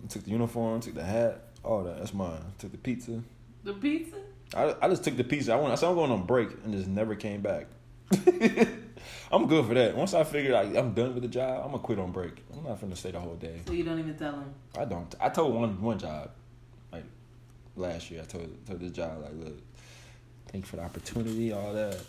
Took 0.07 0.23
the 0.23 0.31
uniform, 0.31 0.79
took 0.79 0.93
the 0.93 1.03
hat, 1.03 1.49
all 1.63 1.83
that. 1.83 1.97
That's 1.97 2.13
mine. 2.13 2.41
Took 2.59 2.71
the 2.71 2.77
pizza. 2.77 3.21
the 3.63 3.73
pizza? 3.73 4.15
I, 4.55 4.75
I 4.81 4.87
just 4.87 5.03
took 5.03 5.17
the 5.17 5.23
pizza. 5.23 5.53
I 5.53 5.55
went. 5.55 5.71
I 5.71 5.75
said 5.75 5.89
I'm 5.89 5.95
going 5.95 6.11
on 6.11 6.25
break 6.25 6.49
and 6.63 6.73
just 6.73 6.87
never 6.87 7.15
came 7.15 7.41
back. 7.41 7.67
I'm 9.31 9.47
good 9.47 9.65
for 9.65 9.73
that. 9.73 9.95
Once 9.95 10.13
I 10.13 10.23
figure 10.23 10.53
like 10.53 10.75
I'm 10.75 10.93
done 10.93 11.13
with 11.13 11.23
the 11.23 11.29
job, 11.29 11.63
I'm 11.63 11.71
gonna 11.71 11.83
quit 11.83 11.99
on 11.99 12.11
break. 12.11 12.43
I'm 12.55 12.63
not 12.63 12.79
finna 12.79 12.95
stay 12.95 13.11
the 13.11 13.19
whole 13.19 13.35
day. 13.35 13.61
So 13.65 13.73
you 13.73 13.83
don't 13.83 13.99
even 13.99 14.15
tell 14.15 14.33
them? 14.33 14.53
I 14.77 14.85
don't. 14.85 15.13
I 15.19 15.29
told 15.29 15.53
one 15.53 15.81
one 15.81 15.97
job, 15.99 16.31
like 16.91 17.03
last 17.75 18.09
year. 18.11 18.21
I 18.21 18.25
told 18.25 18.65
told 18.65 18.79
this 18.79 18.91
job 18.91 19.21
like, 19.21 19.33
look, 19.33 19.59
thank 20.51 20.65
you 20.65 20.69
for 20.69 20.75
the 20.75 20.83
opportunity, 20.83 21.51
all 21.51 21.73
that. 21.73 21.99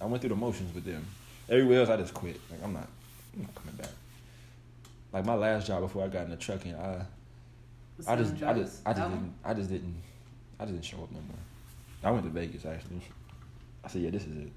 I 0.00 0.06
went 0.06 0.20
through 0.20 0.30
the 0.30 0.36
motions 0.36 0.74
with 0.74 0.84
them. 0.84 1.04
Everywhere 1.48 1.80
else, 1.80 1.88
I 1.88 1.96
just 1.96 2.14
quit. 2.14 2.40
Like 2.50 2.62
I'm 2.62 2.72
not, 2.72 2.88
I'm 3.34 3.42
not 3.42 3.54
coming 3.54 3.74
back. 3.76 3.90
Like 5.12 5.26
my 5.26 5.34
last 5.34 5.66
job 5.66 5.82
before 5.82 6.04
I 6.04 6.08
got 6.08 6.24
into 6.24 6.36
trucking, 6.36 6.74
I 6.74 7.04
I 8.06 8.16
just 8.16 8.38
selling 8.38 8.44
I 8.44 8.62
just 8.62 8.80
I 8.86 8.92
just 8.92 9.10
didn't 9.10 9.34
I 9.44 9.54
just 9.54 9.70
didn't 9.70 9.94
I 10.58 10.64
just 10.64 10.74
didn't 10.74 10.84
show 10.84 10.98
up 10.98 11.10
no 11.12 11.18
more. 11.20 11.36
I 12.04 12.10
went 12.10 12.24
to 12.24 12.30
Vegas 12.30 12.64
actually. 12.64 13.00
I 13.84 13.88
said, 13.88 14.02
yeah, 14.02 14.10
this 14.10 14.26
is 14.26 14.46
it. 14.46 14.52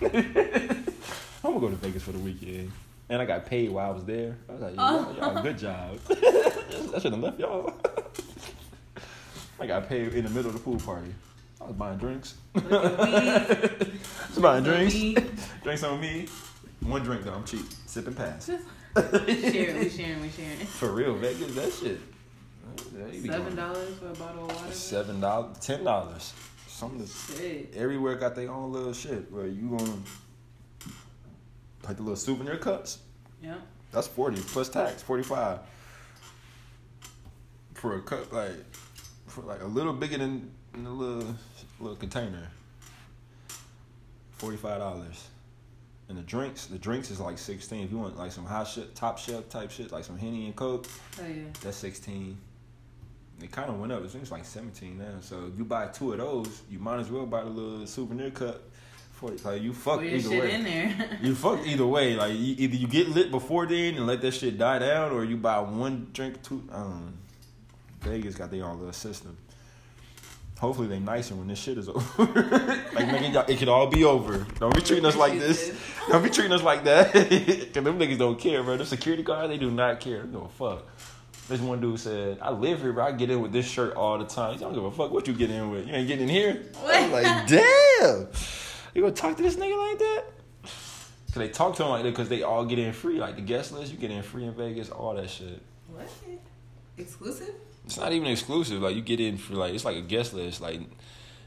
I'm 1.44 1.52
gonna 1.52 1.60
go 1.60 1.70
to 1.70 1.76
Vegas 1.76 2.02
for 2.02 2.12
the 2.12 2.18
weekend. 2.18 2.70
And 3.08 3.20
I 3.20 3.26
got 3.26 3.44
paid 3.44 3.70
while 3.70 3.90
I 3.90 3.94
was 3.94 4.04
there. 4.04 4.36
I 4.48 4.52
was 4.52 4.62
like, 4.62 4.76
y'all, 4.76 5.14
y'all 5.16 5.42
good 5.42 5.58
job. 5.58 5.98
I 6.10 6.98
should 6.98 7.12
have 7.12 7.18
left 7.18 7.38
y'all. 7.38 7.74
I 9.60 9.66
got 9.66 9.88
paid 9.88 10.14
in 10.14 10.24
the 10.24 10.30
middle 10.30 10.48
of 10.50 10.54
the 10.54 10.60
pool 10.60 10.80
party. 10.80 11.12
I 11.64 11.68
was 11.68 11.76
buying 11.76 11.98
drinks. 11.98 12.34
Look 12.54 12.70
at. 12.72 13.78
Just 13.80 14.42
buying 14.42 14.64
drinks. 14.64 14.94
me. 14.94 15.16
Drinks 15.62 15.82
on 15.82 16.00
me. 16.00 16.26
One 16.80 17.02
drink 17.02 17.24
though, 17.24 17.32
I'm 17.32 17.44
cheap. 17.44 17.64
Sip 17.86 18.06
and 18.06 18.16
pass. 18.16 18.46
Share 18.46 18.60
it. 18.98 19.78
We 19.78 19.88
sharing. 19.88 20.20
We 20.20 20.28
sharing. 20.28 20.58
For 20.66 20.92
real, 20.92 21.14
Vegas, 21.14 21.54
that 21.54 21.72
shit. 21.72 22.00
Yeah, 22.96 23.06
you 23.06 23.22
be 23.22 23.28
Seven 23.28 23.56
dollars 23.56 23.94
for 23.96 24.08
a 24.08 24.14
bottle 24.14 24.44
of 24.50 24.54
water. 24.56 24.72
Seven 24.72 25.20
dollars, 25.20 25.58
ten 25.60 25.84
dollars. 25.84 26.34
Some 26.68 26.96
of 26.96 26.98
the 26.98 27.36
Shit. 27.38 27.72
everywhere 27.74 28.16
got 28.16 28.34
their 28.34 28.50
own 28.50 28.72
little 28.72 28.92
shit 28.92 29.30
where 29.32 29.46
you 29.46 29.76
gonna 29.78 29.92
like 31.86 31.96
the 31.96 32.02
little 32.02 32.16
souvenir 32.16 32.56
cups. 32.56 32.98
Yeah. 33.42 33.54
That's 33.92 34.06
forty 34.08 34.40
plus 34.40 34.68
tax, 34.68 35.02
forty 35.02 35.22
five. 35.22 35.60
For 37.74 37.96
a 37.96 38.02
cup 38.02 38.32
like 38.32 38.52
for 39.26 39.42
like 39.42 39.62
a 39.62 39.66
little 39.66 39.92
bigger 39.92 40.18
than 40.18 40.50
in 40.74 40.86
a 40.86 40.92
little 40.92 41.34
little 41.80 41.96
container. 41.96 42.48
Forty 44.32 44.56
five 44.56 44.78
dollars. 44.78 45.28
And 46.08 46.18
the 46.18 46.22
drinks, 46.22 46.66
the 46.66 46.78
drinks 46.78 47.10
is 47.10 47.18
like 47.20 47.38
sixteen. 47.38 47.84
If 47.84 47.90
you 47.90 47.98
want 47.98 48.18
like 48.18 48.32
some 48.32 48.44
hot 48.44 48.64
shit, 48.68 48.94
top 48.94 49.18
shelf 49.18 49.48
type 49.48 49.70
shit, 49.70 49.90
like 49.92 50.04
some 50.04 50.18
henny 50.18 50.46
and 50.46 50.54
coke, 50.56 50.86
Oh 51.20 51.26
yeah. 51.26 51.44
that's 51.62 51.76
sixteen. 51.78 52.36
It 53.42 53.50
kind 53.50 53.68
of 53.70 53.80
went 53.80 53.92
up. 53.92 54.04
It's 54.04 54.30
like 54.30 54.44
seventeen 54.44 54.98
now. 54.98 55.14
So 55.20 55.46
if 55.50 55.58
you 55.58 55.64
buy 55.64 55.86
two 55.86 56.12
of 56.12 56.18
those, 56.18 56.62
you 56.70 56.78
might 56.78 57.00
as 57.00 57.10
well 57.10 57.26
buy 57.26 57.42
the 57.42 57.50
little 57.50 57.86
souvenir 57.86 58.30
cup. 58.30 58.60
For 59.12 59.30
like 59.44 59.62
you 59.62 59.72
fuck 59.72 60.00
Put 60.00 60.08
either 60.08 60.28
shit 60.28 60.42
way. 60.42 60.52
in 60.54 60.64
there. 60.64 61.18
You 61.22 61.34
fuck 61.36 61.64
either 61.64 61.86
way. 61.86 62.16
Like 62.16 62.32
you, 62.34 62.56
either 62.58 62.76
you 62.76 62.86
get 62.88 63.08
lit 63.08 63.30
before 63.30 63.64
then 63.66 63.94
and 63.94 64.06
let 64.06 64.20
that 64.22 64.32
shit 64.34 64.58
die 64.58 64.80
down, 64.80 65.12
or 65.12 65.24
you 65.24 65.36
buy 65.36 65.60
one 65.60 66.08
drink, 66.12 66.42
two. 66.42 66.62
Um, 66.70 67.14
Vegas 68.00 68.34
got 68.34 68.50
their 68.50 68.64
own 68.66 68.78
little 68.78 68.92
system. 68.92 69.36
Hopefully 70.60 70.86
they 70.88 70.98
nicer 71.00 71.34
when 71.34 71.48
this 71.48 71.58
shit 71.58 71.76
is 71.78 71.88
over. 71.90 72.02
like 72.16 73.08
nigga, 73.08 73.32
y'all- 73.32 73.44
it 73.48 73.58
could 73.58 73.68
all 73.68 73.86
be 73.88 74.04
over. 74.04 74.46
Don't 74.60 74.74
be 74.74 74.80
treating 74.80 75.04
us 75.04 75.16
like 75.16 75.38
this. 75.38 75.72
Don't 76.08 76.22
be 76.22 76.30
treating 76.30 76.52
us 76.52 76.62
like 76.62 76.84
that. 76.84 77.12
Cause 77.74 77.84
them 77.84 77.98
niggas 77.98 78.18
don't 78.18 78.38
care, 78.38 78.62
bro. 78.62 78.76
The 78.76 78.86
security 78.86 79.22
guard, 79.22 79.50
they 79.50 79.58
do 79.58 79.70
not 79.70 80.00
care. 80.00 80.22
They 80.22 80.32
don't 80.32 80.32
give 80.32 80.42
a 80.42 80.48
fuck. 80.76 80.86
This 81.48 81.60
one 81.60 81.78
dude 81.80 82.00
said, 82.00 82.38
"I 82.40 82.50
live 82.52 82.80
here, 82.80 82.92
but 82.94 83.02
I 83.02 83.12
get 83.12 83.30
in 83.30 83.42
with 83.42 83.52
this 83.52 83.66
shirt 83.68 83.94
all 83.96 84.16
the 84.16 84.24
time." 84.24 84.52
He 84.52 84.58
said, 84.58 84.64
"I 84.64 84.68
don't 84.68 84.74
give 84.76 84.84
a 84.84 84.90
fuck 84.90 85.10
what 85.10 85.28
you 85.28 85.34
get 85.34 85.50
in 85.50 85.70
with. 85.70 85.86
You 85.86 85.92
ain't 85.92 86.08
getting 86.08 86.26
in 86.28 86.34
here." 86.34 86.62
I'm 86.86 87.12
like, 87.12 87.24
"Damn, 87.46 88.28
you 88.94 89.02
gonna 89.02 89.12
talk 89.12 89.36
to 89.36 89.42
this 89.42 89.56
nigga 89.56 89.90
like 89.90 89.98
that?" 89.98 90.24
Cause 90.62 91.34
they 91.34 91.48
talk 91.48 91.74
to 91.76 91.82
him 91.82 91.90
like 91.90 92.04
that 92.04 92.10
because 92.10 92.28
they 92.30 92.42
all 92.44 92.64
get 92.64 92.78
in 92.78 92.92
free. 92.94 93.18
Like 93.18 93.36
the 93.36 93.42
guest 93.42 93.72
list, 93.72 93.92
you 93.92 93.98
get 93.98 94.10
in 94.10 94.22
free 94.22 94.44
in 94.44 94.54
Vegas, 94.54 94.88
all 94.88 95.14
that 95.16 95.28
shit. 95.28 95.60
What? 95.88 96.08
Exclusive? 96.96 97.50
It's 97.84 97.98
not 97.98 98.12
even 98.12 98.28
exclusive. 98.28 98.82
Like 98.82 98.96
you 98.96 99.02
get 99.02 99.20
in 99.20 99.36
for 99.36 99.54
like 99.54 99.74
it's 99.74 99.84
like 99.84 99.96
a 99.96 100.02
guest 100.02 100.34
list. 100.34 100.60
Like 100.60 100.80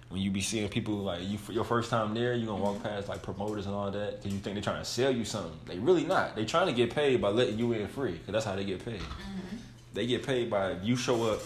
when 0.09 0.21
you 0.21 0.31
be 0.31 0.41
seeing 0.41 0.69
people 0.69 0.95
like 0.95 1.21
you 1.23 1.37
for 1.37 1.51
your 1.51 1.63
first 1.63 1.89
time 1.89 2.13
there, 2.13 2.33
you 2.33 2.45
gonna 2.45 2.61
walk 2.63 2.81
past 2.83 3.09
like 3.09 3.21
promoters 3.23 3.65
and 3.65 3.75
all 3.75 3.91
that 3.91 4.17
because 4.17 4.31
you 4.31 4.39
think 4.39 4.55
they're 4.55 4.63
trying 4.63 4.81
to 4.81 4.89
sell 4.89 5.11
you 5.11 5.25
something. 5.25 5.59
They 5.65 5.79
really 5.79 6.05
not. 6.05 6.35
They 6.35 6.45
trying 6.45 6.67
to 6.67 6.73
get 6.73 6.93
paid 6.93 7.21
by 7.21 7.29
letting 7.29 7.57
you 7.57 7.73
in 7.73 7.87
free 7.87 8.13
because 8.13 8.33
that's 8.33 8.45
how 8.45 8.55
they 8.55 8.65
get 8.65 8.83
paid. 8.85 8.99
Mm-hmm. 8.99 9.57
They 9.93 10.05
get 10.05 10.25
paid 10.25 10.49
by 10.49 10.71
if 10.71 10.83
you 10.83 10.95
show 10.95 11.23
up, 11.23 11.41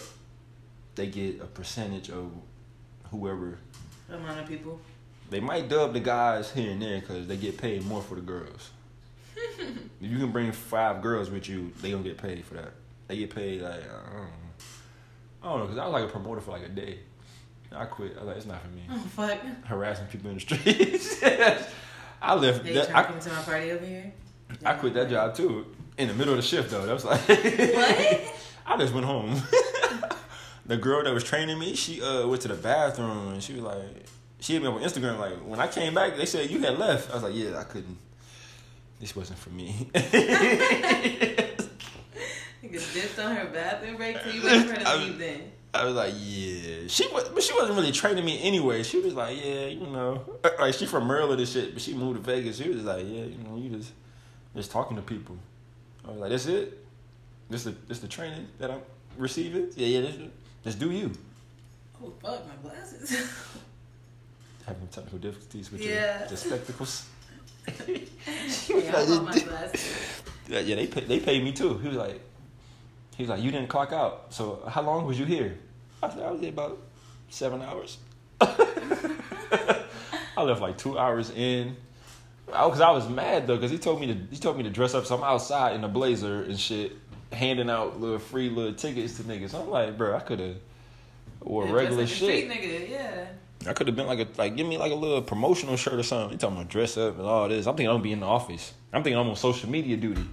they 0.94 1.06
get 1.06 1.40
a 1.40 1.46
percentage 1.46 2.10
of 2.10 2.30
whoever. 3.10 3.58
Amount 4.10 4.40
of 4.40 4.46
people. 4.46 4.78
They 5.30 5.40
might 5.40 5.70
dub 5.70 5.94
the 5.94 6.00
guys 6.00 6.52
here 6.52 6.72
and 6.72 6.82
there 6.82 7.00
because 7.00 7.26
they 7.26 7.38
get 7.38 7.56
paid 7.56 7.86
more 7.86 8.02
for 8.02 8.16
the 8.16 8.20
girls. 8.20 8.70
if 9.36 9.80
you 10.00 10.18
can 10.18 10.30
bring 10.30 10.52
five 10.52 11.00
girls 11.00 11.30
with 11.30 11.48
you, 11.48 11.72
they 11.80 11.90
gonna 11.90 12.02
get 12.02 12.18
paid 12.18 12.44
for 12.44 12.54
that. 12.54 12.72
They 13.08 13.16
get 13.16 13.34
paid 13.34 13.62
like 13.62 13.82
I 13.82 14.12
don't 14.12 14.14
know. 14.14 14.41
I 15.42 15.46
don't 15.46 15.58
know 15.58 15.64
because 15.66 15.78
I 15.78 15.84
was 15.86 15.92
like 15.92 16.04
a 16.04 16.12
promoter 16.12 16.40
for 16.40 16.52
like 16.52 16.64
a 16.64 16.68
day. 16.68 16.98
I 17.74 17.86
quit. 17.86 18.12
I 18.16 18.20
was 18.20 18.26
like, 18.28 18.36
it's 18.36 18.46
not 18.46 18.60
for 18.62 18.68
me. 18.68 18.82
Oh 18.90 18.98
fuck. 18.98 19.38
Harassing 19.64 20.06
people 20.06 20.30
in 20.30 20.36
the 20.36 20.40
streets. 20.40 21.22
I 22.22 22.34
left. 22.34 22.64
They 22.64 22.74
That, 22.74 22.88
trying 22.90 23.04
to 23.04 23.08
I, 23.08 23.12
come 23.12 23.20
to 23.20 23.28
my 23.30 23.42
party 23.42 23.70
over 23.72 23.84
here. 23.84 24.12
I 24.64 24.74
quit 24.74 24.94
that 24.94 25.08
job 25.10 25.34
too 25.34 25.66
in 25.98 26.08
the 26.08 26.14
middle 26.14 26.34
of 26.34 26.38
the 26.38 26.46
shift 26.46 26.70
though. 26.70 26.84
That 26.86 26.92
was 26.92 27.04
like 27.04 27.20
What? 27.26 28.34
I 28.66 28.76
just 28.78 28.92
went 28.94 29.06
home. 29.06 29.40
the 30.66 30.76
girl 30.76 31.02
that 31.04 31.12
was 31.12 31.24
training 31.24 31.58
me, 31.58 31.74
she 31.74 32.00
uh 32.02 32.26
went 32.28 32.42
to 32.42 32.48
the 32.48 32.54
bathroom 32.54 33.32
and 33.32 33.42
she 33.42 33.54
was 33.54 33.62
like, 33.62 34.04
she 34.40 34.52
hit 34.52 34.62
me 34.62 34.68
up 34.68 34.74
on 34.74 34.82
Instagram. 34.82 35.18
Like 35.18 35.34
when 35.38 35.58
I 35.58 35.66
came 35.66 35.94
back, 35.94 36.16
they 36.16 36.26
said 36.26 36.50
you 36.50 36.60
had 36.60 36.78
left. 36.78 37.10
I 37.10 37.14
was 37.14 37.22
like, 37.24 37.34
yeah, 37.34 37.58
I 37.58 37.64
couldn't. 37.64 37.98
This 39.00 39.16
wasn't 39.16 39.38
for 39.40 39.50
me. 39.50 39.90
Nigga 42.72 42.94
dipped 42.94 43.18
on 43.18 43.36
her 43.36 43.44
bathroom 43.46 43.96
break, 43.96 44.16
so 44.18 44.30
you 44.30 44.42
waited 44.44 44.62
for 44.68 44.74
her 44.74 44.80
to 44.80 44.88
I- 44.88 44.96
leave 44.96 45.18
then. 45.18 45.52
I 45.74 45.84
was 45.86 45.94
like, 45.94 46.12
yeah. 46.18 46.86
She 46.88 47.06
was, 47.08 47.30
but 47.30 47.42
she 47.42 47.54
wasn't 47.54 47.78
really 47.78 47.92
training 47.92 48.26
me 48.26 48.42
anyway. 48.42 48.82
She 48.82 49.00
was 49.00 49.14
like, 49.14 49.42
yeah, 49.42 49.66
you 49.68 49.86
know, 49.86 50.22
uh, 50.44 50.50
like 50.60 50.74
she 50.74 50.84
from 50.84 51.06
Maryland 51.08 51.40
and 51.40 51.48
shit, 51.48 51.72
but 51.72 51.80
she 51.82 51.94
moved 51.94 52.16
to 52.16 52.30
Vegas. 52.30 52.58
She 52.58 52.68
was 52.68 52.82
like, 52.84 53.06
yeah, 53.06 53.24
you 53.24 53.38
know, 53.38 53.56
you 53.56 53.70
just 53.70 53.92
just 54.54 54.70
talking 54.70 54.96
to 54.96 55.02
people. 55.02 55.34
I 56.06 56.10
was 56.10 56.20
like, 56.20 56.30
that's 56.30 56.44
it. 56.44 56.78
This 57.48 57.64
the 57.64 57.70
this 57.88 58.00
the 58.00 58.08
training 58.08 58.48
that 58.58 58.70
I'm 58.70 58.82
receiving. 59.16 59.70
Yeah, 59.74 59.86
yeah. 59.86 60.00
This, 60.02 60.16
just 60.62 60.78
do 60.78 60.90
you. 60.90 61.10
Oh 62.04 62.12
fuck, 62.22 62.42
my 62.46 62.68
glasses. 62.70 63.10
Having 64.66 64.88
technical 64.88 65.18
difficulties 65.20 65.72
with 65.72 65.80
Yeah. 65.80 66.18
your 66.20 66.28
the 66.28 66.36
spectacles. 66.36 67.06
yeah, 67.88 67.96
I 68.94 69.20
my 69.20 69.38
glasses. 69.38 70.22
Yeah, 70.48 70.58
yeah, 70.60 70.76
they 70.76 70.86
pay, 70.86 71.00
they 71.00 71.18
paid 71.20 71.42
me 71.42 71.52
too. 71.52 71.78
He 71.78 71.88
was 71.88 71.96
like, 71.96 72.20
he 73.22 73.28
was 73.28 73.38
like, 73.38 73.44
you 73.44 73.52
didn't 73.52 73.68
clock 73.68 73.92
out. 73.92 74.34
So 74.34 74.64
how 74.66 74.82
long 74.82 75.06
was 75.06 75.16
you 75.16 75.24
here? 75.24 75.56
I 76.02 76.10
said 76.10 76.24
I 76.24 76.32
was 76.32 76.40
there 76.40 76.50
about 76.50 76.78
seven 77.28 77.62
hours. 77.62 77.98
I 78.40 80.42
left 80.42 80.60
like 80.60 80.76
two 80.76 80.98
hours 80.98 81.30
in. 81.30 81.76
Oh, 82.52 82.68
because 82.68 82.80
I 82.80 82.90
was 82.90 83.08
mad 83.08 83.46
though, 83.46 83.54
because 83.54 83.70
he 83.70 83.78
told 83.78 84.00
me 84.00 84.08
to 84.08 84.14
he 84.32 84.38
told 84.38 84.56
me 84.56 84.64
to 84.64 84.70
dress 84.70 84.94
up. 84.94 85.06
So 85.06 85.16
I'm 85.16 85.22
outside 85.22 85.76
in 85.76 85.84
a 85.84 85.88
blazer 85.88 86.42
and 86.42 86.58
shit, 86.58 86.96
handing 87.32 87.70
out 87.70 88.00
little 88.00 88.18
free 88.18 88.50
little 88.50 88.74
tickets 88.74 89.18
to 89.18 89.22
niggas. 89.22 89.54
I'm 89.54 89.70
like, 89.70 89.96
bro, 89.96 90.16
I 90.16 90.20
could 90.20 90.40
have 90.40 90.56
wore 91.40 91.66
Yeah, 91.66 91.72
regular 91.74 92.02
like 92.02 92.10
shit. 92.10 92.50
Nigga, 92.50 92.90
yeah. 92.90 93.26
I 93.68 93.72
could 93.72 93.86
have 93.86 93.94
been 93.94 94.08
like 94.08 94.18
a 94.18 94.26
like 94.36 94.56
give 94.56 94.66
me 94.66 94.78
like 94.78 94.90
a 94.90 94.96
little 94.96 95.22
promotional 95.22 95.76
shirt 95.76 95.94
or 95.94 96.02
something. 96.02 96.30
He 96.30 96.38
talking 96.38 96.56
about 96.56 96.68
dress 96.68 96.96
up 96.96 97.18
and 97.18 97.26
all 97.26 97.48
this. 97.48 97.68
I'm 97.68 97.76
thinking 97.76 97.90
I'm 97.90 97.94
gonna 97.94 98.02
be 98.02 98.12
in 98.12 98.20
the 98.20 98.26
office. 98.26 98.74
I'm 98.92 99.04
thinking 99.04 99.20
I'm 99.20 99.28
on 99.28 99.36
social 99.36 99.70
media 99.70 99.96
duty. 99.96 100.24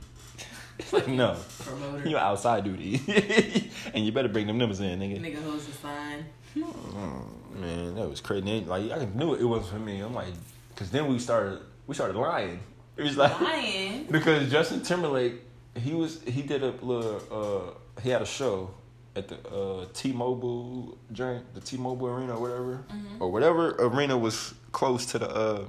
like 0.92 1.08
no, 1.08 1.38
Promoter. 1.60 2.08
you're 2.08 2.20
outside 2.20 2.64
duty, 2.64 3.02
and 3.94 4.06
you 4.06 4.12
better 4.12 4.30
bring 4.30 4.48
them 4.48 4.58
numbers 4.58 4.80
in, 4.80 5.00
nigga. 5.00 5.20
Nigga 5.20 5.44
holds 5.44 5.66
the 5.66 5.74
sign. 5.74 6.26
Mm, 6.56 7.60
man, 7.60 7.96
that 7.96 8.10
was 8.10 8.22
crazy. 8.22 8.62
Like 8.62 8.92
I 8.92 9.06
knew 9.14 9.34
it 9.36 9.44
wasn't 9.44 9.72
for 9.74 9.80
me. 9.80 10.00
I'm 10.00 10.14
like, 10.14 10.34
cause 10.76 10.90
then 10.90 11.08
we 11.08 11.20
started 11.20 11.60
we 11.88 11.96
started 11.96 12.16
lying. 12.16 12.60
It 12.98 13.04
was 13.04 13.18
like 13.18 13.40
Lying. 13.40 14.04
because 14.12 14.52
Justin 14.52 14.82
Timberlake 14.82 15.36
he 15.76 15.94
was 15.94 16.22
he 16.24 16.42
did 16.42 16.64
a 16.64 16.72
little 16.82 17.22
uh 17.32 18.02
he 18.02 18.10
had 18.10 18.22
a 18.22 18.26
show 18.26 18.72
at 19.16 19.28
the 19.28 19.38
uh 19.50 19.86
T-Mobile 19.94 20.98
joint, 21.12 21.54
the 21.54 21.62
T-Mobile 21.62 22.08
arena 22.08 22.36
or 22.36 22.42
whatever 22.42 22.84
or 23.20 23.32
whatever 23.32 23.76
arena 23.80 24.18
was 24.18 24.54
close 24.72 25.06
to 25.08 25.20
the 25.20 25.30
uh 25.30 25.66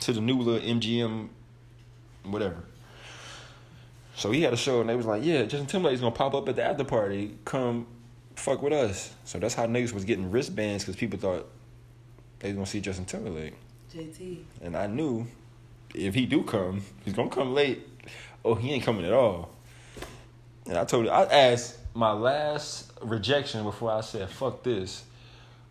to 0.00 0.12
the 0.12 0.20
new 0.20 0.38
little 0.38 0.60
MGM 0.60 1.28
whatever. 2.24 2.64
So 4.18 4.32
he 4.32 4.42
had 4.42 4.52
a 4.52 4.56
show 4.56 4.80
and 4.80 4.90
they 4.90 4.96
was 4.96 5.06
like, 5.06 5.24
"Yeah, 5.24 5.42
Justin 5.42 5.66
Timberlake's 5.66 6.00
gonna 6.00 6.14
pop 6.14 6.34
up 6.34 6.48
at 6.48 6.56
the 6.56 6.64
after 6.64 6.82
party. 6.82 7.36
Come 7.44 7.86
fuck 8.34 8.60
with 8.62 8.72
us." 8.72 9.12
So 9.24 9.38
that's 9.38 9.54
how 9.54 9.66
niggas 9.66 9.92
was 9.92 10.04
getting 10.04 10.32
wristbands 10.32 10.84
because 10.84 10.96
people 10.96 11.20
thought 11.20 11.48
they 12.40 12.48
was 12.48 12.56
gonna 12.56 12.66
see 12.66 12.80
Justin 12.80 13.04
Timberlake. 13.04 13.54
JT. 13.94 14.44
And 14.60 14.76
I 14.76 14.88
knew 14.88 15.28
if 15.94 16.14
he 16.14 16.26
do 16.26 16.42
come, 16.42 16.82
he's 17.04 17.14
gonna 17.14 17.30
come 17.30 17.54
late. 17.54 17.86
Oh, 18.44 18.56
he 18.56 18.72
ain't 18.72 18.82
coming 18.82 19.04
at 19.04 19.12
all. 19.12 19.50
And 20.66 20.76
I 20.76 20.84
told 20.84 21.06
her, 21.06 21.12
I 21.12 21.22
asked 21.24 21.78
my 21.94 22.12
last 22.12 22.90
rejection 23.00 23.62
before 23.62 23.92
I 23.92 24.00
said, 24.00 24.28
fuck 24.28 24.64
this. 24.64 25.04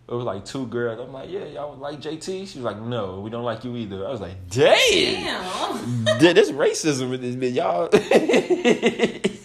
It 0.09 0.13
was 0.13 0.23
like 0.23 0.45
two 0.45 0.65
girls. 0.67 0.99
I'm 1.01 1.11
like, 1.11 1.29
yeah, 1.29 1.43
y'all 1.45 1.75
like 1.75 1.99
JT? 1.99 2.47
She 2.47 2.59
was 2.59 2.65
like, 2.65 2.79
no, 2.79 3.19
we 3.19 3.29
don't 3.29 3.43
like 3.43 3.65
you 3.65 3.75
either. 3.75 4.07
I 4.07 4.11
was 4.11 4.21
like, 4.21 4.49
damn. 4.49 6.05
Damn. 6.05 6.19
Th- 6.19 6.33
There's 6.33 6.51
racism 6.51 7.09
with 7.09 7.21
this 7.21 7.35
bitch, 7.35 7.55
y'all. 7.55 7.89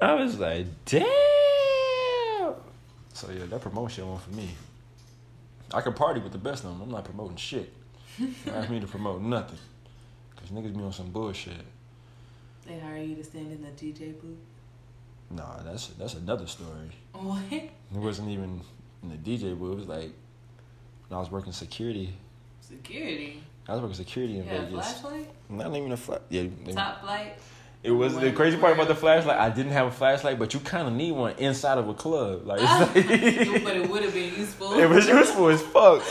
I 0.00 0.14
was 0.14 0.38
like, 0.38 0.66
damn. 0.86 1.04
So 3.12 3.30
yeah, 3.30 3.46
that 3.48 3.60
promotion 3.60 4.08
one 4.08 4.18
for 4.18 4.30
me. 4.30 4.50
I 5.72 5.80
can 5.80 5.92
party 5.92 6.20
with 6.20 6.32
the 6.32 6.38
best 6.38 6.64
of 6.64 6.70
them. 6.70 6.82
I'm 6.82 6.90
not 6.90 7.04
promoting 7.04 7.36
shit. 7.36 7.72
Ask 8.52 8.70
me 8.70 8.80
to 8.80 8.86
promote 8.86 9.22
nothing. 9.22 9.58
Cause 10.36 10.50
niggas 10.50 10.76
be 10.76 10.82
on 10.82 10.92
some 10.92 11.10
bullshit. 11.10 11.52
They 12.66 12.78
hire 12.78 12.98
you 13.02 13.14
to 13.16 13.24
stand 13.24 13.52
in 13.52 13.62
the 13.62 13.68
DJ 13.70 14.20
booth. 14.20 14.38
Nah, 15.30 15.62
that's 15.62 15.88
that's 15.88 16.14
another 16.14 16.46
story. 16.46 16.90
What? 17.12 17.52
It 17.52 17.70
wasn't 17.92 18.28
even 18.30 18.60
in 19.02 19.08
the 19.10 19.16
DJ 19.16 19.58
booth. 19.58 19.72
It 19.72 19.76
was 19.76 19.88
like 19.88 20.12
when 21.08 21.16
I 21.16 21.18
was 21.18 21.30
working 21.30 21.52
security. 21.52 22.14
Security. 22.60 23.42
I 23.68 23.72
was 23.72 23.80
working 23.80 23.96
security 23.96 24.38
in 24.38 24.44
Vegas. 24.44 25.00
flashlight. 25.00 25.30
Not 25.48 25.74
even 25.76 25.92
a 25.92 25.96
flash. 25.96 26.20
Yeah, 26.28 26.46
Top 26.72 27.02
light. 27.02 27.34
It 27.82 27.90
was 27.90 28.16
the 28.16 28.32
crazy 28.32 28.56
part 28.56 28.72
about 28.72 28.88
the 28.88 28.94
flashlight. 28.94 29.38
I 29.38 29.50
didn't 29.50 29.72
have 29.72 29.88
a 29.88 29.90
flashlight, 29.90 30.38
but 30.38 30.54
you 30.54 30.60
kind 30.60 30.88
of 30.88 30.94
need 30.94 31.12
one 31.12 31.34
inside 31.36 31.76
of 31.76 31.86
a 31.86 31.92
club. 31.92 32.46
Like, 32.46 32.60
but 32.94 32.96
it's 32.96 33.64
like 33.64 33.74
it 33.76 33.90
would 33.90 34.02
have 34.02 34.14
been 34.14 34.34
useful. 34.34 34.72
it 34.78 34.88
was 34.88 35.06
useful 35.06 35.48
as 35.48 35.60
fuck. 35.60 36.02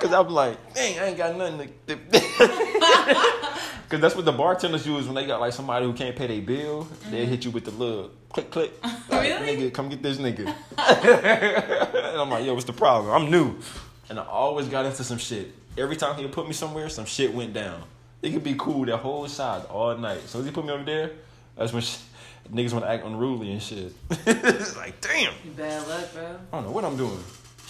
Cause 0.00 0.12
I'm 0.12 0.28
like, 0.28 0.74
dang, 0.74 0.98
I 0.98 1.06
ain't 1.06 1.16
got 1.16 1.36
nothing 1.36 1.72
to. 1.86 1.98
Cause 3.90 4.00
that's 4.00 4.14
what 4.14 4.24
the 4.24 4.32
bartenders 4.32 4.86
use 4.86 5.06
when 5.06 5.16
they 5.16 5.26
got 5.26 5.40
like 5.40 5.52
somebody 5.52 5.84
who 5.84 5.92
can't 5.92 6.14
pay 6.14 6.28
their 6.28 6.40
bill. 6.40 6.86
They 7.10 7.26
hit 7.26 7.44
you 7.44 7.50
with 7.50 7.64
the 7.64 7.72
little 7.72 8.10
click 8.32 8.50
click. 8.50 8.72
Like, 8.82 9.28
Mm-hmm. 9.32 9.44
Really? 9.44 9.56
Nigga, 9.70 9.74
come 9.74 9.88
get 9.88 10.02
this 10.02 10.18
nigga. 10.18 10.46
and 10.78 12.20
I'm 12.20 12.30
like, 12.30 12.44
yo, 12.46 12.54
what's 12.54 12.64
the 12.64 12.72
problem? 12.72 13.12
I'm 13.12 13.30
new, 13.30 13.56
and 14.08 14.18
I 14.20 14.24
always 14.24 14.68
got 14.68 14.86
into 14.86 15.02
some 15.02 15.18
shit. 15.18 15.52
Every 15.76 15.96
time 15.96 16.16
he 16.16 16.26
put 16.28 16.46
me 16.46 16.52
somewhere, 16.52 16.88
some 16.88 17.04
shit 17.04 17.34
went 17.34 17.52
down. 17.52 17.82
It 18.22 18.30
could 18.32 18.44
be 18.44 18.54
cool 18.56 18.84
that 18.86 18.98
whole 18.98 19.26
side 19.28 19.64
all 19.66 19.96
night. 19.96 20.20
So 20.28 20.38
as 20.38 20.44
he 20.46 20.52
put 20.52 20.64
me 20.64 20.70
over 20.72 20.84
there, 20.84 21.10
that's 21.56 21.72
when 21.72 21.82
sh- 21.82 21.98
niggas 22.52 22.72
want 22.72 22.84
to 22.84 22.90
act 22.90 23.04
unruly 23.04 23.50
and 23.52 23.60
shit. 23.62 23.92
like, 24.76 25.00
damn. 25.00 25.32
You 25.44 25.50
bad 25.56 25.88
luck, 25.88 26.12
bro. 26.14 26.36
I 26.52 26.56
don't 26.56 26.66
know 26.66 26.70
what 26.72 26.84
I'm 26.84 26.96
doing. 26.96 27.18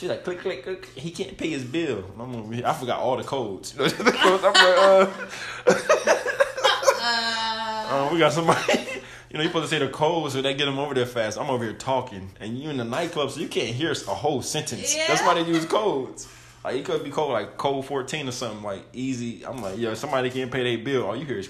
She's 0.01 0.09
like, 0.09 0.25
click, 0.25 0.39
click, 0.39 0.63
click. 0.63 0.89
He 0.95 1.11
can't 1.11 1.37
pay 1.37 1.51
his 1.51 1.63
bill. 1.63 2.03
I 2.65 2.73
forgot 2.73 3.01
all 3.01 3.19
the 3.19 3.23
codes. 3.23 3.75
You 3.75 3.81
know, 3.81 3.89
the 3.89 4.13
codes. 4.13 4.45
I'm 4.47 4.55
like, 4.55 4.79
uh, 4.79 5.75
Uh, 7.03 8.09
uh, 8.09 8.11
we 8.11 8.19
got 8.19 8.33
somebody. 8.33 8.61
You 9.31 9.37
know, 9.39 9.45
you 9.45 9.51
supposed 9.51 9.71
to 9.71 9.79
say 9.79 9.87
the 9.87 9.93
codes 9.93 10.35
so 10.35 10.43
they 10.43 10.55
get 10.55 10.65
them 10.65 10.81
over 10.81 10.93
there 10.93 11.07
fast. 11.07 11.39
I'm 11.39 11.51
over 11.51 11.63
here 11.63 11.75
talking, 11.75 12.31
and 12.41 12.59
you 12.59 12.69
in 12.69 12.79
the 12.79 12.85
nightclub, 12.85 13.31
so 13.31 13.39
you 13.39 13.47
can't 13.47 13.73
hear 13.73 13.93
a 13.93 13.95
whole 14.13 14.43
sentence. 14.43 14.93
That's 15.07 15.23
why 15.23 15.35
they 15.35 15.49
use 15.49 15.65
codes. 15.67 16.27
Like 16.65 16.75
it 16.75 16.85
could 16.85 17.05
be 17.05 17.11
code 17.11 17.31
like 17.31 17.57
code 17.57 17.87
14 17.87 18.27
or 18.27 18.33
something 18.33 18.65
like 18.65 18.83
easy. 18.93 19.47
I'm 19.47 19.63
like, 19.63 19.79
yo, 19.79 19.95
somebody 19.95 20.31
can't 20.31 20.51
pay 20.51 20.65
their 20.65 20.85
bill. 20.85 21.07
All 21.07 21.15
you 21.15 21.27
hear 21.27 21.39
is. 21.39 21.49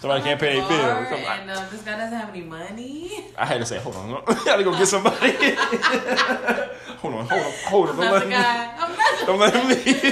Somebody 0.00 0.22
can't 0.24 0.40
pay 0.40 0.58
their 0.60 0.68
bill. 0.68 1.18
And 1.18 1.50
uh, 1.50 1.66
this 1.70 1.82
guy 1.82 1.96
doesn't 1.96 2.18
have 2.18 2.30
any 2.30 2.42
money. 2.42 3.26
I 3.36 3.46
had 3.46 3.58
to 3.58 3.66
say, 3.66 3.78
hold 3.78 3.96
on, 3.96 4.22
I 4.26 4.42
gotta 4.44 4.64
go 4.68 4.72
get 4.72 4.88
somebody. 4.88 5.32
hold 6.98 7.14
on, 7.14 7.26
hold 7.26 7.42
on, 7.44 7.52
hold 7.66 7.88
on. 7.90 8.00
I'm 8.00 8.00
Don't 8.00 8.08
let 8.08 8.22
him 8.22 8.28
leave. 8.28 8.30
guy. 8.30 8.76
Not. 8.76 9.26
Don't 9.26 9.38
let 9.38 9.54
him 9.54 9.68
leave. 9.68 10.02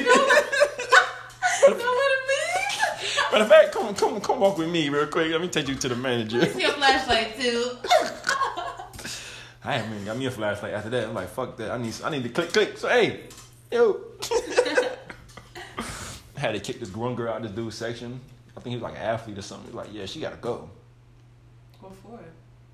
Don't 1.61 1.78
let 1.78 2.12
him 2.14 2.24
leave. 2.28 3.32
Matter 3.32 3.45
of 3.45 3.49
fact, 3.49 3.72
come 3.72 3.95
come 3.95 4.20
come 4.20 4.41
walk 4.41 4.59
with 4.59 4.68
me 4.70 4.89
real 4.89 5.07
quick. 5.07 5.30
Let 5.30 5.41
me 5.41 5.49
take 5.49 5.68
you 5.68 5.74
to 5.74 5.89
the 5.89 5.97
manager. 5.97 6.41
It's 6.43 6.57
your 6.57 6.72
flashlight 6.72 7.39
too. 7.39 7.76
I 9.64 9.78
even 9.80 10.05
got 10.05 10.16
me 10.16 10.26
a 10.26 10.30
flashlight 10.30 10.72
after 10.72 10.89
that. 10.91 11.09
I'm 11.09 11.14
like, 11.14 11.28
fuck 11.28 11.57
that. 11.59 11.70
I 11.72 11.78
need 11.78 11.95
I 12.05 12.11
need 12.11 12.22
to 12.22 12.28
click 12.30 12.53
click. 12.53 12.78
So 12.78 12.89
hey, 12.89 13.24
yo. 13.70 14.01
I 16.36 16.41
had 16.41 16.53
to 16.53 16.61
kick 16.61 16.78
this 16.80 16.95
one 16.95 17.14
girl 17.16 17.32
out 17.32 17.39
of 17.39 17.43
this 17.43 17.53
dude's 17.53 17.76
section. 17.76 18.20
I 18.59 18.61
think 18.61 18.71
he 18.71 18.77
was 18.77 18.83
like 18.83 18.95
an 19.01 19.07
athlete 19.07 19.39
or 19.39 19.43
something. 19.43 19.71
He 19.71 19.77
was 19.77 19.87
like, 19.87 19.95
yeah, 19.95 20.05
she 20.07 20.21
gotta 20.21 20.37
go. 20.37 20.69
What 21.79 21.93
for? 22.03 22.19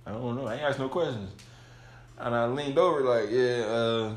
I 0.07 0.13
don't 0.13 0.35
know. 0.35 0.47
I 0.47 0.55
ain't 0.55 0.63
asked 0.63 0.79
no 0.79 0.89
questions. 0.89 1.31
And 2.19 2.35
I 2.35 2.47
leaned 2.47 2.79
over 2.79 3.03
like, 3.03 3.31
yeah, 3.31 3.67
uh, 3.67 4.15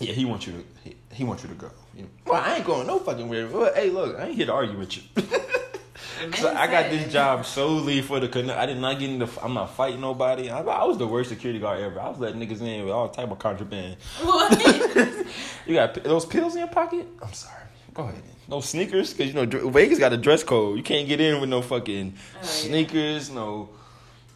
yeah, 0.00 0.12
he 0.14 0.24
wants 0.24 0.46
you 0.46 0.54
to 0.54 0.64
he, 0.82 0.96
he 1.12 1.24
wants 1.24 1.42
you 1.42 1.50
to 1.50 1.54
go. 1.54 1.70
You 1.94 2.02
know, 2.04 2.08
well, 2.26 2.42
I 2.42 2.56
ain't 2.56 2.64
going 2.64 2.86
no 2.86 2.98
fucking 2.98 3.28
where. 3.28 3.46
Well, 3.48 3.74
hey, 3.74 3.90
look, 3.90 4.18
I 4.18 4.28
ain't 4.28 4.36
here 4.36 4.46
to 4.46 4.52
argue 4.54 4.78
with 4.78 4.96
you. 4.96 5.02
so 6.36 6.54
I 6.54 6.66
got 6.68 6.88
this 6.88 7.12
job 7.12 7.44
solely 7.44 8.00
for 8.00 8.18
the 8.18 8.28
connect. 8.28 8.58
I 8.58 8.64
did 8.64 8.78
not 8.78 8.98
get 8.98 9.10
into. 9.10 9.28
I'm 9.42 9.52
not 9.52 9.74
fighting 9.74 10.00
nobody. 10.00 10.48
I, 10.48 10.62
I 10.62 10.84
was 10.84 10.96
the 10.96 11.06
worst 11.06 11.28
security 11.28 11.60
guard 11.60 11.82
ever. 11.82 12.00
I 12.00 12.08
was 12.08 12.18
letting 12.18 12.40
niggas 12.40 12.62
in 12.62 12.84
with 12.84 12.94
all 12.94 13.10
type 13.10 13.30
of 13.30 13.38
contraband. 13.38 13.98
What? 14.22 15.26
You 15.66 15.74
got 15.74 15.94
those 16.04 16.24
pills 16.24 16.54
in 16.54 16.60
your 16.60 16.68
pocket? 16.68 17.08
I'm 17.20 17.32
sorry. 17.32 17.64
Go 17.92 18.04
ahead. 18.04 18.22
No 18.48 18.60
sneakers, 18.60 19.12
cause 19.12 19.26
you 19.26 19.32
know 19.32 19.44
dr- 19.44 19.72
Vegas 19.72 19.98
got 19.98 20.12
a 20.12 20.16
dress 20.16 20.44
code. 20.44 20.76
You 20.76 20.82
can't 20.84 21.08
get 21.08 21.20
in 21.20 21.40
with 21.40 21.50
no 21.50 21.62
fucking 21.62 22.14
Oh, 22.16 22.38
yeah. 22.40 22.42
sneakers. 22.46 23.30
No, 23.30 23.70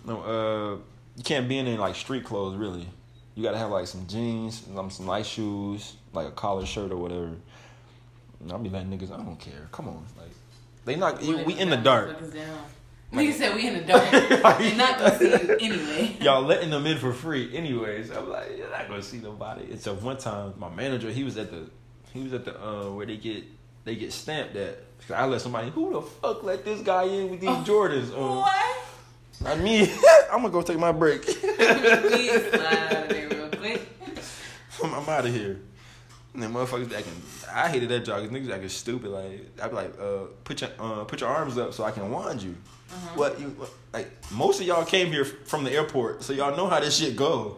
no. 0.05 0.21
Uh, 0.23 0.77
you 1.17 1.23
can't 1.25 1.49
be 1.49 1.59
in 1.59 1.67
in 1.67 1.79
like 1.79 1.95
street 1.95 2.25
clothes. 2.25 2.57
Really, 2.57 2.89
you 3.37 3.43
gotta 3.43 3.59
have 3.59 3.71
like 3.71 3.87
some 3.87 4.07
jeans, 4.09 4.65
some 4.75 4.91
some 4.91 5.07
nice 5.07 5.27
shoes, 5.27 5.97
like 6.13 6.27
a 6.27 6.33
collar 6.33 6.67
shirt 6.67 6.91
or 6.91 6.97
whatever. 6.97 7.31
And 8.41 8.51
I'll 8.51 8.59
be 8.59 8.69
letting 8.71 8.91
niggas. 8.91 9.13
I 9.13 9.17
don't 9.19 9.39
care. 9.39 9.69
Come 9.71 9.89
on, 9.89 10.05
like 10.19 10.31
they 10.85 10.97
not. 10.97 11.23
you- 11.23 11.45
we 11.45 11.57
in 11.59 11.71
the 11.71 11.77
dark. 11.77 12.17
Like, 13.13 13.27
Nigga 13.27 13.33
said 13.33 13.55
we 13.57 13.67
in 13.67 13.75
the 13.75 13.81
dark. 13.81 14.09
They're 14.59 14.77
not 14.77 14.99
gonna 14.99 15.19
see 15.19 15.29
you 15.31 15.57
anyway. 15.61 16.17
Y'all 16.21 16.43
letting 16.45 16.71
them 16.71 16.87
in 16.87 16.97
for 16.97 17.13
free, 17.13 17.53
anyways. 17.57 18.11
I'm 18.13 18.29
like, 18.29 18.57
you're 18.57 18.71
not 18.71 18.87
gonna 18.89 19.03
see 19.03 19.19
nobody. 19.19 19.65
It's 19.65 19.83
so 19.83 19.95
one 19.95 20.17
time, 20.17 20.55
my 20.59 20.69
manager, 20.71 21.11
he 21.11 21.25
was 21.25 21.37
at 21.37 21.51
the, 21.51 21.69
he 22.13 22.23
was 22.23 22.33
at 22.35 22.45
the 22.45 22.57
uh, 22.65 22.89
where 22.93 23.07
they 23.07 23.17
get 23.17 23.43
they 23.91 23.97
get 23.97 24.12
stamped 24.12 24.55
at. 24.55 24.78
So 25.09 25.14
I 25.16 25.24
let 25.26 25.41
somebody, 25.41 25.70
who 25.70 25.93
the 25.93 26.03
fuck 26.03 26.45
let 26.45 26.64
this 26.64 26.80
guy 26.80 27.03
in 27.05 27.28
with 27.28 27.41
these 27.41 27.51
Jordans? 27.51 28.16
on? 28.16 28.36
What? 28.36 28.76
Not 29.43 29.59
me. 29.59 29.93
I'm 30.32 30.43
gonna 30.43 30.51
go 30.51 30.62
take 30.62 30.78
my 30.78 30.93
break. 30.93 31.22
Please 31.24 31.41
slide 31.41 32.62
out 32.62 32.93
of 33.03 33.09
there 33.09 33.28
real 33.28 33.49
quick. 33.49 33.88
I'm, 34.84 34.95
I'm 34.95 35.09
out 35.09 35.26
of 35.26 35.34
here. 35.34 35.61
And 36.34 36.41
then 36.41 36.53
motherfuckers 36.53 36.93
acting. 36.97 37.20
I 37.53 37.66
hated 37.68 37.88
that 37.88 38.05
job. 38.05 38.20
'cause 38.20 38.28
niggas 38.30 38.53
acting 38.53 38.68
stupid. 38.68 39.11
Like 39.11 39.61
I'd 39.61 39.70
be 39.70 39.74
like, 39.74 39.99
uh, 40.01 40.26
put 40.45 40.61
your 40.61 40.70
uh, 40.78 41.03
put 41.03 41.20
your 41.20 41.30
arms 41.30 41.59
up 41.59 41.74
so 41.74 41.82
I 41.82 41.91
can 41.91 42.09
wand 42.12 42.41
you. 42.41 42.55
What 43.16 43.41
you 43.41 43.49
what, 43.49 43.70
like? 43.93 44.09
Most 44.30 44.61
of 44.61 44.66
y'all 44.68 44.84
came 44.84 45.09
here 45.09 45.24
from 45.24 45.64
the 45.64 45.72
airport, 45.72 46.22
so 46.22 46.32
y'all 46.32 46.57
know 46.57 46.68
how 46.68 46.78
this 46.78 46.97
shit 46.97 47.16
go. 47.16 47.57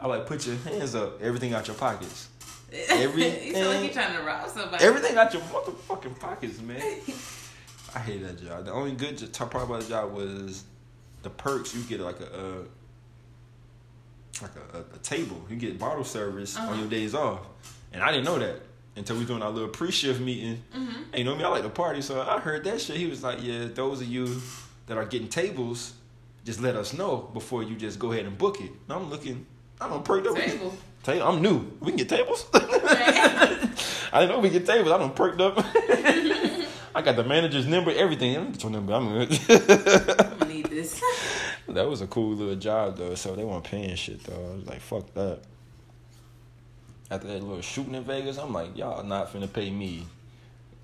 I 0.00 0.06
like 0.06 0.24
put 0.26 0.46
your 0.46 0.56
hands 0.56 0.94
up. 0.94 1.20
Everything 1.20 1.52
out 1.52 1.66
your 1.66 1.76
pockets. 1.76 2.28
Everything- 2.88 3.46
you 3.48 3.54
sound 3.54 3.68
like 3.68 3.84
you 3.84 3.90
trying 3.92 4.16
to 4.16 4.22
rob 4.22 4.48
somebody. 4.48 4.84
Everything 4.84 5.16
out 5.16 5.32
your 5.32 5.42
motherfucking 5.42 6.18
pockets, 6.20 6.60
man. 6.60 6.80
I 7.94 7.98
hate 8.00 8.22
that 8.22 8.42
job. 8.42 8.64
The 8.64 8.72
only 8.72 8.92
good 8.92 9.18
jo- 9.18 9.26
top 9.26 9.52
part 9.52 9.64
about 9.64 9.82
the 9.82 9.88
job 9.88 10.12
was 10.12 10.64
the 11.22 11.30
perks. 11.30 11.74
You 11.74 11.82
get 11.84 12.00
like 12.00 12.20
a. 12.20 12.32
Uh, 12.38 12.62
like 14.42 14.50
a, 14.74 14.78
a, 14.78 14.80
a 14.80 14.98
table, 14.98 15.40
you 15.48 15.54
get 15.54 15.78
bottle 15.78 16.02
service 16.04 16.56
on 16.56 16.68
Uh-huh. 16.68 16.80
your 16.80 16.90
days 16.90 17.14
off, 17.14 17.40
and 17.92 18.02
I 18.02 18.10
didn't 18.10 18.24
know 18.24 18.36
that 18.40 18.60
until 18.96 19.16
we 19.16 19.24
doing 19.24 19.42
our 19.42 19.50
little 19.50 19.68
pre-shift 19.68 20.20
meeting. 20.20 20.60
Mm-hmm. 20.76 21.02
And 21.12 21.18
you 21.18 21.24
know 21.24 21.36
me, 21.36 21.44
I 21.44 21.48
like 21.48 21.62
to 21.62 21.68
party, 21.68 22.02
so 22.02 22.20
I 22.20 22.40
heard 22.40 22.64
that 22.64 22.80
shit. 22.80 22.96
He 22.96 23.06
was 23.06 23.22
like, 23.22 23.38
"Yeah, 23.44 23.66
those 23.72 24.00
of 24.00 24.08
you 24.08 24.40
that 24.86 24.96
are 24.98 25.04
getting 25.04 25.28
tables, 25.28 25.92
just 26.44 26.60
let 26.60 26.74
us 26.74 26.92
know 26.92 27.16
before 27.32 27.62
you 27.62 27.76
just 27.76 28.00
go 28.00 28.10
ahead 28.10 28.26
and 28.26 28.36
book 28.36 28.60
it." 28.60 28.70
And 28.72 28.92
I'm 28.92 29.08
looking, 29.08 29.46
I'm 29.80 29.92
on 29.92 30.02
perked 30.02 30.26
up. 30.26 30.34
Table. 30.34 30.76
Table. 31.04 31.26
I'm 31.28 31.42
new. 31.42 31.70
We 31.80 31.88
can 31.88 31.96
get 31.96 32.08
tables. 32.08 32.46
I 32.54 34.20
didn't 34.20 34.30
know 34.30 34.38
we 34.40 34.48
get 34.50 34.64
tables. 34.66 34.90
I 34.90 34.98
don't 34.98 35.14
perked 35.14 35.40
up. 35.40 35.54
I 36.96 37.02
got 37.02 37.16
the 37.16 37.24
manager's 37.24 37.66
number, 37.66 37.90
everything. 37.90 38.34
Let 38.34 38.44
me 38.46 38.52
get 38.52 38.62
your 38.62 38.72
number. 38.72 38.92
I'm 38.94 39.08
good. 39.08 39.30
Need 40.48 40.66
this. 40.66 41.02
that 41.68 41.88
was 41.88 42.00
a 42.00 42.06
cool 42.06 42.34
little 42.34 42.54
job 42.56 42.96
though. 42.96 43.14
So 43.16 43.34
they 43.36 43.44
weren't 43.44 43.64
paying 43.64 43.94
shit 43.96 44.22
though. 44.24 44.34
I 44.52 44.54
was 44.56 44.66
like, 44.66 44.80
fuck 44.80 45.12
that. 45.14 45.40
After 47.10 47.26
that 47.28 47.42
little 47.42 47.60
shooting 47.60 47.94
in 47.94 48.04
Vegas, 48.04 48.38
I'm 48.38 48.52
like, 48.52 48.76
y'all 48.76 49.04
not 49.04 49.32
finna 49.32 49.52
pay 49.52 49.70
me 49.70 50.06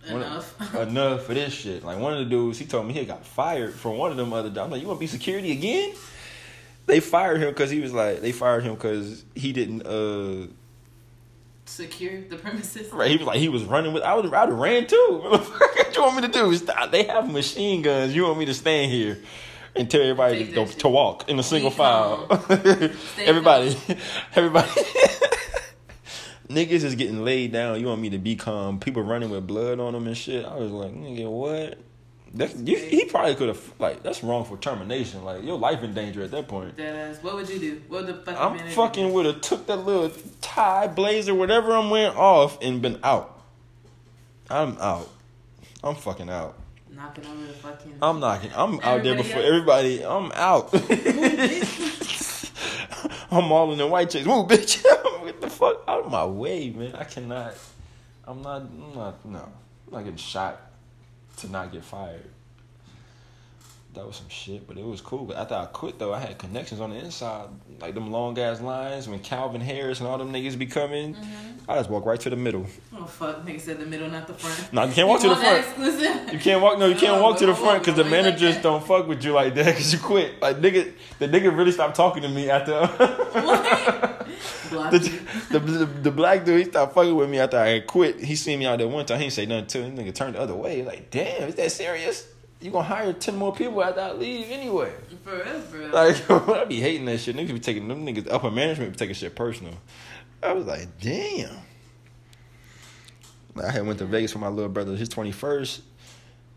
of- 0.05 0.11
Enough. 0.17 0.75
enough 0.77 1.23
for 1.25 1.35
this 1.35 1.53
shit. 1.55 1.83
Like 1.85 1.99
one 1.99 2.13
of 2.13 2.19
the 2.19 2.25
dudes, 2.27 2.59
he 2.59 2.67
told 2.67 2.87
me 2.87 2.93
he 2.93 3.05
got 3.05 3.25
fired 3.25 3.73
from 3.75 3.97
one 3.97 4.11
of 4.11 4.17
them 4.17 4.33
other 4.33 4.49
jobs. 4.51 4.59
I'm 4.67 4.71
like, 4.71 4.83
you 4.83 4.87
want 4.89 4.99
to 4.99 5.01
be 5.01 5.07
security 5.07 5.53
again? 5.53 5.95
They 6.87 7.01
fired 7.01 7.41
him 7.41 7.51
because 7.51 7.71
he 7.71 7.81
was 7.81 7.93
like, 7.93 8.21
they 8.21 8.33
fired 8.33 8.65
him 8.65 8.75
because 8.75 9.25
he 9.35 9.53
didn't. 9.53 9.87
uh 9.87 10.49
Secure 11.67 12.23
the 12.23 12.37
premises. 12.37 12.93
Right, 12.93 13.11
he 13.11 13.17
was 13.17 13.27
like 13.27 13.39
he 13.39 13.49
was 13.49 13.63
running 13.65 13.93
with. 13.93 14.03
I 14.03 14.15
would 14.15 14.27
I'd 14.27 14.49
have 14.49 14.59
ran 14.59 14.89
too. 14.89 15.21
what 15.23 15.97
you 15.97 16.03
want 16.03 16.17
me 16.17 16.23
to 16.23 16.29
do? 16.29 16.55
Stop. 16.57 16.91
They 16.91 17.05
have 17.05 17.31
machine 17.31 17.83
guns. 17.83 18.15
You 18.15 18.25
want 18.25 18.41
me 18.41 18.47
to 18.47 18.55
stand 18.55 18.91
here 18.91 19.19
and 19.77 19.89
tell 19.91 20.01
everybody 20.01 20.53
to, 20.53 20.67
to, 20.67 20.89
walk 20.89 21.29
in 21.29 21.39
a 21.39 21.43
single 21.43 21.71
file? 21.71 22.27
everybody, 23.19 23.77
everybody. 24.35 24.69
Niggas 26.49 26.83
is 26.83 26.97
getting 26.97 27.25
laid 27.25 27.53
down. 27.53 27.79
You 27.79 27.87
want 27.87 28.01
me 28.01 28.11
to 28.11 28.19
be 28.19 28.35
calm? 28.35 28.81
People 28.81 29.03
running 29.03 29.31
with 29.31 29.47
blood 29.47 29.79
on 29.79 29.93
them 29.93 30.09
and 30.09 30.17
shit. 30.17 30.45
I 30.45 30.57
was 30.57 30.73
like, 30.73 30.93
nigga, 30.93 31.31
what? 31.31 31.79
You, 32.33 32.77
he 32.77 33.07
probably 33.07 33.35
could 33.35 33.49
have 33.49 33.73
like 33.81 34.05
that's 34.05 34.23
wrong 34.23 34.45
for 34.45 34.57
termination. 34.57 35.25
Like 35.25 35.43
your 35.43 35.59
life 35.59 35.83
in 35.83 35.95
danger 35.95 36.23
at 36.23 36.31
that 36.31 36.47
point. 36.47 36.77
Deadass. 36.77 37.21
What 37.25 37.35
would 37.35 37.49
you 37.49 37.59
do? 37.59 37.83
What 37.89 38.07
would 38.07 38.15
the 38.15 38.23
fucking 38.23 38.61
I'm 38.61 38.71
fucking 38.71 39.13
would 39.13 39.27
have 39.27 39.41
took 39.41 39.67
that 39.67 39.79
little 39.79 40.13
tie, 40.41 40.87
blazer, 40.87 41.35
whatever 41.35 41.73
I'm 41.73 41.91
wearing 41.91 42.17
off 42.17 42.57
and 42.63 42.81
been 42.81 43.01
out. 43.03 43.43
I'm 44.49 44.79
out. 44.79 45.09
I'm 45.83 45.97
fucking 45.97 46.31
out. 46.31 46.57
knocking 46.95 47.27
over 47.27 47.47
the 47.47 47.53
fucking. 47.53 47.95
I'm 48.01 48.21
knocking. 48.21 48.53
I'm 48.55 48.79
out 48.81 49.03
there 49.03 49.17
before 49.17 49.43
everybody. 49.43 50.05
I'm 50.05 50.31
out. 50.33 50.71
I'm 53.33 53.51
all 53.51 53.73
in 53.73 53.79
the 53.79 53.89
white 53.89 54.11
chicks. 54.11 54.27
Move, 54.27 54.47
bitch. 54.47 54.85
Get 55.25 55.41
the 55.41 55.51
fuck 55.51 55.83
out 55.89 56.05
of 56.05 56.13
my 56.13 56.27
way, 56.27 56.71
man. 56.71 56.95
I 56.95 57.05
cannot. 57.05 57.55
I'm 58.25 58.41
not. 58.41 58.63
I'm 58.63 58.95
not. 58.95 59.25
No. 59.25 59.49
I'm 59.89 59.93
not 59.93 60.05
getting 60.05 60.17
shot 60.17 60.70
to 61.41 61.51
not 61.51 61.73
get 61.73 61.85
fired. 61.85 62.29
That 63.95 64.07
was 64.07 64.17
some 64.17 64.29
shit, 64.29 64.69
but 64.69 64.79
it 64.79 64.85
was 64.85 65.01
cool. 65.01 65.25
But 65.25 65.37
after 65.37 65.57
I 65.57 65.67
quit, 65.67 65.99
though, 65.99 66.15
I 66.15 66.21
had 66.21 66.39
connections 66.39 66.81
on 66.81 66.91
the 66.91 66.97
inside, 66.97 67.49
like 67.81 67.95
them 67.95 68.13
long 68.13 68.39
ass 68.39 68.61
lines. 68.61 69.09
When 69.09 69.19
Calvin 69.19 69.61
Harris 69.61 69.99
and 69.99 70.09
all 70.09 70.17
them 70.17 70.33
niggas 70.33 70.57
be 70.57 70.67
coming, 70.67 71.17
mm-hmm. 71.17 71.69
I 71.69 71.77
just 71.77 71.91
walk 71.91 72.07
right 72.07 72.21
to 72.21 72.31
the 72.31 72.37
middle. 72.37 72.67
Oh 72.97 73.05
fuck! 73.05 73.45
Nigga 73.45 73.61
said 73.61 73.81
the 73.81 73.87
middle, 73.87 74.09
not 74.09 74.29
the 74.29 74.35
front. 74.35 74.73
No, 74.73 74.85
you 74.85 74.93
can't 74.93 75.09
walk 75.09 75.21
to 75.23 75.27
the 75.27 75.33
want 75.35 75.43
that 75.43 75.65
front. 75.65 75.89
Exclusive. 75.89 76.33
You 76.33 76.39
can't 76.39 76.63
walk. 76.63 76.79
No, 76.79 76.87
you 76.87 76.95
can't 76.95 77.17
Oh, 77.17 77.23
walk 77.23 77.39
to 77.39 77.47
the 77.47 77.55
front 77.55 77.83
because 77.83 77.97
the 77.97 78.05
you 78.05 78.11
like 78.11 78.23
managers 78.25 78.59
don't 78.59 78.87
fuck 78.87 79.09
with 79.09 79.25
you 79.25 79.33
like 79.33 79.57
that 79.57 79.67
because 79.67 79.93
you 79.93 79.99
quit. 79.99 80.41
Like 80.41 80.59
nigga, 80.59 80.93
the 81.19 81.27
nigga 81.27 81.57
really 81.57 81.73
stopped 81.73 81.97
talking 81.97 82.23
to 82.23 82.29
me 82.29 82.49
after. 82.49 84.17
The, 84.71 84.99
the, 85.51 85.59
the 85.59 85.87
the 85.87 86.11
black 86.11 86.45
dude 86.45 86.59
he 86.59 86.71
stopped 86.71 86.95
fucking 86.95 87.15
with 87.15 87.29
me 87.29 87.39
after 87.39 87.59
I 87.59 87.81
quit. 87.81 88.21
He 88.21 88.37
seen 88.37 88.59
me 88.59 88.67
out 88.67 88.79
there 88.79 88.89
one 88.89 89.05
time. 89.07 89.19
He 89.19 89.25
didn't 89.25 89.35
say 89.35 89.47
nothing 89.47 89.67
to 89.67 89.83
him. 89.83 89.97
Nigga 89.97 90.15
turned 90.15 90.35
the 90.35 90.41
other 90.41 90.55
way. 90.55 90.83
Like 90.83 91.11
damn, 91.11 91.49
is 91.49 91.57
that 91.57 91.73
serious? 91.73 92.27
You 92.61 92.71
gonna 92.71 92.85
hire 92.85 93.13
ten 93.13 93.37
more 93.37 93.55
people 93.55 93.83
after 93.83 94.01
I 94.01 94.13
leave 94.13 94.51
anyway? 94.51 94.93
For 95.25 95.35
real, 95.35 95.61
for 95.61 95.79
real. 95.79 95.89
Like 95.91 96.31
I 96.31 96.65
be 96.65 96.81
hating 96.81 97.07
that 97.07 97.19
shit. 97.19 97.37
Niggas 97.37 97.53
be 97.53 97.61
taking 97.61 97.89
them 97.89 98.07
niggas 98.07 98.31
upper 98.31 98.51
management 98.51 98.93
be 98.93 98.99
taking 98.99 99.15
shit 99.15 99.35
personal. 99.35 99.75
I 100.43 100.53
was 100.53 100.67
like, 100.67 101.01
damn. 101.01 101.57
I 103.63 103.71
had 103.71 103.87
went 103.87 103.99
to 103.99 104.07
Vegas 104.07 104.33
for 104.33 104.39
my 104.39 104.49
little 104.49 104.71
brother, 104.71 104.95
his 104.95 105.09
twenty 105.09 105.33
first, 105.33 105.83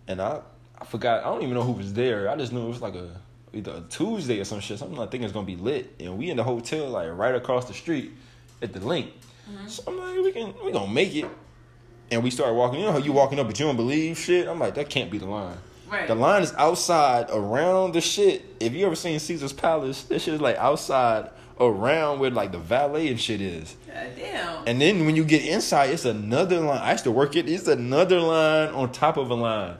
and 0.07 0.21
I 0.21 0.41
I 0.77 0.85
forgot. 0.85 1.21
I 1.21 1.25
don't 1.25 1.41
even 1.41 1.53
know 1.53 1.63
who 1.63 1.71
was 1.71 1.93
there. 1.93 2.29
I 2.29 2.35
just 2.35 2.51
knew 2.51 2.65
it 2.65 2.69
was 2.69 2.81
like 2.81 2.95
a 2.95 3.09
either 3.53 3.83
Tuesday 3.89 4.39
or 4.39 4.45
some 4.45 4.59
shit. 4.59 4.79
Something 4.79 4.99
I 4.99 5.05
think 5.05 5.23
it's 5.23 5.33
gonna 5.33 5.45
be 5.45 5.55
lit, 5.55 5.93
and 5.99 6.17
we 6.17 6.29
in 6.29 6.37
the 6.37 6.43
hotel 6.43 6.89
like 6.89 7.09
right 7.11 7.35
across 7.35 7.65
the 7.65 7.73
street 7.73 8.11
at 8.61 8.73
the 8.73 8.79
LINQ. 8.79 9.07
Mm-hmm. 9.51 9.67
So 9.67 9.83
I'm 9.87 9.97
like, 9.99 10.15
we 10.15 10.31
can 10.31 10.53
we 10.63 10.71
gonna 10.71 10.91
make 10.91 11.15
it. 11.15 11.25
And 12.11 12.23
we 12.23 12.29
started 12.29 12.53
walking. 12.53 12.79
You 12.79 12.85
know 12.85 12.91
how 12.91 12.97
you 12.99 13.11
walking 13.11 13.39
up, 13.39 13.47
but 13.47 13.59
you 13.59 13.65
don't 13.65 13.75
believe 13.77 14.17
shit. 14.17 14.47
I'm 14.47 14.59
like, 14.59 14.75
that 14.75 14.89
can't 14.89 15.09
be 15.09 15.17
the 15.17 15.25
line. 15.25 15.57
right. 15.89 16.07
The 16.07 16.15
line 16.15 16.43
is 16.43 16.53
outside 16.57 17.29
around 17.31 17.93
the 17.93 18.01
shit. 18.01 18.43
If 18.59 18.73
you 18.73 18.85
ever 18.85 18.95
seen 18.95 19.17
Caesars 19.19 19.53
Palace, 19.53 20.03
this 20.03 20.23
shit 20.23 20.35
is 20.35 20.41
like 20.41 20.57
outside 20.57 21.29
around 21.59 22.19
where 22.19 22.29
like 22.31 22.51
the 22.51 22.59
valet 22.59 23.07
and 23.07 23.19
shit 23.19 23.41
is. 23.41 23.75
God 23.87 24.07
damn. 24.15 24.67
And 24.67 24.81
then 24.81 25.05
when 25.05 25.15
you 25.15 25.23
get 25.23 25.45
inside, 25.45 25.89
it's 25.91 26.05
another 26.05 26.59
line. 26.59 26.81
I 26.81 26.91
used 26.91 27.03
to 27.05 27.11
work 27.11 27.35
it. 27.35 27.49
It's 27.49 27.67
another 27.67 28.19
line 28.19 28.69
on 28.69 28.91
top 28.91 29.17
of 29.17 29.29
a 29.29 29.35
line. 29.35 29.77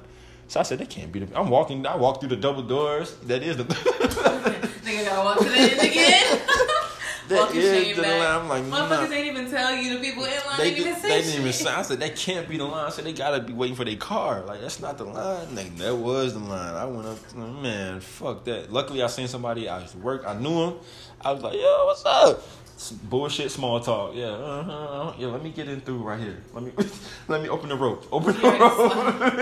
So 0.54 0.60
I 0.60 0.64
said, 0.64 0.78
they 0.78 0.86
can't 0.86 1.12
be 1.12 1.18
the. 1.18 1.36
I'm 1.36 1.50
walking. 1.50 1.84
I 1.88 1.96
walked 1.96 2.20
through 2.20 2.30
the 2.30 2.36
double 2.36 2.62
doors. 2.62 3.16
That 3.24 3.42
is 3.42 3.58
the. 3.58 3.64
Nigga 3.64 5.06
gotta 5.06 5.26
walk 5.26 5.40
to 5.40 5.46
the 5.46 5.58
end 5.58 5.82
again. 5.82 6.42
that 7.30 7.56
is 7.56 7.86
shame 7.86 7.96
the 7.96 8.04
back. 8.04 8.20
line. 8.20 8.42
I'm 8.42 8.48
like, 8.48 8.64
Motherfuckers 8.66 9.10
nah. 9.10 9.16
ain't 9.16 9.36
even 9.36 9.50
tell 9.50 9.76
you. 9.76 9.98
The 9.98 10.00
people 10.00 10.26
in 10.26 10.30
line 10.30 10.60
They, 10.60 10.70
ain't 10.70 10.78
even 10.78 10.96
say 10.96 11.10
they 11.10 11.22
didn't 11.24 11.42
even 11.42 11.54
say. 11.54 11.72
I 11.72 11.82
said 11.82 12.00
that 12.02 12.16
can't 12.16 12.48
be 12.48 12.58
the 12.58 12.66
line. 12.66 12.86
I 12.86 12.90
said 12.92 13.04
they 13.04 13.14
gotta 13.14 13.42
be 13.42 13.52
waiting 13.52 13.76
for 13.76 13.84
their 13.84 13.96
car. 13.96 14.42
Like 14.42 14.62
that's 14.62 14.80
not 14.80 15.00
the 15.00 15.06
line. 15.06 15.56
That 15.56 15.96
was 15.96 16.34
the 16.34 16.40
line. 16.40 16.76
I 16.76 16.86
went 16.86 17.08
up. 17.08 17.30
To 17.30 17.38
Man, 17.38 18.00
fuck 18.00 18.46
that. 18.46 18.72
Luckily, 18.72 19.02
I 19.02 19.08
seen 19.08 19.28
somebody. 19.28 19.68
I 19.68 19.82
used 19.82 19.94
to 19.94 20.00
work. 20.02 20.24
I 20.28 20.36
knew 20.36 20.66
him. 20.66 20.74
I 21.20 21.32
was 21.32 21.42
like, 21.42 21.56
yo, 21.56 21.86
what's 21.88 22.06
up? 22.06 22.44
Bullshit, 23.04 23.50
small 23.50 23.80
talk. 23.80 24.14
Yeah, 24.14 24.28
uh-huh, 24.28 24.72
uh-huh. 24.72 25.14
yeah. 25.18 25.28
Let 25.28 25.44
me 25.44 25.52
get 25.52 25.68
in 25.68 25.82
through 25.82 26.00
right 26.00 26.20
here. 26.20 26.44
Let 26.54 26.64
me, 26.64 26.72
let 27.28 27.42
me 27.42 27.50
open 27.50 27.70
the 27.70 27.76
rope. 27.76 28.06
Open 28.12 28.36
the 28.36 28.42
rope. 28.42 29.33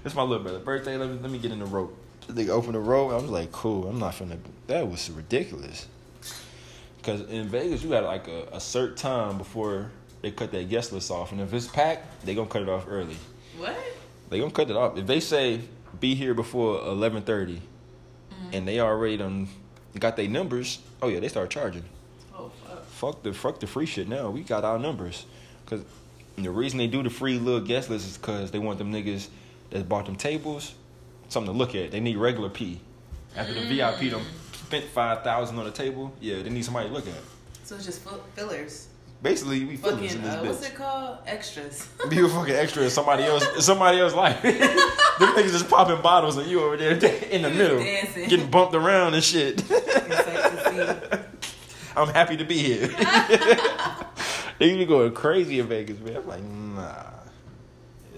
Let 0.00 0.04
me. 0.04 0.06
It's 0.06 0.14
my 0.14 0.22
little 0.22 0.42
brother 0.42 0.58
birthday. 0.58 0.96
Let 0.96 1.10
me, 1.10 1.18
let 1.20 1.30
me 1.30 1.38
get 1.38 1.52
in 1.52 1.58
the 1.58 1.64
rope. 1.66 1.96
They 2.28 2.48
open 2.48 2.72
the 2.72 2.80
rope. 2.80 3.10
I 3.12 3.16
was 3.16 3.30
like, 3.30 3.50
cool. 3.52 3.86
I'm 3.88 3.98
not 3.98 4.14
finna. 4.14 4.38
That 4.66 4.88
was 4.88 5.10
ridiculous. 5.10 5.86
Cause 7.02 7.22
in 7.22 7.48
Vegas, 7.48 7.82
you 7.82 7.88
got 7.88 8.04
like 8.04 8.28
a, 8.28 8.46
a 8.52 8.60
certain 8.60 8.96
time 8.96 9.38
before 9.38 9.90
they 10.20 10.30
cut 10.30 10.52
that 10.52 10.68
guest 10.68 10.92
list 10.92 11.10
off, 11.10 11.32
and 11.32 11.40
if 11.40 11.52
it's 11.54 11.66
packed, 11.66 12.26
they 12.26 12.34
gonna 12.34 12.48
cut 12.48 12.60
it 12.60 12.68
off 12.68 12.84
early. 12.88 13.16
What? 13.56 13.74
They 14.28 14.38
gonna 14.38 14.50
cut 14.50 14.68
it 14.68 14.76
off 14.76 14.98
if 14.98 15.06
they 15.06 15.18
say 15.20 15.60
be 15.98 16.14
here 16.14 16.34
before 16.34 16.80
eleven 16.82 17.22
Mm-hmm. 17.22 18.54
and 18.54 18.68
they 18.68 18.80
already 18.80 19.16
done 19.16 19.48
got 19.98 20.16
their 20.16 20.28
numbers. 20.28 20.78
Oh 21.02 21.08
yeah, 21.08 21.20
they 21.20 21.28
start 21.28 21.50
charging. 21.50 21.84
Oh 22.36 22.50
fuck. 22.66 22.84
Fuck 22.84 23.22
the 23.22 23.32
fuck 23.32 23.60
the 23.60 23.66
free 23.66 23.86
shit 23.86 24.08
now. 24.08 24.30
We 24.30 24.42
got 24.42 24.64
our 24.64 24.78
numbers, 24.78 25.24
cause 25.66 25.82
the 26.36 26.50
reason 26.50 26.78
they 26.78 26.86
do 26.86 27.02
the 27.02 27.10
free 27.10 27.38
little 27.38 27.60
guest 27.60 27.90
list 27.90 28.06
is 28.08 28.18
cause 28.18 28.50
they 28.50 28.58
want 28.58 28.78
them 28.78 28.92
niggas 28.92 29.28
that 29.70 29.88
bought 29.88 30.06
them 30.06 30.16
tables 30.16 30.74
something 31.32 31.52
to 31.52 31.58
look 31.58 31.74
at. 31.74 31.90
They 31.90 32.00
need 32.00 32.16
regular 32.16 32.48
P. 32.48 32.80
After 33.36 33.54
the 33.54 33.62
VIP 33.62 34.10
them 34.10 34.22
spent 34.52 34.84
five 34.86 35.22
thousand 35.22 35.58
on 35.58 35.64
the 35.64 35.70
table, 35.70 36.12
yeah, 36.20 36.42
they 36.42 36.50
need 36.50 36.64
somebody 36.64 36.88
to 36.88 36.94
look 36.94 37.06
at. 37.06 37.14
So 37.64 37.76
it's 37.76 37.84
just 37.84 38.02
fillers. 38.34 38.88
Basically, 39.22 39.64
we 39.64 39.76
fillers 39.76 40.14
in 40.14 40.22
this 40.22 40.34
uh, 40.34 40.42
bitch. 40.42 40.46
what's 40.46 40.66
it 40.66 40.74
called? 40.74 41.18
Extras. 41.26 41.88
Be 42.08 42.20
a 42.20 42.28
fucking 42.28 42.54
extra 42.54 42.82
in 42.82 42.90
somebody 42.90 43.24
else, 43.24 43.64
somebody 43.64 44.00
else 44.00 44.14
life. 44.14 44.42
Them 44.42 44.54
niggas 45.34 45.52
just 45.52 45.68
popping 45.68 46.00
bottles 46.00 46.38
and 46.38 46.50
you 46.50 46.62
over 46.62 46.76
there 46.76 46.94
in 47.30 47.42
the 47.42 47.50
middle, 47.50 47.78
dancing. 47.78 48.28
getting 48.28 48.50
bumped 48.50 48.74
around 48.74 49.14
and 49.14 49.22
shit. 49.22 49.62
It's 49.70 49.70
like 49.70 51.10
to 51.10 51.24
I'm 51.96 52.08
happy 52.08 52.38
to 52.38 52.44
be 52.44 52.56
here. 52.58 52.86
they 54.58 54.74
be 54.76 54.86
going 54.86 55.12
crazy 55.12 55.60
in 55.60 55.66
Vegas, 55.66 55.98
man. 56.00 56.16
I'm 56.16 56.26
like, 56.26 56.42
nah. 56.42 57.19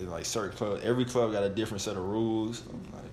Like 0.06 0.24
certain 0.24 0.56
clubs, 0.56 0.84
every 0.84 1.04
club 1.04 1.32
got 1.32 1.42
a 1.42 1.48
different 1.48 1.80
set 1.80 1.96
of 1.96 2.04
rules. 2.04 2.62
I'm 2.68 2.82
like, 2.92 3.10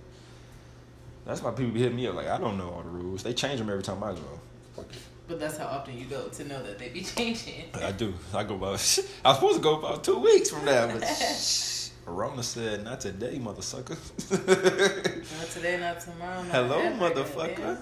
that's 1.25 1.41
why 1.41 1.51
people 1.51 1.71
be 1.71 1.81
hitting 1.81 1.95
me 1.95 2.07
up. 2.07 2.15
Like, 2.15 2.27
I 2.27 2.37
don't 2.37 2.57
know 2.57 2.69
all 2.69 2.81
the 2.81 2.89
rules. 2.89 3.23
They 3.23 3.33
change 3.33 3.59
them 3.59 3.69
every 3.69 3.83
time 3.83 4.03
I 4.03 4.13
go. 4.13 4.85
But 5.27 5.39
that's 5.39 5.57
how 5.57 5.67
often 5.67 5.95
you 5.97 6.05
go 6.05 6.27
to 6.27 6.43
know 6.43 6.63
that 6.63 6.79
they 6.79 6.89
be 6.89 7.01
changing. 7.15 7.65
I 7.75 7.91
do. 7.91 8.13
I 8.33 8.43
go 8.43 8.55
about. 8.55 8.67
I 8.69 8.73
was 8.73 8.85
supposed 8.87 9.57
to 9.57 9.61
go 9.61 9.77
about 9.77 10.03
two 10.03 10.17
weeks 10.17 10.49
from 10.49 10.65
now, 10.65 10.87
but 10.87 11.03
Rona 12.07 12.41
said 12.41 12.83
not 12.83 12.99
today, 12.99 13.37
mother 13.37 13.61
sucker. 13.61 13.95
Not 14.31 15.49
today, 15.51 15.79
not 15.79 15.99
tomorrow. 15.99 16.41
Not 16.41 16.51
Hello, 16.51 16.79
motherfucker. 16.93 17.79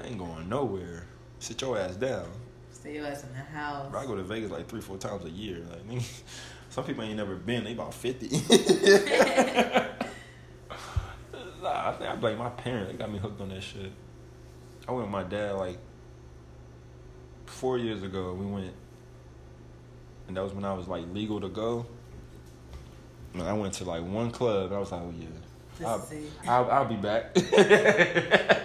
I 0.00 0.06
ain't 0.06 0.18
going 0.18 0.48
nowhere. 0.48 1.04
Sit 1.40 1.60
your 1.60 1.76
ass 1.76 1.96
down. 1.96 2.28
Stay 2.72 2.94
your 2.94 3.06
ass 3.06 3.24
in 3.24 3.30
the 3.30 3.38
house. 3.38 3.90
Bro, 3.90 4.00
I 4.00 4.06
go 4.06 4.14
to 4.14 4.22
Vegas 4.22 4.50
like 4.50 4.68
three, 4.68 4.80
four 4.80 4.98
times 4.98 5.24
a 5.24 5.30
year. 5.30 5.62
Like, 5.68 6.02
some 6.74 6.82
people 6.82 7.04
ain't 7.04 7.16
never 7.16 7.36
been. 7.36 7.62
They 7.62 7.72
about 7.72 7.94
fifty. 7.94 8.26
nah, 11.62 11.88
I 11.88 11.92
think 11.92 12.10
I 12.10 12.16
blame 12.16 12.38
my 12.38 12.48
parents. 12.48 12.90
They 12.90 12.98
got 12.98 13.12
me 13.12 13.18
hooked 13.20 13.40
on 13.40 13.50
that 13.50 13.62
shit. 13.62 13.92
I 14.88 14.90
went 14.90 15.04
with 15.04 15.12
my 15.12 15.22
dad 15.22 15.52
like 15.52 15.78
four 17.46 17.78
years 17.78 18.02
ago. 18.02 18.34
We 18.34 18.44
went, 18.44 18.72
and 20.26 20.36
that 20.36 20.42
was 20.42 20.52
when 20.52 20.64
I 20.64 20.72
was 20.72 20.88
like 20.88 21.04
legal 21.12 21.40
to 21.42 21.48
go. 21.48 21.86
And 23.34 23.44
I 23.44 23.52
went 23.52 23.74
to 23.74 23.84
like 23.84 24.02
one 24.02 24.32
club. 24.32 24.72
I 24.72 24.78
was 24.80 24.90
like, 24.90 25.02
oh 25.02 25.14
yeah. 25.16 25.86
I'll. 25.86 26.08
I'll, 26.44 26.70
I'll 26.72 26.86
be 26.86 26.96
back. 26.96 27.36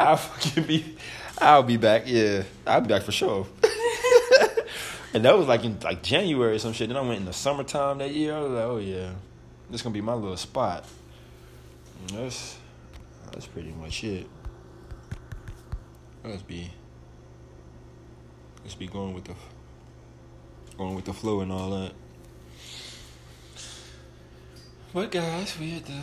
I'll 0.00 0.16
fucking 0.16 0.64
be. 0.64 0.96
I'll 1.38 1.62
be 1.62 1.76
back. 1.76 2.02
Yeah, 2.06 2.42
I'll 2.66 2.80
be 2.80 2.88
back 2.88 3.02
for 3.02 3.12
sure. 3.12 3.46
And 5.14 5.24
that 5.24 5.38
was 5.38 5.46
like 5.46 5.64
in 5.64 5.78
like 5.80 6.02
January 6.02 6.56
or 6.56 6.58
some 6.58 6.72
shit. 6.72 6.88
Then 6.88 6.96
I 6.96 7.00
went 7.00 7.20
in 7.20 7.24
the 7.24 7.32
summertime 7.32 7.98
that 7.98 8.10
year. 8.10 8.34
I 8.34 8.40
was 8.40 8.50
like, 8.50 8.64
oh 8.64 8.78
yeah, 8.78 9.12
this 9.70 9.80
gonna 9.80 9.94
be 9.94 10.00
my 10.00 10.14
little 10.14 10.36
spot. 10.36 10.84
And 12.00 12.18
that's 12.18 12.58
that's 13.32 13.46
pretty 13.46 13.70
much 13.72 14.02
it. 14.04 14.26
Let's 16.24 16.42
be. 16.42 16.70
Let's 18.62 18.74
be 18.74 18.86
going 18.86 19.14
with 19.14 19.24
the 19.24 19.34
going 20.76 20.94
with 20.96 21.04
the 21.04 21.12
flow 21.12 21.40
and 21.40 21.52
all 21.52 21.70
that. 21.70 21.92
But 24.92 25.10
guys, 25.10 25.58
we 25.58 25.70
had 25.70 25.84
the 25.84 26.00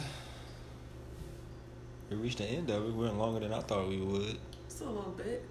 we 2.09 2.17
reached 2.17 2.37
the 2.37 2.45
end 2.45 2.69
of 2.69 2.83
it. 2.83 2.93
We 2.93 3.03
went 3.05 3.17
longer 3.17 3.39
than 3.39 3.53
I 3.53 3.59
thought 3.61 3.87
we 3.87 3.97
would. 3.97 4.37
Just 4.67 4.81
a 4.81 4.85
little 4.85 5.11
bit. 5.11 5.45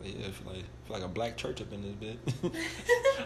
But 0.00 0.16
yeah, 0.16 0.28
like, 0.46 0.64
like 0.88 1.02
a 1.02 1.08
black 1.08 1.36
church 1.36 1.60
up 1.60 1.72
in 1.72 1.82
this 1.82 1.92
bit. 1.92 2.18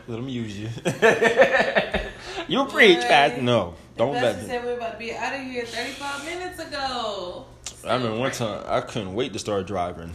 let 0.07 0.17
them 0.17 0.29
use 0.29 0.59
you. 0.59 0.69
you 2.49 2.65
preach, 2.67 2.99
Boy, 2.99 3.09
Pastor. 3.09 3.43
No, 3.43 3.75
don't 3.97 4.13
let 4.15 4.23
pastor 4.23 4.41
them. 4.41 4.47
said 4.49 4.65
we're 4.65 4.77
about 4.77 4.93
to 4.93 4.99
be 4.99 5.13
out 5.15 5.35
of 5.35 5.41
here 5.43 5.65
35 5.65 6.25
minutes 6.25 6.59
ago. 6.61 7.47
I 7.87 7.95
remember 7.95 8.19
one 8.19 8.31
time 8.33 8.65
I 8.67 8.81
couldn't 8.81 9.15
wait 9.15 9.33
to 9.33 9.39
start 9.39 9.67
driving. 9.67 10.13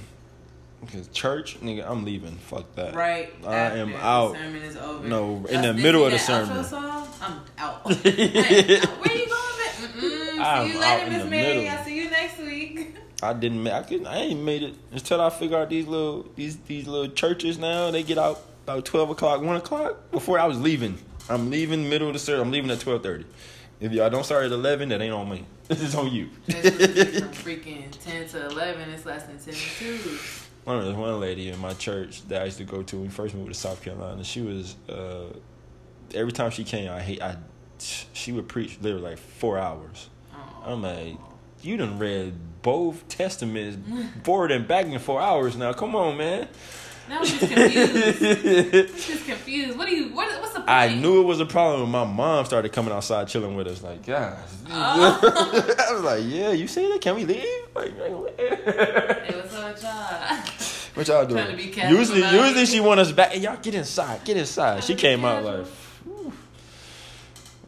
Because 0.84 1.08
church, 1.10 1.60
nigga, 1.62 1.88
I'm 1.88 2.04
leaving. 2.06 2.32
Fuck 2.38 2.74
that. 2.76 2.96
Right. 2.96 3.32
I 3.46 3.56
after 3.56 3.78
am 3.80 3.92
the 3.92 3.98
out. 4.04 4.34
sermon 4.34 4.56
is 4.64 4.76
over. 4.78 5.08
No, 5.08 5.46
in 5.48 5.62
the 5.62 5.74
middle 5.76 6.04
of 6.06 6.12
the 6.12 6.18
sermon. 6.18 6.64
song, 6.64 7.08
I'm 7.22 7.40
out. 7.60 7.82
I 7.86 7.92
am 7.92 7.94
out. 7.94 9.00
Where 9.06 9.16
you 9.16 9.28
going, 9.28 9.58
man? 9.60 9.92
Mm-mm. 9.94 10.40
I'm 10.40 10.68
See 10.68 10.74
you 10.74 10.84
out 10.84 10.98
later, 11.00 11.06
in 11.06 11.14
Miss 11.14 11.24
the 11.24 11.30
Mary. 11.30 11.58
middle. 11.58 11.70
I'll 11.78 11.86
see 11.86 11.96
you 11.98 12.10
next 12.10 12.40
week. 12.40 12.96
I 13.22 13.34
didn't. 13.34 13.68
I 13.68 13.84
couldn't. 13.84 14.08
I 14.08 14.18
ain't 14.18 14.42
made 14.42 14.64
it 14.64 14.74
until 14.92 15.22
I 15.22 15.30
figure 15.30 15.58
out 15.58 15.70
these 15.70 15.86
little 15.88 16.26
these 16.36 16.58
these 16.58 16.88
little 16.88 17.12
churches 17.12 17.58
now. 17.58 17.92
They 17.92 18.04
get 18.04 18.18
out 18.18 18.42
about 18.64 18.86
twelve 18.86 19.10
o'clock, 19.10 19.42
one 19.42 19.56
o'clock. 19.56 20.12
Before 20.12 20.40
I 20.40 20.46
was 20.46 20.60
leaving, 20.60 20.98
I'm 21.30 21.50
leaving 21.50 21.88
middle 21.88 22.08
of 22.08 22.14
the 22.14 22.20
service. 22.20 22.42
I'm 22.42 22.52
leaving 22.52 22.72
at 22.72 22.80
twelve 22.80 23.04
thirty. 23.04 23.26
If 23.80 23.92
y'all 23.92 24.10
don't 24.10 24.24
start 24.24 24.46
at 24.46 24.52
eleven, 24.52 24.90
that 24.90 25.02
ain't 25.02 25.14
on 25.14 25.30
me. 25.30 25.46
This 25.72 25.84
is 25.84 25.96
on 25.96 26.12
you. 26.12 26.28
From 26.48 26.60
freaking 27.32 27.90
10 28.04 28.28
to 28.30 28.48
11, 28.48 28.90
it's 28.90 29.06
less 29.06 29.24
than 29.24 29.40
10 29.40 29.54
to 29.54 30.04
2. 30.04 30.20
One 30.66 30.84
there's 30.84 30.98
one 30.98 31.18
lady 31.22 31.48
in 31.48 31.58
my 31.60 31.74
church 31.76 32.28
that 32.28 32.42
I 32.42 32.46
used 32.46 32.58
to 32.58 32.66
go 32.66 32.84
to 32.84 32.96
when 32.98 33.06
we 33.06 33.10
first 33.10 33.34
moved 33.34 33.54
to 33.54 33.58
South 33.58 33.82
Carolina. 33.82 34.22
She 34.26 34.42
was 34.42 34.76
uh, 34.90 35.28
every 36.14 36.34
time 36.34 36.52
she 36.52 36.66
came, 36.66 36.92
I 36.92 37.02
hate 37.02 37.22
I. 37.22 37.38
She 37.80 38.34
would 38.34 38.50
preach 38.50 38.80
literally 38.82 39.12
like 39.12 39.18
four 39.18 39.58
hours. 39.58 40.10
I'm 40.66 40.82
like, 40.82 41.16
you 41.64 41.78
done 41.78 42.00
read 42.00 42.34
both 42.62 43.08
testaments 43.08 43.78
forward 44.24 44.52
and 44.52 44.68
back 44.68 44.86
in 44.86 45.00
four 45.00 45.22
hours 45.22 45.56
now. 45.56 45.74
Come 45.74 45.96
on, 45.96 46.18
man. 46.18 46.48
Now 47.10 47.20
I'm 47.20 47.26
just 47.26 47.40
confused. 47.40 48.24
I'm 48.76 48.88
just 48.96 49.26
confused. 49.26 49.78
What 49.78 49.88
do 49.88 49.96
you, 49.96 50.10
what, 50.16 50.30
what's 50.40 50.54
the 50.54 50.60
point? 50.60 50.70
I 50.70 50.94
knew 50.94 51.22
it 51.22 51.26
was 51.26 51.40
a 51.40 51.46
problem 51.46 51.82
when 51.82 51.92
my 51.92 52.06
mom 52.06 52.46
started 52.46 52.72
coming 52.72 52.94
outside 52.94 53.28
chilling 53.28 53.56
with 53.56 53.68
us. 53.68 53.82
Like, 53.84 54.06
God. 54.06 54.38
Oh. 54.70 55.76
I 55.90 55.94
was 55.94 56.04
like, 56.04 56.22
yeah, 56.26 56.52
you 56.52 56.68
see 56.68 56.88
that? 56.92 57.02
Can 57.02 57.16
we 57.16 57.26
leave? 57.26 57.44
Like, 57.76 57.92
It 57.98 59.36
was 59.36 59.52
her 59.54 59.74
job. 59.74 60.48
what 60.94 61.08
y'all 61.08 61.26
doing? 61.26 61.60
Usually, 61.90 62.22
usually 62.22 62.66
she 62.66 62.80
want 62.80 63.00
us 63.00 63.12
back. 63.12 63.32
Hey, 63.32 63.40
y'all 63.42 63.58
get 63.62 63.76
inside. 63.76 64.24
Get 64.24 64.38
inside. 64.38 64.84
She 64.84 64.94
Trying 64.94 65.18
came 65.18 65.26
out 65.26 65.44
like. 65.44 65.66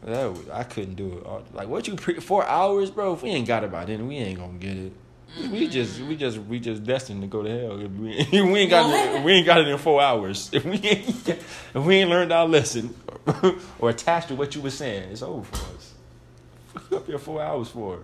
That 0.04 0.30
was, 0.30 0.48
I 0.50 0.64
couldn't 0.64 0.94
do 0.94 1.18
it. 1.18 1.24
All- 1.26 1.44
Like, 1.52 1.68
what 1.68 1.88
you 1.88 1.94
pre- 1.96 2.20
four 2.20 2.44
hours, 2.46 2.90
bro? 2.90 3.14
If 3.14 3.22
we 3.22 3.30
ain't 3.30 3.46
got 3.48 3.64
it 3.64 3.72
by 3.72 3.84
then, 3.84 4.06
we 4.06 4.16
ain't 4.16 4.38
gonna 4.38 4.58
get 4.58 4.76
it. 4.76 4.92
We 5.36 5.42
mm-hmm. 5.42 5.70
just, 5.70 6.00
we 6.00 6.14
just, 6.16 6.38
we 6.38 6.60
just 6.60 6.84
destined 6.84 7.22
to 7.22 7.26
go 7.26 7.42
to 7.42 7.50
hell. 7.50 7.76
We, 7.76 7.88
we 8.42 8.58
ain't 8.60 8.70
got, 8.70 9.16
it, 9.16 9.24
we 9.24 9.32
ain't 9.32 9.46
got 9.46 9.60
it 9.60 9.68
in 9.68 9.78
four 9.78 10.00
hours. 10.00 10.50
If 10.52 10.64
we 10.64 10.76
ain't, 10.76 11.28
if 11.28 11.74
we 11.74 11.96
ain't 11.96 12.10
learned 12.10 12.32
our 12.32 12.46
lesson 12.46 12.94
or 13.80 13.90
attached 13.90 14.28
to 14.28 14.36
what 14.36 14.54
you 14.54 14.60
were 14.60 14.70
saying, 14.70 15.10
it's 15.10 15.22
over 15.22 15.42
for 15.42 15.74
us. 15.74 15.94
You 16.90 16.96
up 16.98 17.06
here 17.06 17.18
four 17.18 17.42
hours 17.42 17.68
for. 17.68 18.00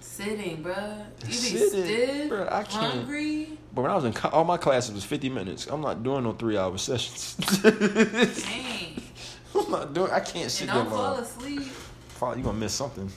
Sitting, 0.00 0.62
bro. 0.62 0.74
You 1.22 1.26
be 1.26 1.32
Sitting, 1.32 1.68
stiff, 1.68 2.30
bruh, 2.30 2.52
I 2.52 2.62
can't. 2.62 2.94
hungry. 2.94 3.58
But 3.74 3.82
when 3.82 3.90
I 3.90 3.94
was 3.94 4.04
in, 4.04 4.14
all 4.32 4.44
my 4.44 4.56
classes 4.56 4.94
was 4.94 5.04
fifty 5.04 5.28
minutes. 5.28 5.66
I'm 5.66 5.80
not 5.80 6.02
doing 6.02 6.24
no 6.24 6.32
three 6.32 6.56
hour 6.58 6.76
sessions. 6.78 7.36
Dang. 7.62 9.02
I'm 9.54 9.70
not 9.70 9.92
doing. 9.94 10.10
I 10.10 10.20
can't 10.20 10.44
And 10.44 10.50
sit 10.52 10.66
don't 10.68 10.88
fall 10.88 11.14
asleep. 11.16 11.62
Fall, 12.08 12.36
you 12.36 12.42
gonna 12.42 12.58
miss 12.58 12.74
something. 12.74 13.10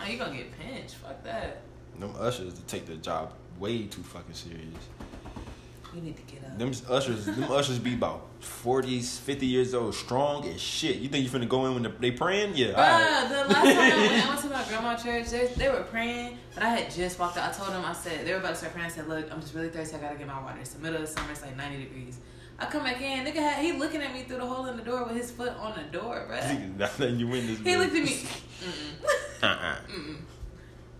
Oh, 0.00 0.06
you 0.08 0.18
gonna 0.18 0.36
get 0.36 0.58
pinched. 0.58 0.94
Fuck 0.96 1.22
that. 1.24 1.62
Them 1.98 2.14
ushers 2.18 2.54
to 2.54 2.62
take 2.62 2.86
their 2.86 2.96
job 2.96 3.32
way 3.58 3.84
too 3.84 4.02
fucking 4.02 4.34
serious. 4.34 4.64
You 5.94 6.02
need 6.02 6.16
to 6.16 6.22
get 6.22 6.44
up. 6.44 6.56
Them 6.56 6.72
ushers, 6.88 7.26
them 7.26 7.50
ushers 7.50 7.80
be 7.80 7.94
about 7.94 8.28
40s, 8.40 9.18
50 9.18 9.44
years 9.46 9.74
old, 9.74 9.92
strong 9.94 10.46
as 10.46 10.60
shit. 10.60 10.96
You 10.98 11.08
think 11.08 11.24
you 11.24 11.30
finna 11.38 11.48
go 11.48 11.66
in 11.66 11.74
when 11.82 11.94
they 12.00 12.12
praying? 12.12 12.54
Yeah, 12.54 12.68
Bruh, 12.68 12.76
alright. 12.78 13.28
the 13.28 13.34
last 13.36 13.52
time 13.52 13.66
I 13.66 13.96
went, 13.96 14.24
I 14.24 14.28
went 14.28 14.40
to 14.42 14.48
my 14.50 14.64
grandma's 14.68 15.02
church. 15.02 15.30
They, 15.30 15.46
they 15.56 15.68
were 15.68 15.82
praying, 15.82 16.38
but 16.54 16.62
I 16.62 16.68
had 16.68 16.90
just 16.92 17.18
walked 17.18 17.36
out. 17.38 17.50
I 17.50 17.52
told 17.52 17.70
them, 17.70 17.84
I 17.84 17.92
said 17.92 18.24
they 18.24 18.32
were 18.32 18.38
about 18.38 18.50
to 18.50 18.56
start 18.56 18.72
praying. 18.72 18.86
I 18.86 18.90
said, 18.90 19.08
"Look, 19.08 19.32
I'm 19.32 19.40
just 19.40 19.52
really 19.52 19.68
thirsty. 19.68 19.96
I 19.96 20.00
gotta 20.00 20.16
get 20.16 20.28
my 20.28 20.40
water. 20.40 20.58
It's 20.60 20.74
the 20.74 20.78
middle 20.80 21.02
of 21.02 21.08
the 21.08 21.12
summer. 21.12 21.32
It's 21.32 21.42
like 21.42 21.56
90 21.56 21.78
degrees." 21.84 22.18
I 22.60 22.66
come 22.66 22.84
back 22.84 23.00
in, 23.00 23.24
nigga, 23.24 23.36
had, 23.36 23.64
he 23.64 23.72
looking 23.72 24.02
at 24.02 24.12
me 24.12 24.22
through 24.22 24.36
the 24.36 24.46
hole 24.46 24.66
in 24.66 24.76
the 24.76 24.82
door 24.82 25.04
with 25.04 25.16
his 25.16 25.30
foot 25.30 25.52
on 25.58 25.74
the 25.76 25.98
door, 25.98 26.26
bruh. 26.30 26.98
Now 26.98 27.06
you 27.06 27.26
win 27.26 27.46
this. 27.46 27.58
He 27.60 27.76
looked 27.76 27.94
at 27.94 28.04
me. 28.04 28.10
Mm-mm. 28.10 29.42
Uh-uh. 29.42 29.76
Mm-mm. 29.90 30.16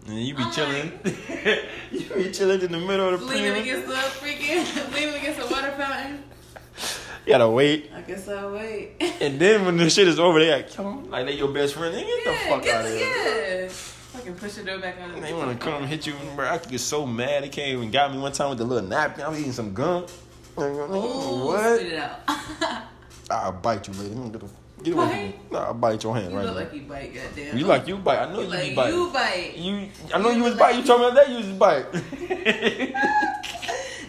And 0.06 0.18
you 0.24 0.34
be 0.34 0.42
I'm 0.42 0.52
chilling. 0.52 0.98
you 1.92 2.00
be 2.14 2.32
chilling 2.32 2.62
in 2.62 2.72
the 2.72 2.78
middle 2.78 3.12
of 3.12 3.20
the 3.20 3.26
Leaning 3.26 3.52
prayer. 3.52 3.62
against 3.62 3.88
the 3.88 3.94
freaking, 3.94 4.94
leaning 4.94 5.14
against 5.14 5.40
the 5.40 5.54
water 5.54 5.72
fountain. 5.72 6.24
You 7.26 7.34
gotta 7.34 7.50
wait. 7.50 7.90
I 7.94 8.00
guess 8.00 8.26
I'll 8.26 8.52
wait. 8.52 8.92
And 9.20 9.38
then 9.38 9.66
when 9.66 9.76
the 9.76 9.90
shit 9.90 10.08
is 10.08 10.18
over, 10.18 10.38
they 10.38 10.50
like, 10.50 10.72
come, 10.72 11.10
like 11.10 11.26
they 11.26 11.34
your 11.34 11.52
best 11.52 11.74
friend. 11.74 11.94
They 11.94 12.00
get 12.02 12.24
the 12.24 12.48
fuck 12.48 12.62
get, 12.62 12.74
out 12.76 12.86
of 12.86 12.92
here. 12.92 13.64
yeah. 13.64 13.68
Fucking 13.68 14.34
push 14.36 14.54
the 14.54 14.64
door 14.64 14.78
back 14.78 14.96
on. 15.02 15.20
They 15.20 15.34
wanna 15.34 15.56
come 15.56 15.86
hit 15.86 16.06
you, 16.06 16.14
bro. 16.34 16.48
I 16.48 16.56
could 16.56 16.70
get 16.70 16.80
so 16.80 17.04
mad. 17.04 17.44
They 17.44 17.50
came 17.50 17.82
and 17.82 17.92
got 17.92 18.10
me 18.12 18.18
one 18.18 18.32
time 18.32 18.48
with 18.48 18.58
the 18.58 18.64
little 18.64 18.88
napkin. 18.88 19.22
I 19.24 19.28
was 19.28 19.38
eating 19.38 19.52
some 19.52 19.74
gum. 19.74 20.06
Ooh, 20.58 21.44
what? 21.46 21.76
Spit 21.80 21.92
it 21.92 21.98
out. 21.98 22.20
I'll 23.30 23.52
bite 23.52 23.86
you, 23.88 23.94
lady. 23.94 24.14
Get, 24.30 24.42
a, 24.42 24.46
get 24.82 24.94
away 24.94 25.06
from 25.08 25.16
me. 25.16 25.34
No, 25.52 25.58
I'll 25.58 25.74
bite 25.74 26.02
your 26.02 26.16
hand 26.16 26.32
you 26.32 26.36
right 26.38 26.46
look 26.46 26.54
now. 26.56 26.60
like 26.62 26.74
you 26.74 26.80
bite, 26.82 27.14
goddamn. 27.14 27.58
you 27.58 27.64
like 27.64 27.86
you 27.88 27.96
bite. 27.96 28.18
I 28.18 28.32
know 28.32 28.38
You 28.40 28.44
you, 28.44 28.50
like 28.50 28.68
be 28.70 28.74
biting. 28.74 28.98
you 28.98 29.10
bite. 29.12 29.52
You, 29.56 29.88
I 30.14 30.18
know 30.18 30.30
You 30.30 30.42
was 30.42 30.54
bite. 30.56 30.74
You 30.76 30.82
told 30.84 31.00
me 31.02 31.10
that 31.14 31.28
you 31.30 31.36
was 31.36 31.46
bite. 31.46 31.86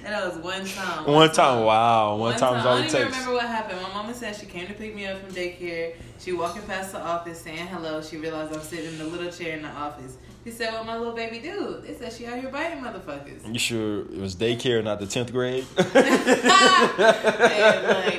And 0.04 0.06
that 0.16 0.26
was 0.34 0.38
one 0.44 0.66
time. 0.66 1.06
one 1.06 1.32
time, 1.32 1.64
wow. 1.64 2.16
One, 2.16 2.36
time 2.38 2.60
is 2.60 2.66
all 2.66 2.78
I 2.78 2.80
it 2.86 2.92
don't 2.92 3.02
even 3.02 3.02
takes. 3.12 3.18
remember 3.18 3.34
what 3.34 3.46
happened. 3.48 3.82
My 3.82 3.89
mama 3.89 4.14
said 4.16 4.36
she 4.36 4.48
came 4.48 4.66
to 4.68 4.74
pick 4.74 4.96
me 4.96 5.06
up 5.06 5.20
from 5.22 5.32
daycare. 5.34 5.94
She 6.20 6.34
walking 6.34 6.64
past 6.64 6.92
the 6.94 7.00
office 7.02 7.39
saying 7.42 7.68
hello. 7.68 8.02
She 8.02 8.18
realized 8.18 8.52
I'm 8.54 8.62
sitting 8.62 8.88
in 8.94 8.98
the 8.98 9.06
little 9.06 9.32
chair 9.32 9.56
in 9.58 9.62
the 9.64 9.70
office. 9.70 10.18
She 10.44 10.50
said, 10.50 10.74
"What 10.74 10.88
my 10.88 10.98
little 10.98 11.14
baby 11.14 11.38
do?" 11.39 11.82
They 11.86 11.94
said 11.94 12.12
she 12.14 12.26
out 12.26 12.39
here 12.39 12.50
biting 12.50 12.84
motherfuckers. 12.84 13.48
You 13.52 13.60
sure 13.60 14.00
it 14.02 14.18
was 14.18 14.36
daycare, 14.36 14.84
not 14.84 15.00
the 15.00 15.06
tenth 15.06 15.32
grade? 15.32 15.66
and 15.78 15.94
like, 15.94 16.08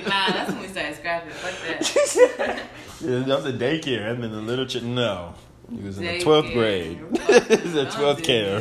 nah, 0.07 0.31
that's 0.31 0.53
when 0.53 0.61
we 0.61 0.68
started 0.68 0.95
scrapping. 0.95 1.33
Fuck 1.33 1.55
that. 1.66 2.62
yeah, 3.01 3.18
that 3.20 3.27
was 3.27 3.47
a 3.47 3.53
daycare. 3.53 4.09
I 4.09 4.12
mean, 4.16 4.31
the 4.31 4.41
little 4.41 4.66
chick. 4.66 4.85
No, 4.85 5.35
he 5.68 5.79
was 5.83 5.99
in 5.99 6.05
the 6.05 6.20
twelfth 6.20 6.53
grade. 6.53 7.01
the 7.11 7.73
Don't 7.75 7.91
twelfth 7.93 8.23
care. 8.23 8.61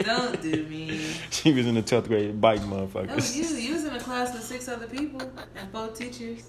Don't 0.00 0.42
do 0.42 0.64
me. 0.66 1.00
she 1.30 1.50
was 1.50 1.66
in 1.66 1.76
the 1.76 1.82
twelfth 1.82 2.08
grade 2.08 2.38
biting 2.42 2.66
motherfuckers. 2.66 3.34
you. 3.34 3.44
You 3.56 3.72
was 3.72 3.86
in 3.86 3.94
a 3.94 4.00
class 4.00 4.34
with 4.34 4.42
six 4.42 4.68
other 4.68 4.86
people 4.86 5.22
and 5.56 5.70
four 5.72 5.88
teachers. 5.88 6.42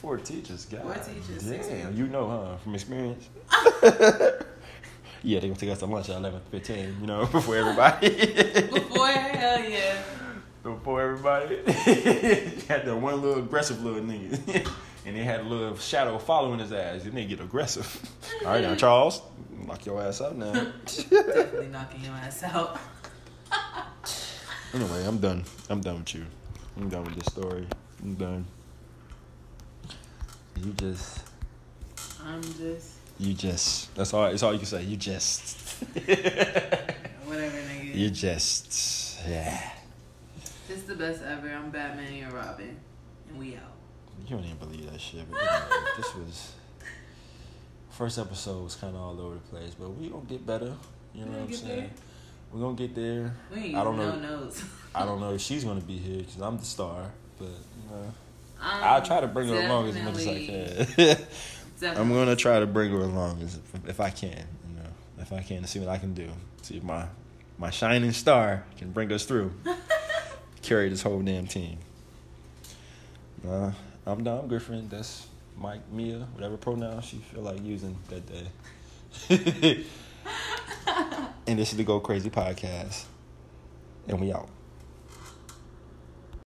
Four 0.00 0.18
teachers, 0.18 0.64
God. 0.64 0.82
Four 0.82 0.94
teachers, 0.94 1.44
Damn, 1.68 1.96
you 1.96 2.08
know, 2.08 2.28
huh? 2.28 2.56
From 2.56 2.74
experience. 2.74 3.28
Yeah, 5.22 5.38
they're 5.40 5.48
gonna 5.48 5.60
take 5.60 5.70
us 5.70 5.78
to 5.78 5.86
lunch 5.86 6.08
at 6.08 6.16
eleven 6.16 6.40
fifteen. 6.50 6.96
You 7.00 7.06
know, 7.06 7.26
before 7.26 7.56
everybody. 7.56 8.08
Before, 8.08 9.06
hell 9.08 9.62
yeah. 9.62 10.02
before 10.62 11.02
everybody. 11.02 11.56
had 12.68 12.86
that 12.86 12.96
one 12.96 13.20
little 13.20 13.42
aggressive 13.42 13.82
little 13.82 14.00
nigga. 14.00 14.70
and 15.06 15.16
they 15.16 15.22
had 15.22 15.40
a 15.40 15.44
little 15.44 15.76
shadow 15.76 16.18
following 16.18 16.58
his 16.58 16.72
ass. 16.72 17.04
And 17.04 17.12
they 17.12 17.24
get 17.24 17.40
aggressive. 17.40 18.10
All 18.44 18.52
right, 18.52 18.62
now, 18.62 18.74
Charles, 18.74 19.22
knock 19.66 19.86
your 19.86 20.00
ass 20.00 20.20
out 20.20 20.36
now. 20.36 20.52
Definitely 20.84 21.68
knocking 21.68 22.04
your 22.04 22.14
ass 22.14 22.42
out. 22.42 22.78
anyway, 24.74 25.04
I'm 25.06 25.18
done. 25.18 25.44
I'm 25.68 25.80
done 25.80 25.98
with 25.98 26.14
you. 26.14 26.26
I'm 26.76 26.88
done 26.88 27.04
with 27.04 27.14
this 27.14 27.32
story. 27.32 27.66
I'm 28.02 28.14
done. 28.14 28.46
You 30.56 30.72
just, 30.72 31.20
I'm 32.24 32.42
just 32.42 32.91
you 33.22 33.34
just. 33.34 33.94
That's 33.94 34.12
all. 34.12 34.24
That's 34.30 34.42
all 34.42 34.52
you 34.52 34.58
can 34.58 34.66
say. 34.66 34.82
You 34.82 34.96
just. 34.96 35.58
whatever, 37.24 37.56
nigga. 37.58 37.94
you 37.94 38.10
just. 38.10 39.18
Yeah. 39.28 39.70
This 40.68 40.78
is 40.78 40.84
the 40.84 40.94
best 40.94 41.22
ever. 41.22 41.48
I'm 41.50 41.70
Batman 41.70 42.06
and 42.06 42.16
you're 42.16 42.30
Robin, 42.30 42.76
and 43.28 43.38
we 43.38 43.54
out. 43.56 43.62
You 44.26 44.36
don't 44.36 44.44
even 44.44 44.56
believe 44.56 44.90
that 44.90 45.00
shit. 45.00 45.30
But 45.30 45.40
anyway, 45.40 45.86
this 45.96 46.14
was 46.14 46.52
first 47.90 48.18
episode 48.18 48.64
was 48.64 48.74
kind 48.74 48.94
of 48.96 49.02
all 49.02 49.20
over 49.20 49.34
the 49.34 49.40
place, 49.40 49.74
but 49.78 49.90
we 49.90 50.08
gonna 50.08 50.24
get 50.24 50.46
better. 50.46 50.72
You 51.14 51.24
know 51.26 51.32
what 51.32 51.40
I'm 51.42 51.52
saying? 51.52 51.80
there. 51.80 51.90
We're 52.52 52.60
gonna 52.60 52.76
get 52.76 52.94
there. 52.94 53.34
We 53.54 53.60
ain't 53.60 53.76
I 53.76 53.84
don't 53.84 53.96
know. 53.96 54.16
no. 54.18 54.50
I 54.94 55.04
don't 55.04 55.20
know 55.20 55.34
if 55.34 55.40
she's 55.40 55.64
gonna 55.64 55.80
be 55.80 55.98
here 55.98 56.18
because 56.18 56.40
I'm 56.40 56.58
the 56.58 56.64
star, 56.64 57.10
but 57.38 57.46
you 57.48 57.90
know, 57.90 57.96
Um, 58.60 58.80
I'll 58.82 59.02
try 59.02 59.20
to 59.20 59.26
bring 59.26 59.48
her 59.48 59.60
along 59.60 59.88
as 59.88 59.96
much 59.96 60.14
as 60.16 60.26
I 60.26 60.46
definitely- 60.46 61.26
I'm 61.84 62.12
gonna 62.12 62.36
try 62.36 62.60
to 62.60 62.66
bring 62.66 62.90
her 62.92 63.00
along 63.00 63.42
as 63.42 63.58
if 63.86 64.00
I 64.00 64.10
can. 64.10 64.46
You 64.68 64.76
know, 64.76 64.88
if 65.18 65.32
I 65.32 65.40
can, 65.42 65.62
to 65.62 65.68
see 65.68 65.78
what 65.78 65.88
I 65.88 65.98
can 65.98 66.14
do. 66.14 66.28
See 66.62 66.76
if 66.76 66.82
my 66.82 67.06
my 67.58 67.70
shining 67.70 68.12
star 68.12 68.64
can 68.76 68.92
bring 68.92 69.12
us 69.12 69.24
through. 69.24 69.52
Carry 70.62 70.88
this 70.88 71.02
whole 71.02 71.20
damn 71.22 71.46
team. 71.46 71.78
Uh, 73.46 73.72
I'm 74.06 74.22
Dom 74.22 74.48
Griffin. 74.48 74.88
That's 74.88 75.26
Mike, 75.56 75.80
Mia, 75.90 76.20
whatever 76.34 76.56
pronouns 76.56 77.12
you 77.12 77.20
feel 77.20 77.42
like 77.42 77.62
using 77.62 77.96
that 78.08 78.26
day. 78.26 78.46
and 81.46 81.58
this 81.58 81.72
is 81.72 81.76
the 81.76 81.84
Go 81.84 82.00
Crazy 82.00 82.30
podcast. 82.30 83.04
And 84.08 84.20
we 84.20 84.32
out. 84.32 84.48